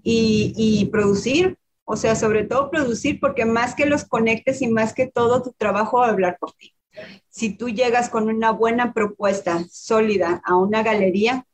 y, 0.04 0.54
y 0.56 0.86
producir, 0.92 1.58
o 1.86 1.96
sea, 1.96 2.16
sobre 2.16 2.46
todo 2.46 2.70
producir, 2.70 3.20
porque 3.20 3.46
más 3.46 3.76
que 3.76 3.86
los 3.86 4.06
conectes 4.06 4.62
y 4.62 4.68
más 4.68 4.94
que 4.94 5.08
todo, 5.08 5.42
tu 5.42 5.52
trabajo 5.54 6.00
va 6.00 6.08
a 6.08 6.12
hablar 6.12 6.38
por 6.40 6.54
ti. 6.54 6.74
Si 7.30 7.56
tú 7.56 7.70
llegas 7.70 8.10
con 8.10 8.30
una 8.30 8.52
buena 8.52 8.94
propuesta 8.94 9.66
sólida 9.70 10.42
a 10.46 10.56
una 10.56 10.84
galería, 10.84 11.46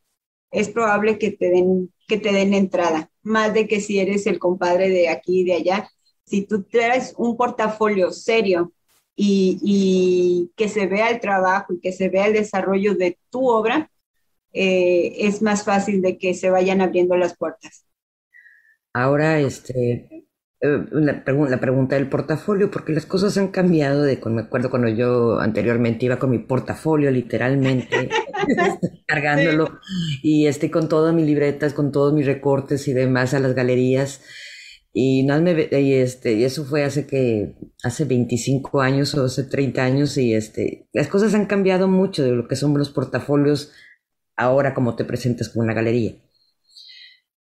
es 0.51 0.69
probable 0.69 1.19
que 1.19 1.31
te 1.31 1.49
den, 1.49 1.93
que 2.07 2.17
te 2.17 2.31
den 2.31 2.53
entrada 2.53 3.11
más 3.27 3.53
de 3.53 3.67
que 3.67 3.81
si 3.81 3.99
eres 3.99 4.25
el 4.25 4.39
compadre 4.39 4.89
de 4.89 5.09
aquí 5.09 5.41
y 5.41 5.43
de 5.43 5.53
allá. 5.53 5.89
Si 6.23 6.43
tú 6.43 6.63
traes 6.63 7.13
un 7.17 7.37
portafolio 7.37 8.11
serio 8.11 8.73
y, 9.15 10.51
que 10.55 10.69
se 10.69 10.87
vea 10.87 11.09
el 11.09 11.19
trabajo 11.19 11.73
y 11.73 11.79
que 11.79 11.91
se 11.91 12.09
vea 12.09 12.27
el 12.27 12.33
desarrollo 12.33 12.95
de 12.95 13.19
tu 13.29 13.47
obra, 13.49 13.91
eh, 14.53 15.13
es 15.19 15.41
más 15.41 15.63
fácil 15.63 16.01
de 16.01 16.17
que 16.17 16.33
se 16.33 16.49
vayan 16.49 16.81
abriendo 16.81 17.15
las 17.17 17.37
puertas. 17.37 17.85
Ahora, 18.93 19.39
este, 19.39 20.17
eh, 20.59 20.85
la, 20.91 21.23
la, 21.23 21.59
pregunta 21.59 21.95
del 21.95 22.09
portafolio, 22.09 22.71
porque 22.71 22.91
las 22.91 23.05
cosas 23.05 23.37
han 23.37 23.49
cambiado 23.49 24.01
de 24.01 24.19
me 24.25 24.41
acuerdo 24.41 24.71
cuando 24.71 24.87
yo 24.87 25.39
anteriormente 25.39 26.05
iba 26.05 26.17
con 26.17 26.31
mi 26.31 26.39
portafolio 26.39 27.11
literalmente 27.11 28.09
cargándolo 29.05 29.79
y 30.23 30.47
este 30.47 30.71
con 30.71 30.89
todas 30.89 31.13
mis 31.13 31.27
libretas, 31.27 31.73
con 31.73 31.91
todos 31.91 32.11
mis 32.11 32.25
recortes 32.25 32.87
y 32.87 32.93
demás 32.93 33.35
a 33.35 33.39
las 33.39 33.53
galerías 33.53 34.21
y, 34.93 35.21
no 35.23 35.39
me, 35.41 35.69
y 35.71 35.93
este 35.93 36.33
y 36.33 36.43
eso 36.43 36.65
fue 36.65 36.83
hace 36.83 37.05
que 37.05 37.53
hace 37.83 38.05
25 38.05 38.81
años 38.81 39.13
o 39.13 39.25
hace 39.25 39.43
30 39.43 39.83
años 39.83 40.17
y 40.17 40.33
este 40.33 40.87
las 40.91 41.07
cosas 41.07 41.35
han 41.35 41.45
cambiado 41.45 41.87
mucho 41.87 42.23
de 42.23 42.31
lo 42.31 42.47
que 42.47 42.55
son 42.55 42.75
los 42.75 42.89
portafolios 42.89 43.73
ahora 44.35 44.73
como 44.73 44.95
te 44.95 45.05
presentas 45.05 45.49
con 45.49 45.65
una 45.65 45.75
galería. 45.75 46.15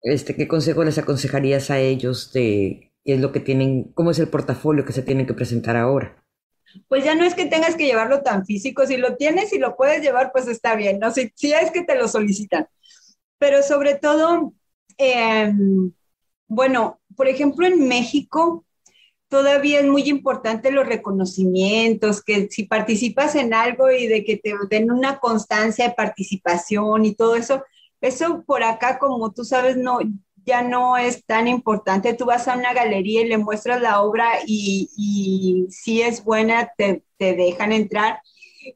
Este, 0.04 0.36
¿qué 0.36 0.46
consejo 0.46 0.84
les 0.84 0.98
aconsejarías 0.98 1.70
a 1.70 1.80
ellos 1.80 2.32
de 2.32 2.94
es 3.04 3.20
lo 3.20 3.32
que 3.32 3.40
tienen, 3.40 3.92
cómo 3.94 4.10
es 4.10 4.18
el 4.18 4.28
portafolio 4.28 4.84
que 4.84 4.92
se 4.92 5.02
tienen 5.02 5.26
que 5.26 5.34
presentar 5.34 5.76
ahora. 5.76 6.24
Pues 6.88 7.04
ya 7.04 7.14
no 7.14 7.24
es 7.24 7.34
que 7.34 7.46
tengas 7.46 7.76
que 7.76 7.86
llevarlo 7.86 8.22
tan 8.22 8.44
físico, 8.44 8.86
si 8.86 8.96
lo 8.96 9.16
tienes 9.16 9.52
y 9.52 9.58
lo 9.58 9.76
puedes 9.76 10.02
llevar, 10.02 10.32
pues 10.32 10.48
está 10.48 10.74
bien, 10.74 10.98
¿no? 10.98 11.12
Si, 11.12 11.30
si 11.34 11.52
es 11.52 11.70
que 11.70 11.84
te 11.84 11.96
lo 11.96 12.08
solicitan. 12.08 12.66
Pero 13.38 13.62
sobre 13.62 13.94
todo, 13.94 14.54
em, 14.96 15.92
bueno, 16.48 17.00
por 17.14 17.28
ejemplo, 17.28 17.66
en 17.66 17.86
México 17.86 18.64
todavía 19.28 19.80
es 19.80 19.86
muy 19.86 20.08
importante 20.08 20.72
los 20.72 20.86
reconocimientos, 20.86 22.22
que 22.22 22.48
si 22.50 22.64
participas 22.64 23.34
en 23.34 23.54
algo 23.54 23.90
y 23.90 24.06
de 24.06 24.24
que 24.24 24.36
te 24.36 24.54
den 24.70 24.90
una 24.90 25.18
constancia 25.18 25.88
de 25.88 25.94
participación 25.94 27.04
y 27.04 27.14
todo 27.14 27.36
eso, 27.36 27.62
eso 28.04 28.44
por 28.46 28.62
acá, 28.62 28.98
como 28.98 29.32
tú 29.32 29.44
sabes, 29.44 29.76
no, 29.76 29.98
ya 30.44 30.62
no 30.62 30.96
es 30.96 31.24
tan 31.24 31.48
importante. 31.48 32.14
Tú 32.14 32.26
vas 32.26 32.48
a 32.48 32.56
una 32.56 32.74
galería 32.74 33.22
y 33.22 33.28
le 33.28 33.38
muestras 33.38 33.80
la 33.80 34.02
obra 34.02 34.40
y, 34.46 35.66
si 35.70 36.02
es 36.02 36.22
buena, 36.22 36.72
te, 36.76 37.02
dejan 37.18 37.72
entrar. 37.72 38.20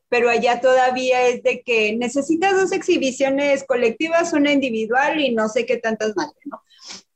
Pero 0.09 0.31
allá 0.31 0.61
todavía 0.61 1.26
es 1.29 1.43
de 1.43 1.62
que 1.62 1.95
necesitas 1.97 2.55
dos 2.55 2.72
exhibiciones 2.72 3.64
colectivas, 3.64 4.33
una 4.33 4.53
individual 4.53 5.20
y 5.20 5.35
no 5.35 5.49
sé 5.49 5.66
qué 5.66 5.76
tantas 5.76 6.16
más, 6.16 6.33
¿no? 6.45 6.62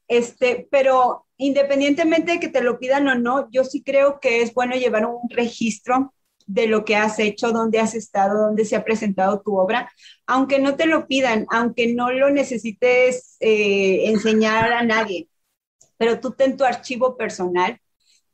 Este, 0.08 0.68
pero 0.70 1.26
independientemente 1.38 2.32
de 2.32 2.40
que 2.40 2.48
te 2.48 2.62
lo 2.62 2.78
pidan 2.78 3.08
o 3.08 3.14
no, 3.14 3.50
yo 3.50 3.64
sí 3.64 3.82
creo 3.82 4.20
que 4.20 4.42
es 4.42 4.52
bueno 4.52 4.74
llevar 4.74 5.06
un 5.06 5.28
registro 5.30 6.12
de 6.46 6.66
lo 6.66 6.84
que 6.84 6.96
has 6.96 7.18
hecho, 7.18 7.52
dónde 7.52 7.78
has 7.80 7.94
estado, 7.94 8.46
dónde 8.46 8.64
se 8.64 8.76
ha 8.76 8.84
presentado 8.84 9.40
tu 9.40 9.56
obra, 9.56 9.90
aunque 10.26 10.58
no 10.58 10.76
te 10.76 10.86
lo 10.86 11.06
pidan, 11.06 11.46
aunque 11.50 11.94
no 11.94 12.10
lo 12.12 12.30
necesites 12.30 13.36
eh, 13.40 14.08
enseñar 14.10 14.72
a 14.72 14.82
nadie, 14.82 15.28
pero 15.96 16.20
tú 16.20 16.32
ten 16.32 16.56
tu 16.56 16.64
archivo 16.64 17.16
personal 17.16 17.80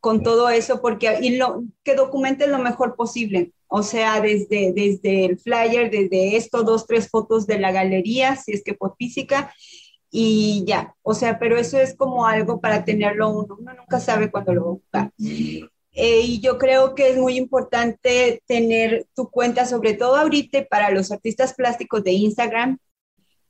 con 0.01 0.23
todo 0.23 0.49
eso, 0.49 0.81
porque 0.81 1.19
y 1.21 1.37
lo, 1.37 1.65
que 1.83 1.95
documentes 1.95 2.49
lo 2.49 2.59
mejor 2.59 2.97
posible. 2.97 3.53
O 3.67 3.83
sea, 3.83 4.21
desde, 4.21 4.73
desde 4.73 5.27
el 5.27 5.39
flyer, 5.39 5.91
desde 5.91 6.37
esto, 6.37 6.63
dos, 6.63 6.87
tres 6.87 7.11
fotos 7.11 7.47
de 7.47 7.59
la 7.59 7.73
galería, 7.73 8.37
si 8.37 8.53
es 8.53 8.63
que 8.65 8.75
fue 8.75 8.91
física, 8.97 9.53
y 10.11 10.65
ya. 10.67 10.95
O 11.03 11.15
sea, 11.15 11.39
pero 11.39 11.59
eso 11.59 11.79
es 11.79 11.95
como 11.95 12.27
algo 12.27 12.61
para 12.61 12.85
tenerlo 12.85 13.31
uno. 13.31 13.57
Uno 13.59 13.75
nunca 13.75 14.01
sabe 14.01 14.31
cuándo 14.31 14.55
lo 14.55 14.63
va 14.63 14.69
a 14.69 14.73
buscar. 14.73 15.13
Eh, 16.01 16.21
y 16.21 16.41
yo 16.41 16.59
creo 16.59 16.95
que 16.95 17.11
es 17.11 17.17
muy 17.17 17.37
importante 17.37 18.41
tener 18.47 19.09
tu 19.17 19.29
cuenta, 19.29 19.67
sobre 19.67 19.95
todo 19.95 20.15
ahorita 20.15 20.65
para 20.71 20.93
los 20.93 21.11
artistas 21.11 21.55
plásticos 21.55 22.05
de 22.05 22.13
Instagram. 22.13 22.79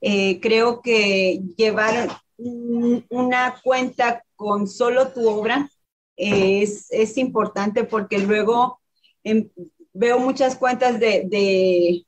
Eh, 0.01 0.41
creo 0.41 0.81
que 0.81 1.43
llevar 1.59 2.09
una 2.39 3.55
cuenta 3.63 4.25
con 4.35 4.67
solo 4.67 5.09
tu 5.09 5.29
obra 5.29 5.71
es, 6.17 6.91
es 6.91 7.19
importante 7.19 7.85
porque 7.85 8.19
luego 8.19 8.81
em, 9.25 9.51
veo 9.93 10.19
muchas 10.19 10.57
cuentas 10.57 10.99
de, 10.99 11.25
de, 11.27 12.07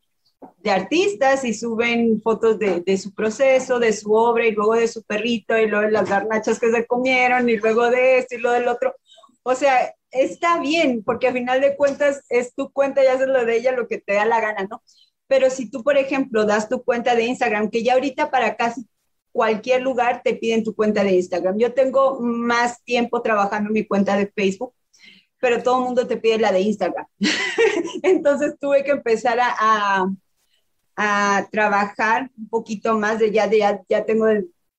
de, 0.56 0.70
artistas 0.70 1.44
y 1.44 1.52
suben 1.52 2.22
fotos 2.22 2.58
de, 2.58 2.80
de, 2.80 2.96
su 2.96 3.12
proceso, 3.12 3.78
de 3.78 3.92
su 3.92 4.14
obra 4.14 4.46
y 4.46 4.52
luego 4.52 4.74
de 4.74 4.88
su 4.88 5.02
perrito 5.02 5.58
y 5.58 5.66
luego 5.66 5.84
de 5.84 5.92
las 5.92 6.08
garnachas 6.08 6.58
que 6.58 6.70
se 6.70 6.86
comieron 6.86 7.46
y 7.50 7.58
luego 7.58 7.90
de 7.90 8.18
esto 8.18 8.36
y 8.36 8.38
lo 8.38 8.52
del 8.52 8.68
otro. 8.68 8.94
O 9.42 9.54
sea, 9.54 9.94
está 10.10 10.60
bien, 10.60 11.02
porque 11.04 11.28
a 11.28 11.32
final 11.32 11.60
de 11.60 11.76
cuentas 11.76 12.24
es 12.28 12.54
tu 12.54 12.70
cuenta 12.72 13.02
y 13.04 13.06
haces 13.06 13.28
lo 13.28 13.44
de 13.44 13.56
ella 13.56 13.72
lo 13.72 13.88
que 13.88 13.98
te 13.98 14.14
da 14.14 14.24
la 14.24 14.40
gana, 14.40 14.66
¿no? 14.70 14.82
Pero 15.26 15.50
si 15.50 15.70
tú, 15.70 15.84
por 15.84 15.96
ejemplo, 15.96 16.44
das 16.44 16.68
tu 16.68 16.82
cuenta 16.82 17.14
de 17.14 17.24
Instagram, 17.24 17.70
que 17.70 17.82
ya 17.82 17.94
ahorita 17.94 18.30
para 18.30 18.56
casi 18.56 18.86
cualquier 19.32 19.82
lugar 19.82 20.22
te 20.22 20.34
piden 20.34 20.64
tu 20.64 20.74
cuenta 20.74 21.04
de 21.04 21.12
Instagram. 21.12 21.58
Yo 21.58 21.72
tengo 21.72 22.20
más 22.20 22.82
tiempo 22.84 23.22
trabajando 23.22 23.68
en 23.68 23.74
mi 23.74 23.86
cuenta 23.86 24.16
de 24.16 24.26
Facebook. 24.26 24.74
pero 25.38 25.62
todo 25.62 25.78
el 25.78 25.84
mundo 25.84 26.06
te 26.06 26.18
pide 26.18 26.38
la 26.38 26.52
de 26.52 26.60
Instagram. 26.60 27.06
Entonces 28.02 28.56
tuve 28.60 28.84
que 28.84 28.90
empezar 28.90 29.38
a, 29.40 30.06
a, 30.96 31.48
trabajar 31.50 32.30
un 32.36 32.48
poquito 32.48 32.98
más, 32.98 33.18
de 33.18 33.30
ya, 33.30 33.46
de, 33.48 33.80
ya, 33.88 34.04
tengo 34.04 34.26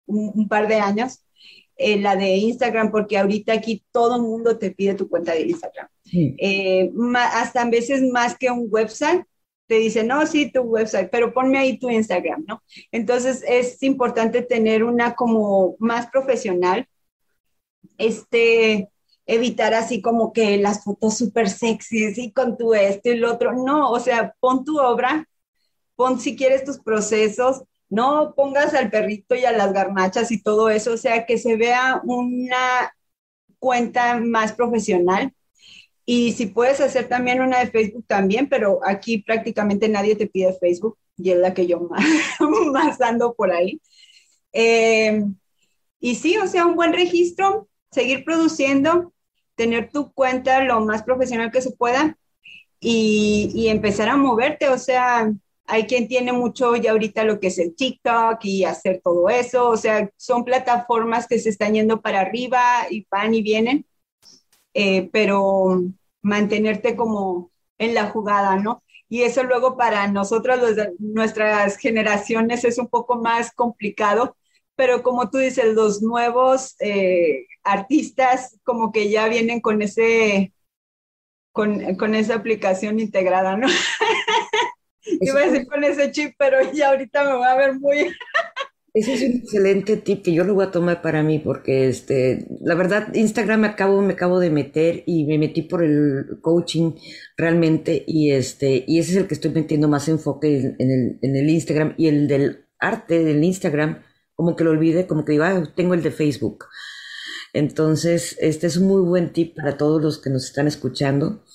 un, 0.05 0.47
par 0.47 0.67
de 0.67 0.75
años, 0.75 1.23
eh, 1.81 1.99
la 1.99 2.15
de 2.15 2.35
Instagram, 2.35 2.91
porque 2.91 3.17
ahorita 3.17 3.53
aquí 3.53 3.83
todo 3.91 4.15
el 4.17 4.21
mundo 4.21 4.57
te 4.57 4.71
pide 4.71 4.93
tu 4.93 5.09
cuenta 5.09 5.33
de 5.33 5.41
Instagram. 5.41 5.87
Eh, 6.13 6.91
hasta 7.15 7.61
a 7.61 7.69
veces 7.69 8.01
más 8.11 8.37
que 8.37 8.49
un 8.51 8.67
website, 8.69 9.23
te 9.67 9.75
dice, 9.75 10.03
no, 10.03 10.27
sí, 10.27 10.51
tu 10.51 10.61
website, 10.61 11.09
pero 11.09 11.33
ponme 11.33 11.57
ahí 11.57 11.79
tu 11.79 11.89
Instagram, 11.89 12.43
¿no? 12.45 12.61
Entonces 12.91 13.43
es 13.47 13.81
importante 13.83 14.41
tener 14.41 14.83
una 14.83 15.15
como 15.15 15.77
más 15.79 16.07
profesional, 16.07 16.87
este, 17.97 18.89
evitar 19.25 19.73
así 19.73 20.01
como 20.01 20.33
que 20.33 20.57
las 20.57 20.83
fotos 20.83 21.17
súper 21.17 21.49
sexys 21.49 22.17
y 22.17 22.31
con 22.31 22.57
tu 22.57 22.73
esto 22.73 23.09
y 23.09 23.17
lo 23.17 23.31
otro, 23.31 23.53
no, 23.53 23.89
o 23.89 23.99
sea, 23.99 24.35
pon 24.39 24.65
tu 24.65 24.77
obra, 24.77 25.27
pon 25.95 26.19
si 26.19 26.35
quieres 26.35 26.65
tus 26.65 26.79
procesos, 26.79 27.63
no 27.91 28.33
pongas 28.35 28.73
al 28.73 28.89
perrito 28.89 29.35
y 29.35 29.43
a 29.45 29.51
las 29.51 29.73
garnachas 29.73 30.31
y 30.31 30.41
todo 30.41 30.69
eso, 30.69 30.93
o 30.93 30.97
sea, 30.97 31.25
que 31.25 31.37
se 31.37 31.57
vea 31.57 32.01
una 32.05 32.95
cuenta 33.59 34.17
más 34.17 34.53
profesional 34.53 35.33
y 36.05 36.31
si 36.31 36.47
puedes 36.47 36.79
hacer 36.79 37.09
también 37.09 37.41
una 37.41 37.59
de 37.59 37.67
Facebook 37.67 38.05
también, 38.07 38.47
pero 38.49 38.79
aquí 38.85 39.19
prácticamente 39.19 39.89
nadie 39.89 40.15
te 40.15 40.27
pide 40.27 40.57
Facebook 40.57 40.97
y 41.17 41.31
es 41.31 41.37
la 41.37 41.53
que 41.53 41.67
yo 41.67 41.79
más, 41.89 42.05
más 42.71 43.01
ando 43.01 43.33
por 43.33 43.51
ahí. 43.51 43.81
Eh, 44.53 45.23
y 45.99 46.15
sí, 46.15 46.37
o 46.37 46.47
sea, 46.47 46.65
un 46.65 46.75
buen 46.75 46.93
registro, 46.93 47.67
seguir 47.91 48.23
produciendo, 48.23 49.13
tener 49.55 49.91
tu 49.91 50.13
cuenta 50.13 50.63
lo 50.63 50.79
más 50.79 51.03
profesional 51.03 51.51
que 51.51 51.61
se 51.61 51.71
pueda 51.71 52.17
y 52.79 53.67
empezar 53.67 54.09
a 54.09 54.17
moverte. 54.17 54.69
O 54.69 54.77
sea, 54.79 55.31
hay 55.71 55.87
quien 55.87 56.09
tiene 56.09 56.33
mucho 56.33 56.75
ya 56.75 56.91
ahorita 56.91 57.23
lo 57.23 57.39
que 57.39 57.47
es 57.47 57.57
el 57.57 57.73
TikTok 57.73 58.43
y 58.43 58.65
hacer 58.65 58.99
todo 59.01 59.29
eso. 59.29 59.69
O 59.69 59.77
sea, 59.77 60.11
son 60.17 60.43
plataformas 60.43 61.27
que 61.27 61.39
se 61.39 61.47
están 61.47 61.73
yendo 61.75 62.01
para 62.01 62.19
arriba 62.19 62.61
y 62.89 63.07
van 63.09 63.33
y 63.33 63.41
vienen. 63.41 63.85
Eh, 64.73 65.09
pero 65.13 65.81
mantenerte 66.21 66.97
como 66.97 67.51
en 67.77 67.93
la 67.93 68.09
jugada, 68.09 68.57
¿no? 68.57 68.83
Y 69.07 69.21
eso 69.21 69.43
luego 69.43 69.77
para 69.77 70.07
nosotros, 70.07 70.59
nuestras 70.99 71.77
generaciones, 71.77 72.65
es 72.65 72.77
un 72.77 72.87
poco 72.89 73.15
más 73.21 73.53
complicado, 73.53 74.35
pero 74.75 75.03
como 75.03 75.29
tú 75.29 75.37
dices, 75.37 75.73
los 75.73 76.01
nuevos 76.01 76.75
eh, 76.81 77.47
artistas 77.63 78.59
como 78.63 78.91
que 78.91 79.09
ya 79.09 79.27
vienen 79.29 79.61
con 79.61 79.81
ese, 79.81 80.53
con, 81.53 81.95
con 81.95 82.13
esa 82.15 82.35
aplicación 82.35 82.99
integrada, 82.99 83.55
¿no? 83.55 83.67
Iba 85.05 85.41
a 85.41 85.45
decir 85.47 85.67
con 85.67 85.83
ese 85.83 86.11
chip, 86.11 86.35
pero 86.37 86.57
ya 86.73 86.89
ahorita 86.89 87.23
me 87.23 87.35
voy 87.35 87.47
a 87.47 87.55
ver 87.55 87.79
muy... 87.79 88.09
Ese 88.93 89.13
es 89.13 89.21
un 89.21 89.37
excelente 89.37 89.95
tip 89.95 90.21
que 90.21 90.33
yo 90.33 90.43
lo 90.43 90.53
voy 90.53 90.65
a 90.65 90.71
tomar 90.71 91.01
para 91.01 91.23
mí 91.23 91.39
porque 91.39 91.87
este, 91.87 92.45
la 92.59 92.75
verdad 92.75 93.13
Instagram 93.13 93.61
me 93.61 93.67
acabo, 93.67 94.01
me 94.01 94.13
acabo 94.13 94.37
de 94.41 94.49
meter 94.49 95.03
y 95.05 95.23
me 95.23 95.37
metí 95.37 95.61
por 95.61 95.81
el 95.81 96.39
coaching 96.41 96.91
realmente 97.37 98.03
y 98.05 98.31
este, 98.31 98.83
y 98.85 98.99
ese 98.99 99.11
es 99.11 99.17
el 99.17 99.27
que 99.27 99.35
estoy 99.35 99.51
metiendo 99.51 99.87
más 99.87 100.09
enfoque 100.09 100.75
en, 100.77 100.91
el, 100.91 101.19
en 101.21 101.35
el 101.37 101.49
Instagram 101.49 101.93
y 101.97 102.07
el 102.07 102.27
del 102.27 102.65
arte 102.79 103.23
del 103.23 103.41
Instagram, 103.41 104.03
como 104.35 104.57
que 104.57 104.65
lo 104.65 104.71
olvide, 104.71 105.07
como 105.07 105.23
que 105.23 105.33
digo, 105.33 105.45
ah, 105.45 105.63
tengo 105.73 105.93
el 105.93 106.03
de 106.03 106.11
Facebook. 106.11 106.65
Entonces, 107.53 108.35
este 108.41 108.67
es 108.67 108.75
un 108.75 108.87
muy 108.87 109.01
buen 109.01 109.31
tip 109.31 109.55
para 109.55 109.77
todos 109.77 110.01
los 110.01 110.19
que 110.19 110.29
nos 110.29 110.43
están 110.45 110.67
escuchando 110.67 111.45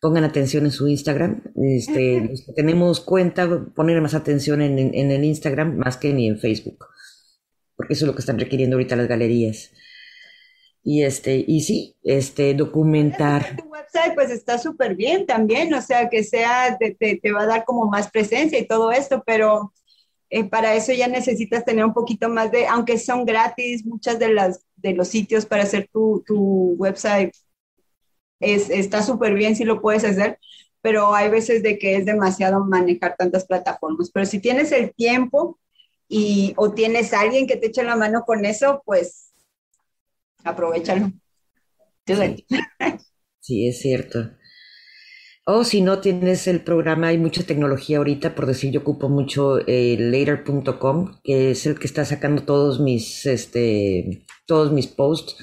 pongan 0.00 0.24
atención 0.24 0.64
en 0.64 0.72
su 0.72 0.88
Instagram. 0.88 1.42
Este, 1.56 2.20
los 2.20 2.42
que 2.44 2.52
tenemos 2.52 3.00
cuenta, 3.00 3.66
poner 3.74 4.00
más 4.00 4.14
atención 4.14 4.62
en, 4.62 4.78
el 4.94 5.24
Instagram 5.24 5.76
más 5.76 5.96
que 5.96 6.12
ni 6.12 6.28
en 6.28 6.38
Facebook. 6.38 6.86
Porque 7.76 7.94
eso 7.94 8.04
es 8.04 8.08
lo 8.08 8.14
que 8.14 8.20
están 8.20 8.38
requiriendo 8.38 8.76
ahorita 8.76 8.96
las 8.96 9.08
galerías. 9.08 9.70
Y 10.82 11.02
este, 11.02 11.44
y 11.46 11.62
sí, 11.62 11.96
este, 12.04 12.54
documentar. 12.54 13.56
Tu 13.56 13.64
website 13.64 14.14
pues 14.14 14.30
está 14.30 14.56
súper 14.56 14.94
bien 14.94 15.26
también, 15.26 15.74
o 15.74 15.82
sea, 15.82 16.08
que 16.08 16.22
sea, 16.22 16.78
te, 16.78 16.94
te, 16.94 17.32
va 17.32 17.42
a 17.42 17.46
dar 17.46 17.64
como 17.64 17.86
más 17.86 18.08
presencia 18.08 18.58
y 18.58 18.68
todo 18.68 18.92
esto, 18.92 19.20
pero 19.26 19.72
eh, 20.30 20.44
para 20.44 20.74
eso 20.74 20.92
ya 20.92 21.08
necesitas 21.08 21.64
tener 21.64 21.84
un 21.84 21.92
poquito 21.92 22.28
más 22.28 22.52
de, 22.52 22.68
aunque 22.68 22.98
son 22.98 23.24
gratis, 23.24 23.84
muchas 23.84 24.20
de 24.20 24.32
las 24.32 24.64
de 24.76 24.92
los 24.92 25.08
sitios 25.08 25.46
para 25.46 25.64
hacer 25.64 25.88
tu, 25.92 26.22
tu 26.24 26.74
website 26.78 27.32
es, 28.40 28.70
está 28.70 29.02
súper 29.02 29.34
bien 29.34 29.56
si 29.56 29.64
lo 29.64 29.80
puedes 29.80 30.04
hacer, 30.04 30.38
pero 30.82 31.14
hay 31.14 31.30
veces 31.30 31.62
de 31.62 31.78
que 31.78 31.96
es 31.96 32.06
demasiado 32.06 32.64
manejar 32.64 33.16
tantas 33.16 33.46
plataformas. 33.46 34.10
Pero 34.12 34.26
si 34.26 34.40
tienes 34.40 34.72
el 34.72 34.94
tiempo 34.94 35.58
y 36.08 36.54
o 36.56 36.72
tienes 36.72 37.12
alguien 37.12 37.46
que 37.46 37.56
te 37.56 37.66
eche 37.66 37.82
la 37.82 37.96
mano 37.96 38.24
con 38.24 38.44
eso, 38.44 38.82
pues 38.84 39.32
aprovechalo. 40.44 41.10
Sí. 42.06 42.46
es 43.68 43.80
cierto. 43.80 44.30
O 45.48 45.62
si 45.62 45.80
no 45.80 46.00
tienes 46.00 46.48
el 46.48 46.62
programa, 46.62 47.08
hay 47.08 47.18
mucha 47.18 47.44
tecnología 47.44 47.98
ahorita, 47.98 48.34
por 48.34 48.46
decir, 48.46 48.72
yo 48.72 48.80
ocupo 48.80 49.08
mucho 49.08 49.58
eh, 49.68 49.96
later.com, 49.96 51.20
que 51.22 51.52
es 51.52 51.66
el 51.66 51.78
que 51.78 51.86
está 51.86 52.04
sacando 52.04 52.42
todos 52.42 52.80
mis, 52.80 53.26
este, 53.26 54.24
todos 54.44 54.72
mis 54.72 54.88
posts 54.88 55.36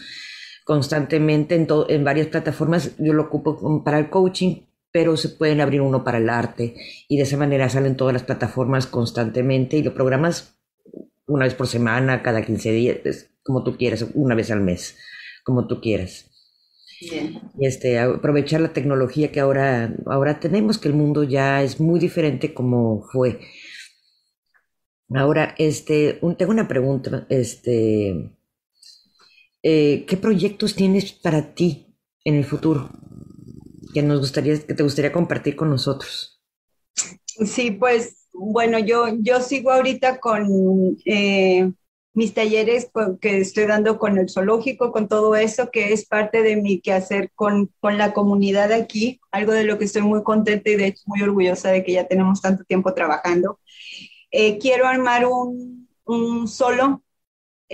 constantemente 0.65 1.55
en, 1.55 1.67
en 1.89 2.03
varias 2.03 2.27
plataformas. 2.27 2.95
Yo 2.97 3.13
lo 3.13 3.23
ocupo 3.23 3.83
para 3.83 3.99
el 3.99 4.09
coaching, 4.09 4.61
pero 4.91 5.17
se 5.17 5.29
pueden 5.29 5.59
abrir 5.59 5.81
uno 5.81 6.03
para 6.03 6.19
el 6.19 6.29
arte 6.29 6.75
y 7.07 7.17
de 7.17 7.23
esa 7.23 7.37
manera 7.37 7.67
salen 7.69 7.97
todas 7.97 8.13
las 8.13 8.23
plataformas 8.23 8.87
constantemente 8.87 9.77
y 9.77 9.83
lo 9.83 9.93
programas 9.93 10.59
una 11.25 11.45
vez 11.45 11.55
por 11.55 11.67
semana, 11.67 12.21
cada 12.21 12.45
15 12.45 12.71
días, 12.71 13.29
como 13.43 13.63
tú 13.63 13.77
quieras, 13.77 14.05
una 14.13 14.35
vez 14.35 14.51
al 14.51 14.61
mes, 14.61 14.97
como 15.43 15.67
tú 15.67 15.81
quieras. 15.81 16.29
Y 17.01 17.65
este, 17.65 17.99
aprovechar 17.99 18.61
la 18.61 18.73
tecnología 18.73 19.31
que 19.31 19.39
ahora, 19.39 19.93
ahora 20.05 20.39
tenemos, 20.39 20.77
que 20.77 20.87
el 20.87 20.93
mundo 20.93 21.23
ya 21.23 21.63
es 21.63 21.79
muy 21.79 21.99
diferente 21.99 22.53
como 22.53 23.03
fue. 23.11 23.39
Ahora, 25.13 25.53
este, 25.57 26.19
tengo 26.37 26.51
una 26.51 26.67
pregunta, 26.67 27.25
este, 27.29 28.31
eh, 29.63 30.05
¿qué 30.07 30.17
proyectos 30.17 30.75
tienes 30.75 31.13
para 31.13 31.53
ti 31.55 31.95
en 32.25 32.35
el 32.35 32.45
futuro 32.45 32.89
que 33.93 34.03
nos 34.03 34.19
gustaría, 34.19 34.59
que 34.59 34.73
te 34.73 34.83
gustaría 34.83 35.11
compartir 35.11 35.55
con 35.55 35.69
nosotros? 35.69 36.41
Sí, 37.45 37.71
pues 37.71 38.27
bueno, 38.33 38.79
yo, 38.79 39.05
yo 39.19 39.39
sigo 39.41 39.71
ahorita 39.71 40.19
con 40.19 40.97
eh, 41.05 41.71
mis 42.13 42.33
talleres 42.33 42.89
que 43.21 43.39
estoy 43.39 43.65
dando 43.65 43.97
con 43.97 44.17
el 44.17 44.29
zoológico, 44.29 44.91
con 44.91 45.07
todo 45.07 45.35
eso, 45.35 45.69
que 45.71 45.93
es 45.93 46.05
parte 46.05 46.41
de 46.43 46.55
mi 46.55 46.81
quehacer 46.81 47.31
con, 47.35 47.71
con 47.79 47.97
la 47.97 48.13
comunidad 48.13 48.71
aquí, 48.71 49.19
algo 49.31 49.51
de 49.53 49.63
lo 49.63 49.77
que 49.77 49.85
estoy 49.85 50.01
muy 50.01 50.23
contenta 50.23 50.69
y 50.69 50.75
de 50.75 50.87
hecho 50.87 51.03
muy 51.05 51.21
orgullosa 51.21 51.71
de 51.71 51.83
que 51.83 51.93
ya 51.93 52.07
tenemos 52.07 52.41
tanto 52.41 52.63
tiempo 52.65 52.93
trabajando. 52.93 53.59
Eh, 54.31 54.57
quiero 54.57 54.87
armar 54.87 55.25
un, 55.25 55.87
un 56.05 56.47
solo 56.47 57.03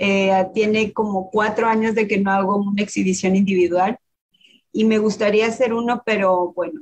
eh, 0.02 0.46
tiene 0.54 0.94
como 0.94 1.30
cuatro 1.30 1.66
años 1.66 1.94
de 1.94 2.08
que 2.08 2.16
no 2.16 2.30
hago 2.30 2.56
una 2.56 2.82
exhibición 2.82 3.36
individual 3.36 3.98
y 4.72 4.84
me 4.84 4.96
gustaría 4.96 5.46
hacer 5.46 5.74
uno, 5.74 6.02
pero 6.06 6.54
bueno, 6.54 6.80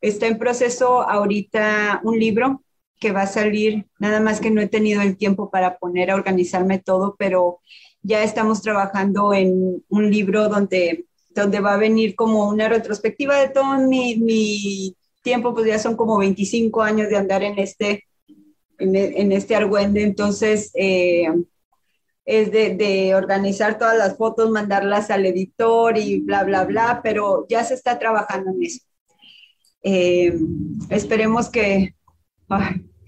está 0.00 0.28
en 0.28 0.38
proceso 0.38 1.02
ahorita 1.02 2.00
un 2.04 2.18
libro 2.18 2.62
que 2.98 3.12
va 3.12 3.22
a 3.22 3.26
salir, 3.26 3.84
nada 3.98 4.18
más 4.18 4.40
que 4.40 4.50
no 4.50 4.62
he 4.62 4.66
tenido 4.66 5.02
el 5.02 5.18
tiempo 5.18 5.50
para 5.50 5.76
poner 5.76 6.10
a 6.10 6.14
organizarme 6.14 6.78
todo, 6.78 7.16
pero 7.18 7.58
ya 8.00 8.22
estamos 8.22 8.62
trabajando 8.62 9.34
en 9.34 9.84
un 9.90 10.10
libro 10.10 10.48
donde, 10.48 11.04
donde 11.34 11.60
va 11.60 11.74
a 11.74 11.78
venir 11.78 12.14
como 12.14 12.48
una 12.48 12.70
retrospectiva 12.70 13.36
de 13.40 13.50
todo 13.50 13.76
mi, 13.76 14.16
mi 14.16 14.96
tiempo, 15.22 15.52
pues 15.52 15.66
ya 15.66 15.78
son 15.78 15.96
como 15.96 16.16
25 16.16 16.80
años 16.80 17.10
de 17.10 17.18
andar 17.18 17.42
en 17.42 17.58
este, 17.58 18.04
en, 18.78 19.32
este 19.32 19.54
argüende, 19.54 20.02
entonces... 20.02 20.70
Eh, 20.72 21.28
es 22.24 22.50
de, 22.50 23.14
organizar 23.14 23.78
todas 23.78 23.98
las 23.98 24.16
fotos, 24.16 24.50
mandarlas 24.50 25.10
al 25.10 25.26
editor 25.26 25.98
y 25.98 26.20
bla, 26.20 26.44
bla, 26.44 26.64
bla, 26.64 27.00
pero 27.02 27.46
ya 27.48 27.64
se 27.64 27.74
está 27.74 27.98
trabajando 27.98 28.50
en 28.50 28.62
eso. 28.62 28.80
Eh, 29.82 30.34
esperemos 30.88 31.50
que, 31.50 31.94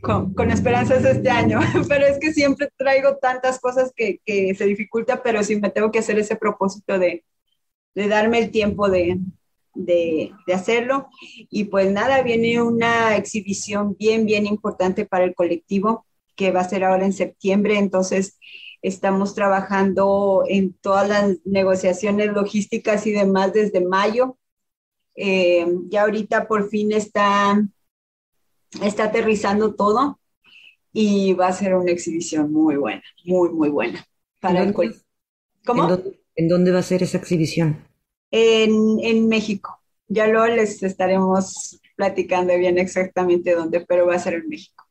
con, 0.02 0.50
esperanzas 0.50 1.04
este 1.04 1.30
año, 1.30 1.60
pero 1.88 2.06
es 2.06 2.18
que 2.18 2.32
siempre 2.32 2.68
traigo 2.76 3.16
tantas 3.16 3.58
cosas 3.58 3.92
que, 3.96 4.20
se 4.26 4.66
dificulta, 4.66 5.22
pero 5.22 5.42
sí 5.42 5.56
me 5.56 5.70
tengo 5.70 5.90
que 5.90 6.00
hacer 6.00 6.18
ese 6.18 6.36
propósito 6.36 6.98
de, 6.98 7.24
darme 7.94 8.38
el 8.38 8.50
tiempo 8.50 8.90
de, 8.90 9.18
de, 9.72 10.32
hacerlo. 10.54 11.08
Y 11.48 11.64
pues 11.64 11.90
nada, 11.90 12.20
viene 12.22 12.60
una 12.60 13.16
exhibición 13.16 13.96
bien, 13.98 14.26
bien 14.26 14.44
importante 14.44 15.06
para 15.06 15.24
el 15.24 15.34
colectivo 15.34 16.04
que 16.36 16.50
va 16.50 16.60
a 16.60 16.68
ser 16.68 16.84
ahora 16.84 17.06
en 17.06 17.14
septiembre, 17.14 17.78
entonces 17.78 18.38
Estamos 18.86 19.34
trabajando 19.34 20.44
en 20.48 20.72
todas 20.74 21.08
las 21.08 21.24
negociaciones 21.44 22.28
logísticas 22.32 23.06
y 23.06 23.12
demás 23.12 23.52
desde 23.52 23.80
mayo 23.80 24.24
Eh, 25.16 25.66
ya 25.88 26.02
ahorita 26.02 26.46
por 26.46 26.68
fin 26.68 26.92
está, 26.92 27.58
está 28.82 29.04
aterrizando 29.04 29.74
todo 29.74 30.20
y 30.92 31.32
va 31.34 31.48
a 31.48 31.52
ser 31.52 31.74
una 31.74 31.90
exhibición 31.90 32.52
muy 32.52 32.76
buena, 32.76 33.02
muy, 33.24 33.48
muy 33.50 33.70
buena. 33.70 34.04
Para 34.40 34.62
¿En, 34.62 34.72
dónde, 34.72 34.94
¿Cómo? 35.64 35.88
¿En 36.34 36.48
dónde, 36.48 36.70
va 36.70 36.80
a 36.80 36.82
ser 36.82 37.02
esa 37.02 37.18
exhibición? 37.18 37.68
En, 38.30 38.72
en 39.00 39.26
México. 39.28 39.70
Ya 40.08 40.26
luego 40.26 40.46
les 40.46 40.82
estaremos 40.82 41.80
platicando 41.96 42.56
bien 42.56 42.78
exactamente 42.78 43.54
dónde, 43.54 43.84
pero 43.88 44.06
va 44.06 44.14
a 44.14 44.18
ser 44.18 44.34
en 44.34 44.48
México. 44.48 44.84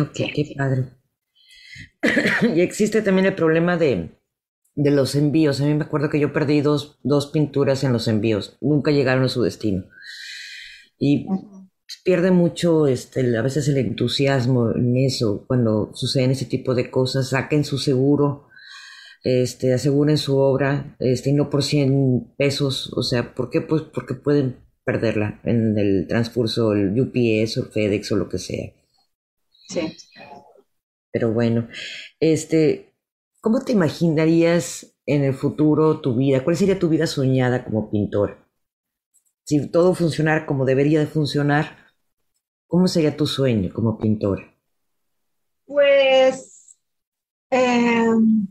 Ok, 0.00 0.16
qué 0.34 0.54
padre. 0.56 0.82
y 2.54 2.60
existe 2.60 3.02
también 3.02 3.26
el 3.26 3.34
problema 3.34 3.76
de, 3.76 4.10
de, 4.74 4.90
los 4.90 5.14
envíos. 5.14 5.60
A 5.60 5.64
mí 5.64 5.74
me 5.74 5.84
acuerdo 5.84 6.10
que 6.10 6.20
yo 6.20 6.32
perdí 6.32 6.60
dos, 6.60 6.98
dos 7.02 7.28
pinturas 7.28 7.84
en 7.84 7.92
los 7.92 8.08
envíos. 8.08 8.56
Nunca 8.60 8.90
llegaron 8.90 9.24
a 9.24 9.28
su 9.28 9.42
destino. 9.42 9.84
Y 10.98 11.26
pierde 12.04 12.30
mucho 12.30 12.86
este, 12.86 13.36
a 13.36 13.42
veces 13.42 13.68
el 13.68 13.78
entusiasmo 13.78 14.72
en 14.74 14.96
eso, 14.96 15.44
cuando 15.46 15.90
suceden 15.94 16.30
ese 16.30 16.46
tipo 16.46 16.74
de 16.74 16.90
cosas. 16.90 17.30
Saquen 17.30 17.64
su 17.64 17.78
seguro, 17.78 18.48
este, 19.22 19.74
aseguren 19.74 20.18
su 20.18 20.38
obra, 20.38 20.96
este, 20.98 21.30
y 21.30 21.32
no 21.32 21.50
por 21.50 21.62
100 21.62 22.34
pesos. 22.36 22.92
O 22.94 23.02
sea, 23.02 23.34
¿por 23.34 23.50
qué? 23.50 23.60
Pues 23.60 23.82
porque 23.82 24.14
pueden 24.14 24.56
perderla 24.84 25.40
en 25.44 25.76
el 25.76 26.06
transcurso, 26.06 26.72
el 26.72 26.98
UPS 26.98 27.58
o 27.58 27.64
FedEx 27.64 28.12
o 28.12 28.16
lo 28.16 28.28
que 28.28 28.38
sea. 28.38 28.72
Sí. 29.68 29.80
Pero 31.16 31.32
bueno, 31.32 31.66
este, 32.20 32.92
¿cómo 33.40 33.64
te 33.64 33.72
imaginarías 33.72 34.98
en 35.06 35.24
el 35.24 35.32
futuro 35.32 36.02
tu 36.02 36.14
vida? 36.14 36.44
¿Cuál 36.44 36.58
sería 36.58 36.78
tu 36.78 36.90
vida 36.90 37.06
soñada 37.06 37.64
como 37.64 37.90
pintor? 37.90 38.36
Si 39.44 39.66
todo 39.70 39.94
funcionara 39.94 40.44
como 40.44 40.66
debería 40.66 41.00
de 41.00 41.06
funcionar, 41.06 41.74
¿cómo 42.66 42.86
sería 42.86 43.16
tu 43.16 43.26
sueño 43.26 43.72
como 43.72 43.96
pintor? 43.96 44.42
Pues 45.64 46.76
em, 47.48 48.48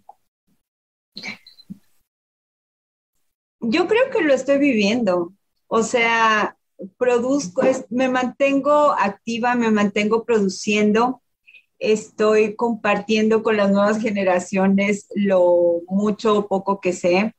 yo 3.59 3.88
creo 3.88 4.09
que 4.11 4.24
lo 4.24 4.34
estoy 4.34 4.57
viviendo. 4.57 5.36
O 5.68 5.84
sea, 5.84 6.57
produzco, 6.97 7.61
me 7.91 8.09
mantengo 8.09 8.91
activa, 8.91 9.53
me 9.53 9.70
mantengo 9.70 10.26
produciendo, 10.26 11.22
estoy 11.80 12.55
compartiendo 12.55 13.43
con 13.43 13.57
las 13.57 13.71
nuevas 13.71 14.01
generaciones 14.01 15.07
lo 15.15 15.82
mucho 15.88 16.39
o 16.39 16.47
poco 16.47 16.80
que 16.80 16.93
sé. 16.93 17.34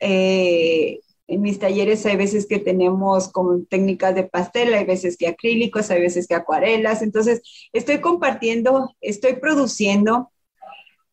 Eh, 0.00 1.00
en 1.28 1.40
mis 1.40 1.58
talleres 1.58 2.04
hay 2.04 2.16
veces 2.16 2.46
que 2.46 2.58
tenemos 2.58 3.28
como 3.28 3.64
técnicas 3.64 4.14
de 4.14 4.24
pastel, 4.24 4.74
hay 4.74 4.84
veces 4.84 5.16
que 5.16 5.28
acrílicos, 5.28 5.90
hay 5.90 6.00
veces 6.00 6.26
que 6.26 6.34
acuarelas. 6.34 7.02
Entonces, 7.02 7.42
estoy 7.72 8.00
compartiendo, 8.00 8.94
estoy 9.00 9.36
produciendo, 9.36 10.30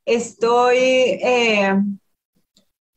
estoy 0.05 0.77
eh, 0.77 1.73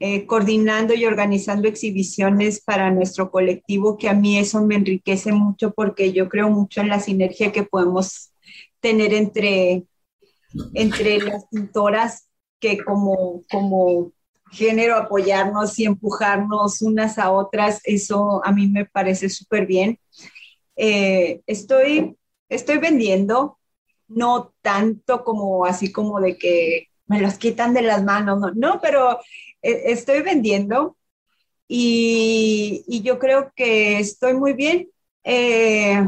eh, 0.01 0.27
coordinando 0.27 0.95
y 0.95 1.05
organizando 1.05 1.69
exhibiciones 1.69 2.61
para 2.61 2.91
nuestro 2.91 3.31
colectivo, 3.31 3.97
que 3.97 4.09
a 4.09 4.15
mí 4.15 4.37
eso 4.37 4.61
me 4.67 4.75
enriquece 4.75 5.31
mucho 5.31 5.73
porque 5.75 6.13
yo 6.13 6.29
creo 6.29 6.51
mucho 6.51 6.81
en 6.81 6.89
la 6.89 6.99
sinergia 6.99 7.53
que 7.53 7.63
podemos 7.63 8.32
tener 8.83 9.15
entre, 9.15 9.85
entre 10.75 11.19
las 11.21 11.47
pintoras 11.47 12.29
que 12.61 12.85
como, 12.85 13.43
como 13.51 14.13
género 14.51 14.97
apoyarnos 14.97 15.79
y 15.79 15.87
empujarnos 15.87 16.83
unas 16.83 17.19
a 17.19 17.31
otras, 17.31 17.81
eso 17.85 18.45
a 18.45 18.53
mí 18.53 18.69
me 18.69 18.85
parece 18.85 19.31
súper 19.31 19.67
bien. 19.67 19.99
Eh, 20.77 21.41
estoy, 21.47 22.17
estoy 22.49 22.79
vendiendo, 22.79 23.59
no 24.09 24.53
tanto 24.61 25.25
como 25.25 25.65
así 25.65 25.91
como 25.91 26.21
de 26.21 26.37
que 26.37 26.89
me 27.07 27.21
los 27.21 27.35
quitan 27.35 27.73
de 27.73 27.83
las 27.83 28.05
manos, 28.05 28.41
no, 28.41 28.51
no 28.55 28.81
pero 28.81 29.19
e, 29.63 29.93
estoy 29.93 30.23
vendiendo 30.23 30.97
y, 31.69 33.01
yo 33.03 33.19
creo 33.19 33.53
que 33.57 33.99
estoy 33.99 34.35
muy 34.35 34.53
bien. 34.53 34.91
Eh, 35.25 36.07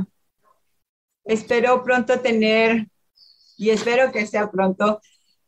espero 1.24 1.82
pronto 1.82 2.20
tener, 2.20 2.88
y 3.56 3.70
espero 3.70 4.12
que 4.12 4.26
sea 4.26 4.50
pronto, 4.50 5.00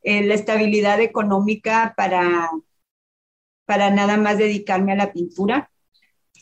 eh, 0.02 0.24
la 0.24 0.34
estabilidad 0.34 1.00
económica 1.00 1.94
para, 1.96 2.50
para 3.64 3.90
nada 3.90 4.16
más 4.16 4.38
dedicarme 4.38 4.92
a 4.92 4.96
la 4.96 5.12
pintura, 5.12 5.70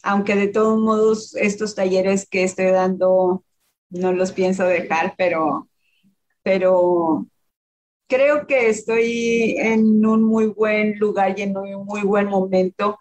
aunque 0.03 0.37
de 0.37 0.49
todos 0.49 0.79
modos 0.79 1.35
estos 1.35 1.75
talleres 1.75 2.29
que 2.29 2.45
estoy 2.45 2.67
dando 2.67 3.45
no 3.91 4.13
los 4.13 4.33
pienso 4.33 4.65
dejar, 4.65 5.15
pero, 5.17 5.69
pero 6.43 7.27
creo 8.09 8.47
que 8.47 8.69
estoy 8.69 9.57
en 9.59 10.05
un 10.05 10.23
muy 10.23 10.47
buen 10.47 10.99
lugar 10.99 11.39
y 11.39 11.43
en 11.43 11.57
un 11.57 11.85
muy 11.87 12.03
buen 12.03 12.27
momento. 12.27 12.99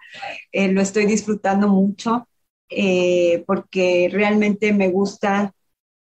Eh, 0.51 0.71
lo 0.71 0.81
estoy 0.81 1.05
disfrutando 1.05 1.67
mucho 1.67 2.27
eh, 2.69 3.43
porque 3.45 4.09
realmente 4.11 4.71
me 4.73 4.89
gusta 4.89 5.53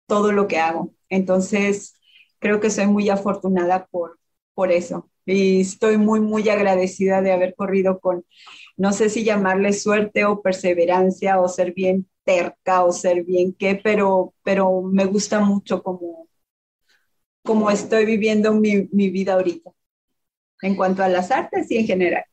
todo 0.07 0.31
lo 0.31 0.47
que 0.47 0.57
hago. 0.57 0.93
Entonces, 1.09 1.99
creo 2.39 2.59
que 2.59 2.69
soy 2.69 2.87
muy 2.87 3.09
afortunada 3.09 3.85
por, 3.87 4.19
por 4.53 4.71
eso. 4.71 5.09
Y 5.25 5.61
estoy 5.61 5.97
muy, 5.97 6.21
muy 6.21 6.47
agradecida 6.49 7.21
de 7.21 7.33
haber 7.33 7.53
corrido 7.55 7.99
con, 7.99 8.25
no 8.77 8.93
sé 8.93 9.09
si 9.09 9.23
llamarle 9.23 9.73
suerte 9.73 10.25
o 10.25 10.41
perseverancia 10.41 11.39
o 11.39 11.49
ser 11.49 11.73
bien 11.73 12.07
terca 12.23 12.83
o 12.83 12.91
ser 12.91 13.23
bien 13.23 13.53
qué, 13.53 13.79
pero, 13.81 14.33
pero 14.43 14.81
me 14.81 15.05
gusta 15.05 15.39
mucho 15.39 15.83
como, 15.83 16.27
como 17.43 17.69
estoy 17.69 18.05
viviendo 18.05 18.53
mi, 18.53 18.81
vida 18.91 19.33
ahorita, 19.33 19.71
en 20.61 20.75
cuanto 20.75 21.03
a 21.03 21.09
las 21.09 21.31
artes 21.31 21.69
y 21.71 21.77
en 21.77 21.87
general. 21.87 22.25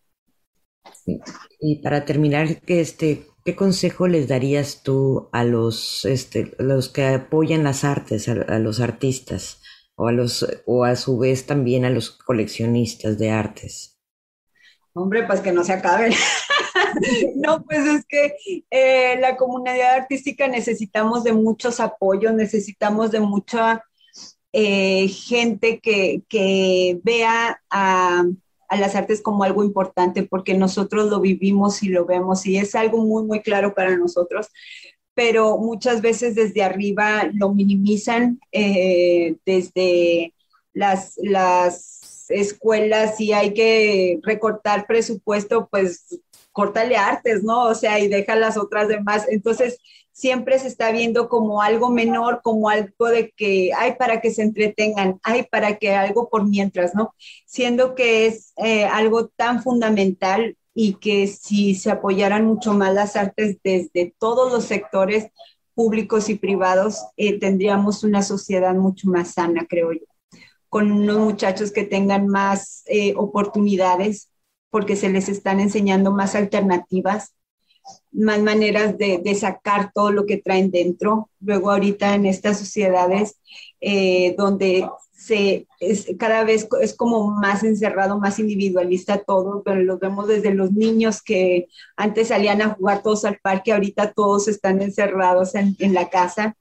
Y 1.60 1.82
para 1.82 2.04
terminar, 2.04 2.46
este, 2.66 3.26
¿qué 3.44 3.54
consejo 3.54 4.08
les 4.08 4.28
darías 4.28 4.82
tú 4.82 5.28
a 5.32 5.44
los, 5.44 6.04
este, 6.04 6.54
los 6.58 6.88
que 6.88 7.06
apoyan 7.06 7.64
las 7.64 7.84
artes, 7.84 8.28
a, 8.28 8.58
los 8.58 8.80
artistas, 8.80 9.60
o 9.96 10.08
a, 10.08 10.12
los, 10.12 10.46
o 10.66 10.84
a 10.84 10.96
su 10.96 11.18
vez 11.18 11.46
también 11.46 11.84
a 11.84 11.90
los 11.90 12.10
coleccionistas 12.10 13.18
de 13.18 13.30
artes? 13.30 13.98
Hombre, 14.94 15.24
pues 15.26 15.40
que 15.40 15.52
no 15.52 15.64
se 15.64 15.72
acaben. 15.72 16.12
no, 17.36 17.64
pues 17.64 17.86
es 17.86 18.06
que 18.06 18.36
eh, 18.70 19.18
la 19.20 19.36
comunidad 19.36 19.94
artística 19.94 20.48
necesitamos 20.48 21.24
de 21.24 21.32
muchos 21.32 21.80
apoyos, 21.80 22.32
necesitamos 22.32 23.10
de 23.10 23.20
mucha 23.20 23.84
eh, 24.52 25.08
gente 25.08 25.80
que, 25.80 27.00
vea 27.02 27.60
a, 27.68 28.24
las 28.76 28.94
artes 28.94 29.22
como 29.22 29.44
algo 29.44 29.64
importante 29.64 30.22
porque 30.22 30.54
nosotros 30.54 31.10
lo 31.10 31.20
vivimos 31.20 31.82
y 31.82 31.88
lo 31.88 32.06
vemos 32.06 32.46
y 32.46 32.56
es 32.56 32.74
algo 32.74 32.98
muy, 33.04 33.24
muy 33.24 33.40
claro 33.40 33.74
para 33.74 33.96
nosotros, 33.96 34.48
pero 35.14 35.58
muchas 35.58 36.02
veces 36.02 36.34
desde 36.34 36.62
arriba 36.62 37.30
lo 37.32 37.54
minimizan, 37.54 38.40
eh, 38.52 39.36
desde 39.46 40.34
las, 40.72 41.14
las 41.22 42.03
escuelas 42.30 43.20
y 43.20 43.32
hay 43.32 43.54
que 43.54 44.20
recortar 44.22 44.86
presupuesto, 44.86 45.68
pues 45.70 46.20
córtale 46.52 46.96
artes, 46.96 47.42
¿no? 47.42 47.64
O 47.64 47.74
sea, 47.74 47.98
y 47.98 48.08
deja 48.08 48.36
las 48.36 48.56
otras 48.56 48.88
demás. 48.88 49.26
Entonces, 49.28 49.78
siempre 50.12 50.58
se 50.60 50.68
está 50.68 50.92
viendo 50.92 51.28
como 51.28 51.60
algo 51.60 51.90
menor, 51.90 52.40
como 52.42 52.68
algo 52.70 53.08
de 53.08 53.32
que 53.36 53.72
hay 53.76 53.96
para 53.96 54.20
que 54.20 54.30
se 54.30 54.42
entretengan, 54.42 55.18
hay 55.24 55.42
para 55.42 55.76
que 55.76 55.92
algo 55.92 56.28
por 56.30 56.48
mientras, 56.48 56.94
¿no? 56.94 57.14
Siendo 57.44 57.94
que 57.94 58.26
es 58.26 58.52
eh, 58.56 58.84
algo 58.84 59.26
tan 59.26 59.62
fundamental 59.62 60.56
y 60.72 60.94
que 60.94 61.26
si 61.26 61.74
se 61.74 61.90
apoyaran 61.90 62.46
mucho 62.46 62.72
más 62.72 62.94
las 62.94 63.16
artes 63.16 63.58
desde 63.64 64.14
todos 64.18 64.52
los 64.52 64.64
sectores 64.64 65.28
públicos 65.74 66.28
y 66.28 66.36
privados, 66.36 67.04
eh, 67.16 67.38
tendríamos 67.40 68.04
una 68.04 68.22
sociedad 68.22 68.74
mucho 68.74 69.08
más 69.08 69.32
sana, 69.32 69.66
creo 69.68 69.92
yo, 69.92 70.06
con 70.74 70.90
unos 70.90 71.18
muchachos 71.18 71.70
que 71.70 71.84
tengan 71.84 72.26
más 72.26 72.82
eh, 72.86 73.14
oportunidades 73.16 74.30
porque 74.70 74.96
se 74.96 75.08
les 75.08 75.28
están 75.28 75.60
enseñando 75.60 76.10
más 76.10 76.34
alternativas 76.34 77.32
más 78.10 78.40
maneras 78.40 78.98
de, 78.98 79.36
sacar 79.36 79.92
todo 79.94 80.10
lo 80.10 80.26
que 80.26 80.38
traen 80.38 80.72
dentro. 80.72 81.30
Luego 81.38 81.70
ahorita 81.70 82.16
en 82.16 82.26
estas 82.26 82.58
sociedades 82.58 83.36
eh, 83.80 84.34
donde 84.36 84.88
se 85.12 85.68
es, 85.78 86.08
cada 86.18 86.42
vez 86.42 86.66
es 86.80 86.96
como 86.96 87.30
más 87.30 87.62
encerrado, 87.62 88.18
más 88.18 88.40
individualista 88.40 89.18
todo, 89.18 89.62
pero 89.64 89.80
lo 89.80 90.00
vemos 90.00 90.26
desde 90.26 90.54
los 90.54 90.72
niños 90.72 91.22
que 91.22 91.68
antes 91.96 92.28
salían 92.28 92.62
a 92.62 92.74
jugar 92.74 93.00
todos 93.04 93.24
al 93.24 93.38
parque, 93.40 93.72
ahorita 93.72 94.12
todos 94.12 94.48
están 94.48 94.82
encerrados 94.82 95.54
en, 95.54 95.76
en 95.78 95.94
la 95.94 96.10
casa. 96.10 96.56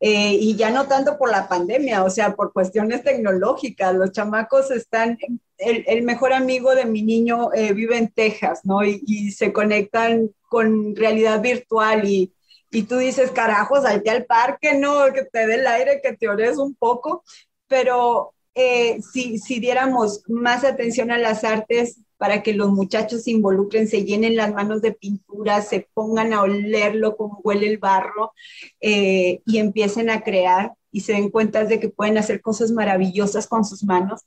Eh, 0.00 0.34
y 0.40 0.54
ya 0.54 0.70
no 0.70 0.86
tanto 0.86 1.18
por 1.18 1.30
la 1.30 1.48
pandemia, 1.48 2.04
o 2.04 2.10
sea, 2.10 2.36
por 2.36 2.52
cuestiones 2.52 3.02
tecnológicas. 3.02 3.94
Los 3.94 4.12
chamacos 4.12 4.70
están, 4.70 5.18
el, 5.56 5.84
el 5.88 6.02
mejor 6.02 6.32
amigo 6.32 6.74
de 6.74 6.84
mi 6.84 7.02
niño 7.02 7.52
eh, 7.52 7.72
vive 7.72 7.96
en 7.98 8.08
Texas, 8.08 8.60
¿no? 8.64 8.84
Y, 8.84 9.02
y, 9.06 9.32
se 9.32 9.52
conectan 9.52 10.30
con 10.48 10.94
realidad 10.94 11.42
virtual 11.42 12.08
y, 12.08 12.32
y 12.70 12.84
tú 12.84 12.98
dices, 12.98 13.32
carajo, 13.32 13.82
salte 13.82 14.10
al 14.10 14.24
parque, 14.24 14.74
no, 14.74 15.12
que 15.12 15.24
te 15.24 15.46
dé 15.46 15.56
el 15.56 15.66
aire, 15.66 16.00
que 16.02 16.12
te 16.16 16.28
ores 16.28 16.58
un 16.58 16.74
poco, 16.76 17.24
pero 17.66 18.34
eh, 18.54 19.00
si, 19.02 19.38
si 19.38 19.60
diéramos 19.60 20.22
más 20.28 20.64
atención 20.64 21.10
a 21.10 21.18
las 21.18 21.44
artes 21.44 22.00
para 22.18 22.42
que 22.42 22.52
los 22.52 22.70
muchachos 22.70 23.22
se 23.22 23.30
involucren, 23.30 23.88
se 23.88 24.04
llenen 24.04 24.36
las 24.36 24.52
manos 24.52 24.82
de 24.82 24.92
pintura, 24.92 25.62
se 25.62 25.88
pongan 25.94 26.32
a 26.32 26.42
olerlo 26.42 27.16
como 27.16 27.40
huele 27.42 27.68
el 27.68 27.78
barro 27.78 28.32
eh, 28.80 29.40
y 29.46 29.58
empiecen 29.58 30.10
a 30.10 30.22
crear 30.22 30.74
y 30.90 31.00
se 31.00 31.12
den 31.12 31.30
cuenta 31.30 31.64
de 31.64 31.80
que 31.80 31.88
pueden 31.88 32.18
hacer 32.18 32.40
cosas 32.40 32.72
maravillosas 32.72 33.46
con 33.46 33.64
sus 33.64 33.84
manos. 33.84 34.22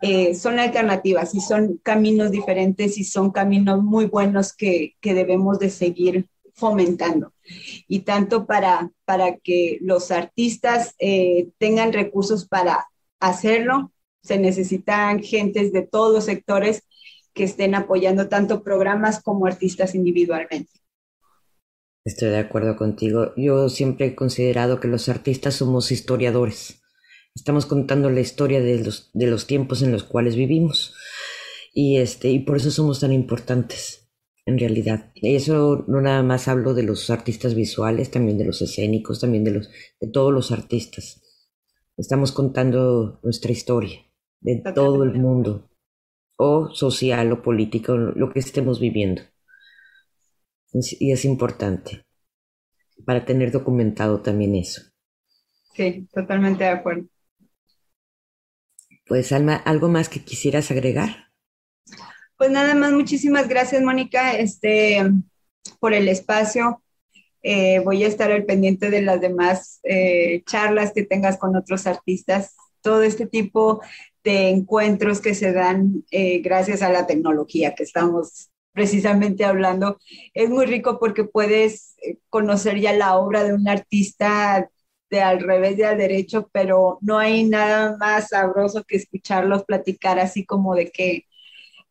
Eh, 0.00 0.34
son 0.34 0.58
alternativas 0.58 1.34
y 1.34 1.40
son 1.40 1.78
caminos 1.82 2.32
diferentes 2.32 2.98
y 2.98 3.04
son 3.04 3.30
caminos 3.30 3.82
muy 3.84 4.06
buenos 4.06 4.52
que, 4.52 4.96
que 5.00 5.14
debemos 5.14 5.58
de 5.60 5.70
seguir 5.70 6.26
fomentando. 6.54 7.32
Y 7.88 8.00
tanto 8.00 8.46
para, 8.46 8.90
para 9.04 9.36
que 9.36 9.78
los 9.80 10.10
artistas 10.10 10.94
eh, 10.98 11.48
tengan 11.58 11.92
recursos 11.92 12.48
para 12.48 12.86
hacerlo, 13.20 13.92
se 14.22 14.38
necesitan 14.38 15.20
gentes 15.20 15.72
de 15.72 15.82
todos 15.82 16.14
los 16.14 16.24
sectores 16.24 16.84
que 17.34 17.44
estén 17.44 17.74
apoyando 17.74 18.28
tanto 18.28 18.62
programas 18.62 19.22
como 19.22 19.46
artistas 19.46 19.94
individualmente. 19.94 20.70
Estoy 22.04 22.30
de 22.30 22.38
acuerdo 22.38 22.76
contigo. 22.76 23.32
Yo 23.36 23.68
siempre 23.68 24.06
he 24.06 24.14
considerado 24.14 24.80
que 24.80 24.88
los 24.88 25.08
artistas 25.08 25.54
somos 25.54 25.92
historiadores. 25.92 26.82
Estamos 27.34 27.64
contando 27.64 28.10
la 28.10 28.20
historia 28.20 28.60
de 28.60 28.84
los, 28.84 29.10
de 29.14 29.26
los 29.26 29.46
tiempos 29.46 29.82
en 29.82 29.92
los 29.92 30.04
cuales 30.04 30.36
vivimos. 30.36 30.94
Y, 31.72 31.98
este, 31.98 32.30
y 32.30 32.40
por 32.40 32.56
eso 32.58 32.70
somos 32.70 33.00
tan 33.00 33.12
importantes, 33.12 34.10
en 34.44 34.58
realidad. 34.58 35.10
Y 35.14 35.34
eso 35.34 35.84
no 35.88 36.02
nada 36.02 36.22
más 36.22 36.48
hablo 36.48 36.74
de 36.74 36.82
los 36.82 37.08
artistas 37.08 37.54
visuales, 37.54 38.10
también 38.10 38.36
de 38.36 38.44
los 38.44 38.60
escénicos, 38.60 39.20
también 39.20 39.44
de, 39.44 39.52
los, 39.52 39.70
de 40.00 40.08
todos 40.08 40.32
los 40.32 40.50
artistas. 40.52 41.22
Estamos 41.96 42.32
contando 42.32 43.20
nuestra 43.22 43.52
historia 43.52 44.00
de 44.42 44.62
todo 44.74 45.04
el 45.04 45.14
mundo, 45.14 45.70
o 46.36 46.70
social 46.74 47.32
o 47.32 47.42
político, 47.42 47.96
lo 47.96 48.30
que 48.30 48.40
estemos 48.40 48.80
viviendo. 48.80 49.22
Y 50.72 51.12
es 51.12 51.24
importante 51.24 52.04
para 53.04 53.24
tener 53.24 53.50
documentado 53.50 54.20
también 54.20 54.54
eso. 54.56 54.82
Sí, 55.74 56.06
totalmente 56.12 56.64
de 56.64 56.70
acuerdo. 56.70 57.06
Pues 59.06 59.32
Alma, 59.32 59.56
¿algo 59.56 59.88
más 59.88 60.08
que 60.08 60.24
quisieras 60.24 60.70
agregar? 60.70 61.32
Pues 62.36 62.50
nada 62.50 62.74
más, 62.74 62.92
muchísimas 62.92 63.48
gracias, 63.48 63.82
Mónica, 63.82 64.36
este, 64.36 65.02
por 65.80 65.92
el 65.92 66.08
espacio. 66.08 66.82
Eh, 67.42 67.80
voy 67.80 68.04
a 68.04 68.08
estar 68.08 68.30
al 68.30 68.44
pendiente 68.44 68.90
de 68.90 69.02
las 69.02 69.20
demás 69.20 69.80
eh, 69.82 70.42
charlas 70.46 70.92
que 70.94 71.04
tengas 71.04 71.38
con 71.38 71.56
otros 71.56 71.86
artistas. 71.86 72.56
Todo 72.80 73.02
este 73.02 73.26
tipo 73.26 73.80
de 74.24 74.50
encuentros 74.50 75.20
que 75.20 75.34
se 75.34 75.52
dan 75.52 76.04
eh, 76.10 76.40
gracias 76.40 76.82
a 76.82 76.90
la 76.90 77.06
tecnología 77.06 77.74
que 77.74 77.82
estamos 77.82 78.50
precisamente 78.72 79.44
hablando, 79.44 79.98
es 80.34 80.48
muy 80.48 80.66
rico 80.66 80.98
porque 80.98 81.24
puedes 81.24 81.96
conocer 82.30 82.80
ya 82.80 82.92
la 82.92 83.16
obra 83.16 83.44
de 83.44 83.52
un 83.52 83.68
artista 83.68 84.70
de 85.10 85.20
al 85.20 85.40
revés 85.40 85.76
de 85.76 85.84
al 85.84 85.98
derecho, 85.98 86.48
pero 86.52 86.98
no 87.02 87.18
hay 87.18 87.44
nada 87.44 87.96
más 87.98 88.28
sabroso 88.28 88.84
que 88.84 88.96
escucharlos 88.96 89.64
platicar 89.64 90.18
así 90.18 90.46
como 90.46 90.74
de 90.74 90.90
que 90.90 91.26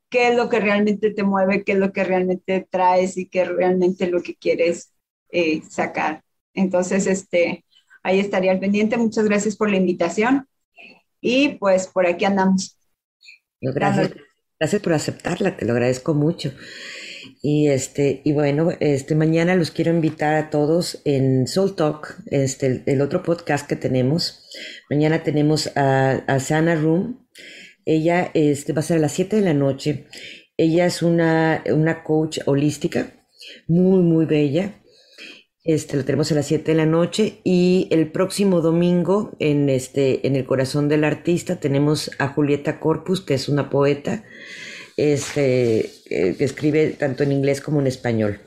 qué 0.09 0.29
es 0.29 0.35
lo 0.35 0.49
que 0.49 0.59
realmente 0.59 1.11
te 1.11 1.23
mueve, 1.23 1.63
qué 1.63 1.73
es 1.73 1.77
lo 1.79 1.93
que 1.93 2.03
realmente 2.03 2.67
traes 2.69 3.17
y 3.17 3.27
qué 3.29 3.45
realmente 3.45 4.07
lo 4.07 4.21
que 4.21 4.35
quieres 4.35 4.93
eh, 5.29 5.61
sacar. 5.69 6.23
Entonces, 6.53 7.07
este, 7.07 7.65
ahí 8.03 8.19
estaría 8.19 8.51
al 8.51 8.59
pendiente. 8.59 8.97
Muchas 8.97 9.25
gracias 9.25 9.55
por 9.55 9.69
la 9.71 9.77
invitación 9.77 10.47
y 11.21 11.49
pues 11.49 11.87
por 11.87 12.07
aquí 12.07 12.25
andamos. 12.25 12.77
Gracias, 13.61 14.11
gracias 14.59 14.81
por 14.81 14.93
aceptarla, 14.93 15.55
te 15.55 15.65
lo 15.65 15.73
agradezco 15.73 16.13
mucho. 16.13 16.51
Y 17.43 17.67
este, 17.67 18.21
y 18.23 18.33
bueno, 18.33 18.69
este 18.79 19.15
mañana 19.15 19.55
los 19.55 19.71
quiero 19.71 19.91
invitar 19.91 20.35
a 20.35 20.49
todos 20.49 21.01
en 21.05 21.47
Soul 21.47 21.75
Talk, 21.75 22.17
este, 22.27 22.83
el, 22.85 23.01
otro 23.01 23.23
podcast 23.23 23.67
que 23.67 23.75
tenemos. 23.75 24.47
Mañana 24.89 25.23
tenemos 25.23 25.75
a, 25.75 26.23
a 26.27 26.39
Sana 26.39 26.75
Room. 26.75 27.27
Ella 27.85 28.31
este, 28.33 28.73
va 28.73 28.79
a 28.79 28.83
ser 28.83 28.97
a 28.97 29.01
las 29.01 29.13
7 29.13 29.35
de 29.35 29.41
la 29.41 29.53
noche. 29.53 30.07
Ella 30.57 30.85
es 30.85 31.01
una, 31.01 31.63
una 31.71 32.03
coach 32.03 32.39
holística, 32.45 33.13
muy, 33.67 34.01
muy 34.03 34.25
bella. 34.25 34.80
Este, 35.63 35.95
lo 35.95 36.03
tenemos 36.03 36.31
a 36.31 36.35
las 36.35 36.47
7 36.47 36.71
de 36.71 36.77
la 36.77 36.87
noche 36.87 37.39
y 37.43 37.87
el 37.91 38.11
próximo 38.11 38.61
domingo 38.61 39.35
en, 39.37 39.69
este, 39.69 40.25
en 40.25 40.35
el 40.35 40.45
corazón 40.45 40.89
del 40.89 41.03
artista 41.03 41.59
tenemos 41.59 42.09
a 42.17 42.29
Julieta 42.29 42.79
Corpus, 42.79 43.21
que 43.21 43.35
es 43.35 43.47
una 43.47 43.69
poeta 43.69 44.23
este, 44.97 45.91
que 46.09 46.43
escribe 46.43 46.89
tanto 46.97 47.21
en 47.21 47.31
inglés 47.31 47.61
como 47.61 47.79
en 47.79 47.85
español. 47.85 48.39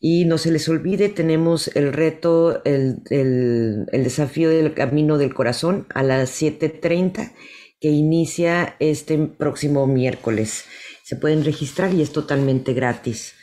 Y 0.00 0.24
no 0.24 0.38
se 0.38 0.50
les 0.50 0.68
olvide, 0.68 1.10
tenemos 1.10 1.68
el 1.76 1.92
reto, 1.92 2.62
el, 2.64 2.98
el, 3.10 3.84
el 3.92 4.04
desafío 4.04 4.48
del 4.48 4.72
camino 4.72 5.18
del 5.18 5.34
corazón 5.34 5.86
a 5.92 6.02
las 6.02 6.40
7.30 6.40 7.32
que 7.80 7.88
inicia 7.88 8.76
este 8.80 9.18
próximo 9.18 9.86
miércoles. 9.86 10.64
Se 11.04 11.16
pueden 11.16 11.44
registrar 11.44 11.92
y 11.92 12.00
es 12.00 12.12
totalmente 12.12 12.72
gratis. 12.72 13.34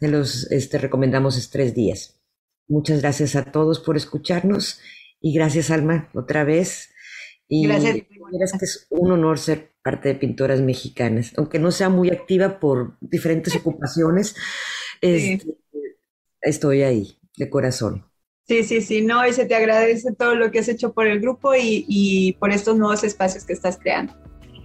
Se 0.00 0.08
los 0.08 0.50
este, 0.50 0.78
recomendamos 0.78 1.36
es 1.36 1.50
tres 1.50 1.74
días. 1.74 2.20
Muchas 2.68 3.02
gracias 3.02 3.36
a 3.36 3.44
todos 3.44 3.80
por 3.80 3.96
escucharnos 3.96 4.80
y 5.20 5.34
gracias 5.34 5.70
Alma 5.70 6.10
otra 6.14 6.44
vez. 6.44 6.90
Y 7.48 7.66
gracias. 7.66 7.94
que 8.58 8.64
es 8.64 8.86
un 8.90 9.12
honor 9.12 9.38
ser 9.38 9.74
parte 9.82 10.08
de 10.08 10.14
Pintoras 10.14 10.60
Mexicanas, 10.60 11.32
aunque 11.36 11.58
no 11.58 11.70
sea 11.70 11.90
muy 11.90 12.10
activa 12.10 12.58
por 12.58 12.96
diferentes 13.00 13.54
ocupaciones, 13.54 14.34
este, 15.02 15.58
estoy 16.40 16.82
ahí, 16.82 17.18
de 17.36 17.50
corazón. 17.50 18.06
Sí, 18.46 18.62
sí, 18.62 18.80
sí, 18.80 19.02
no, 19.02 19.26
y 19.26 19.32
se 19.32 19.46
te 19.46 19.54
agradece 19.54 20.12
todo 20.14 20.34
lo 20.34 20.50
que 20.50 20.58
has 20.58 20.68
hecho 20.68 20.92
por 20.92 21.06
el 21.06 21.20
grupo 21.20 21.54
y, 21.54 21.84
y 21.88 22.32
por 22.34 22.50
estos 22.50 22.76
nuevos 22.76 23.04
espacios 23.04 23.44
que 23.44 23.52
estás 23.52 23.78
creando. 23.78 24.14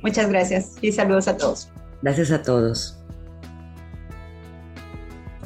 Muchas 0.01 0.29
gracias 0.29 0.75
y 0.81 0.91
saludos 0.91 1.27
a 1.27 1.37
todos. 1.37 1.69
Gracias 2.01 2.31
a 2.31 2.41
todos. 2.41 2.98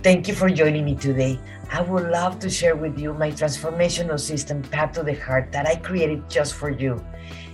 Thank 0.03 0.27
you 0.27 0.35
for 0.35 0.49
joining 0.49 0.83
me 0.83 0.95
today. 0.99 1.39
I 1.71 1.79
would 1.79 2.11
love 2.11 2.37
to 2.39 2.49
share 2.49 2.75
with 2.75 2.99
you 2.99 3.13
my 3.13 3.31
transformational 3.31 4.19
system, 4.19 4.61
Path 4.61 4.91
to 4.99 5.03
the 5.03 5.15
Heart, 5.15 5.53
that 5.53 5.65
I 5.65 5.77
created 5.77 6.29
just 6.29 6.55
for 6.55 6.69
you. 6.69 7.01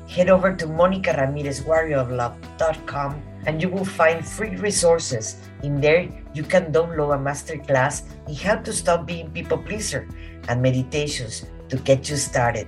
head 0.10 0.32
over 0.34 0.58
to 0.58 0.66
monicaramirezwarrioroflove.com 0.66 3.22
and 3.46 3.62
you 3.62 3.70
will 3.70 3.86
find 3.86 4.26
free 4.26 4.56
resources. 4.58 5.38
In 5.62 5.80
there, 5.80 6.10
you 6.34 6.42
can 6.42 6.74
download 6.74 7.14
a 7.14 7.22
masterclass 7.22 8.02
in 8.26 8.34
how 8.34 8.56
to 8.66 8.74
stop 8.74 9.06
being 9.06 9.30
people 9.30 9.60
pleaser 9.60 10.08
and 10.50 10.60
meditations 10.60 11.46
to 11.70 11.78
get 11.78 12.10
you 12.10 12.18
started. 12.18 12.66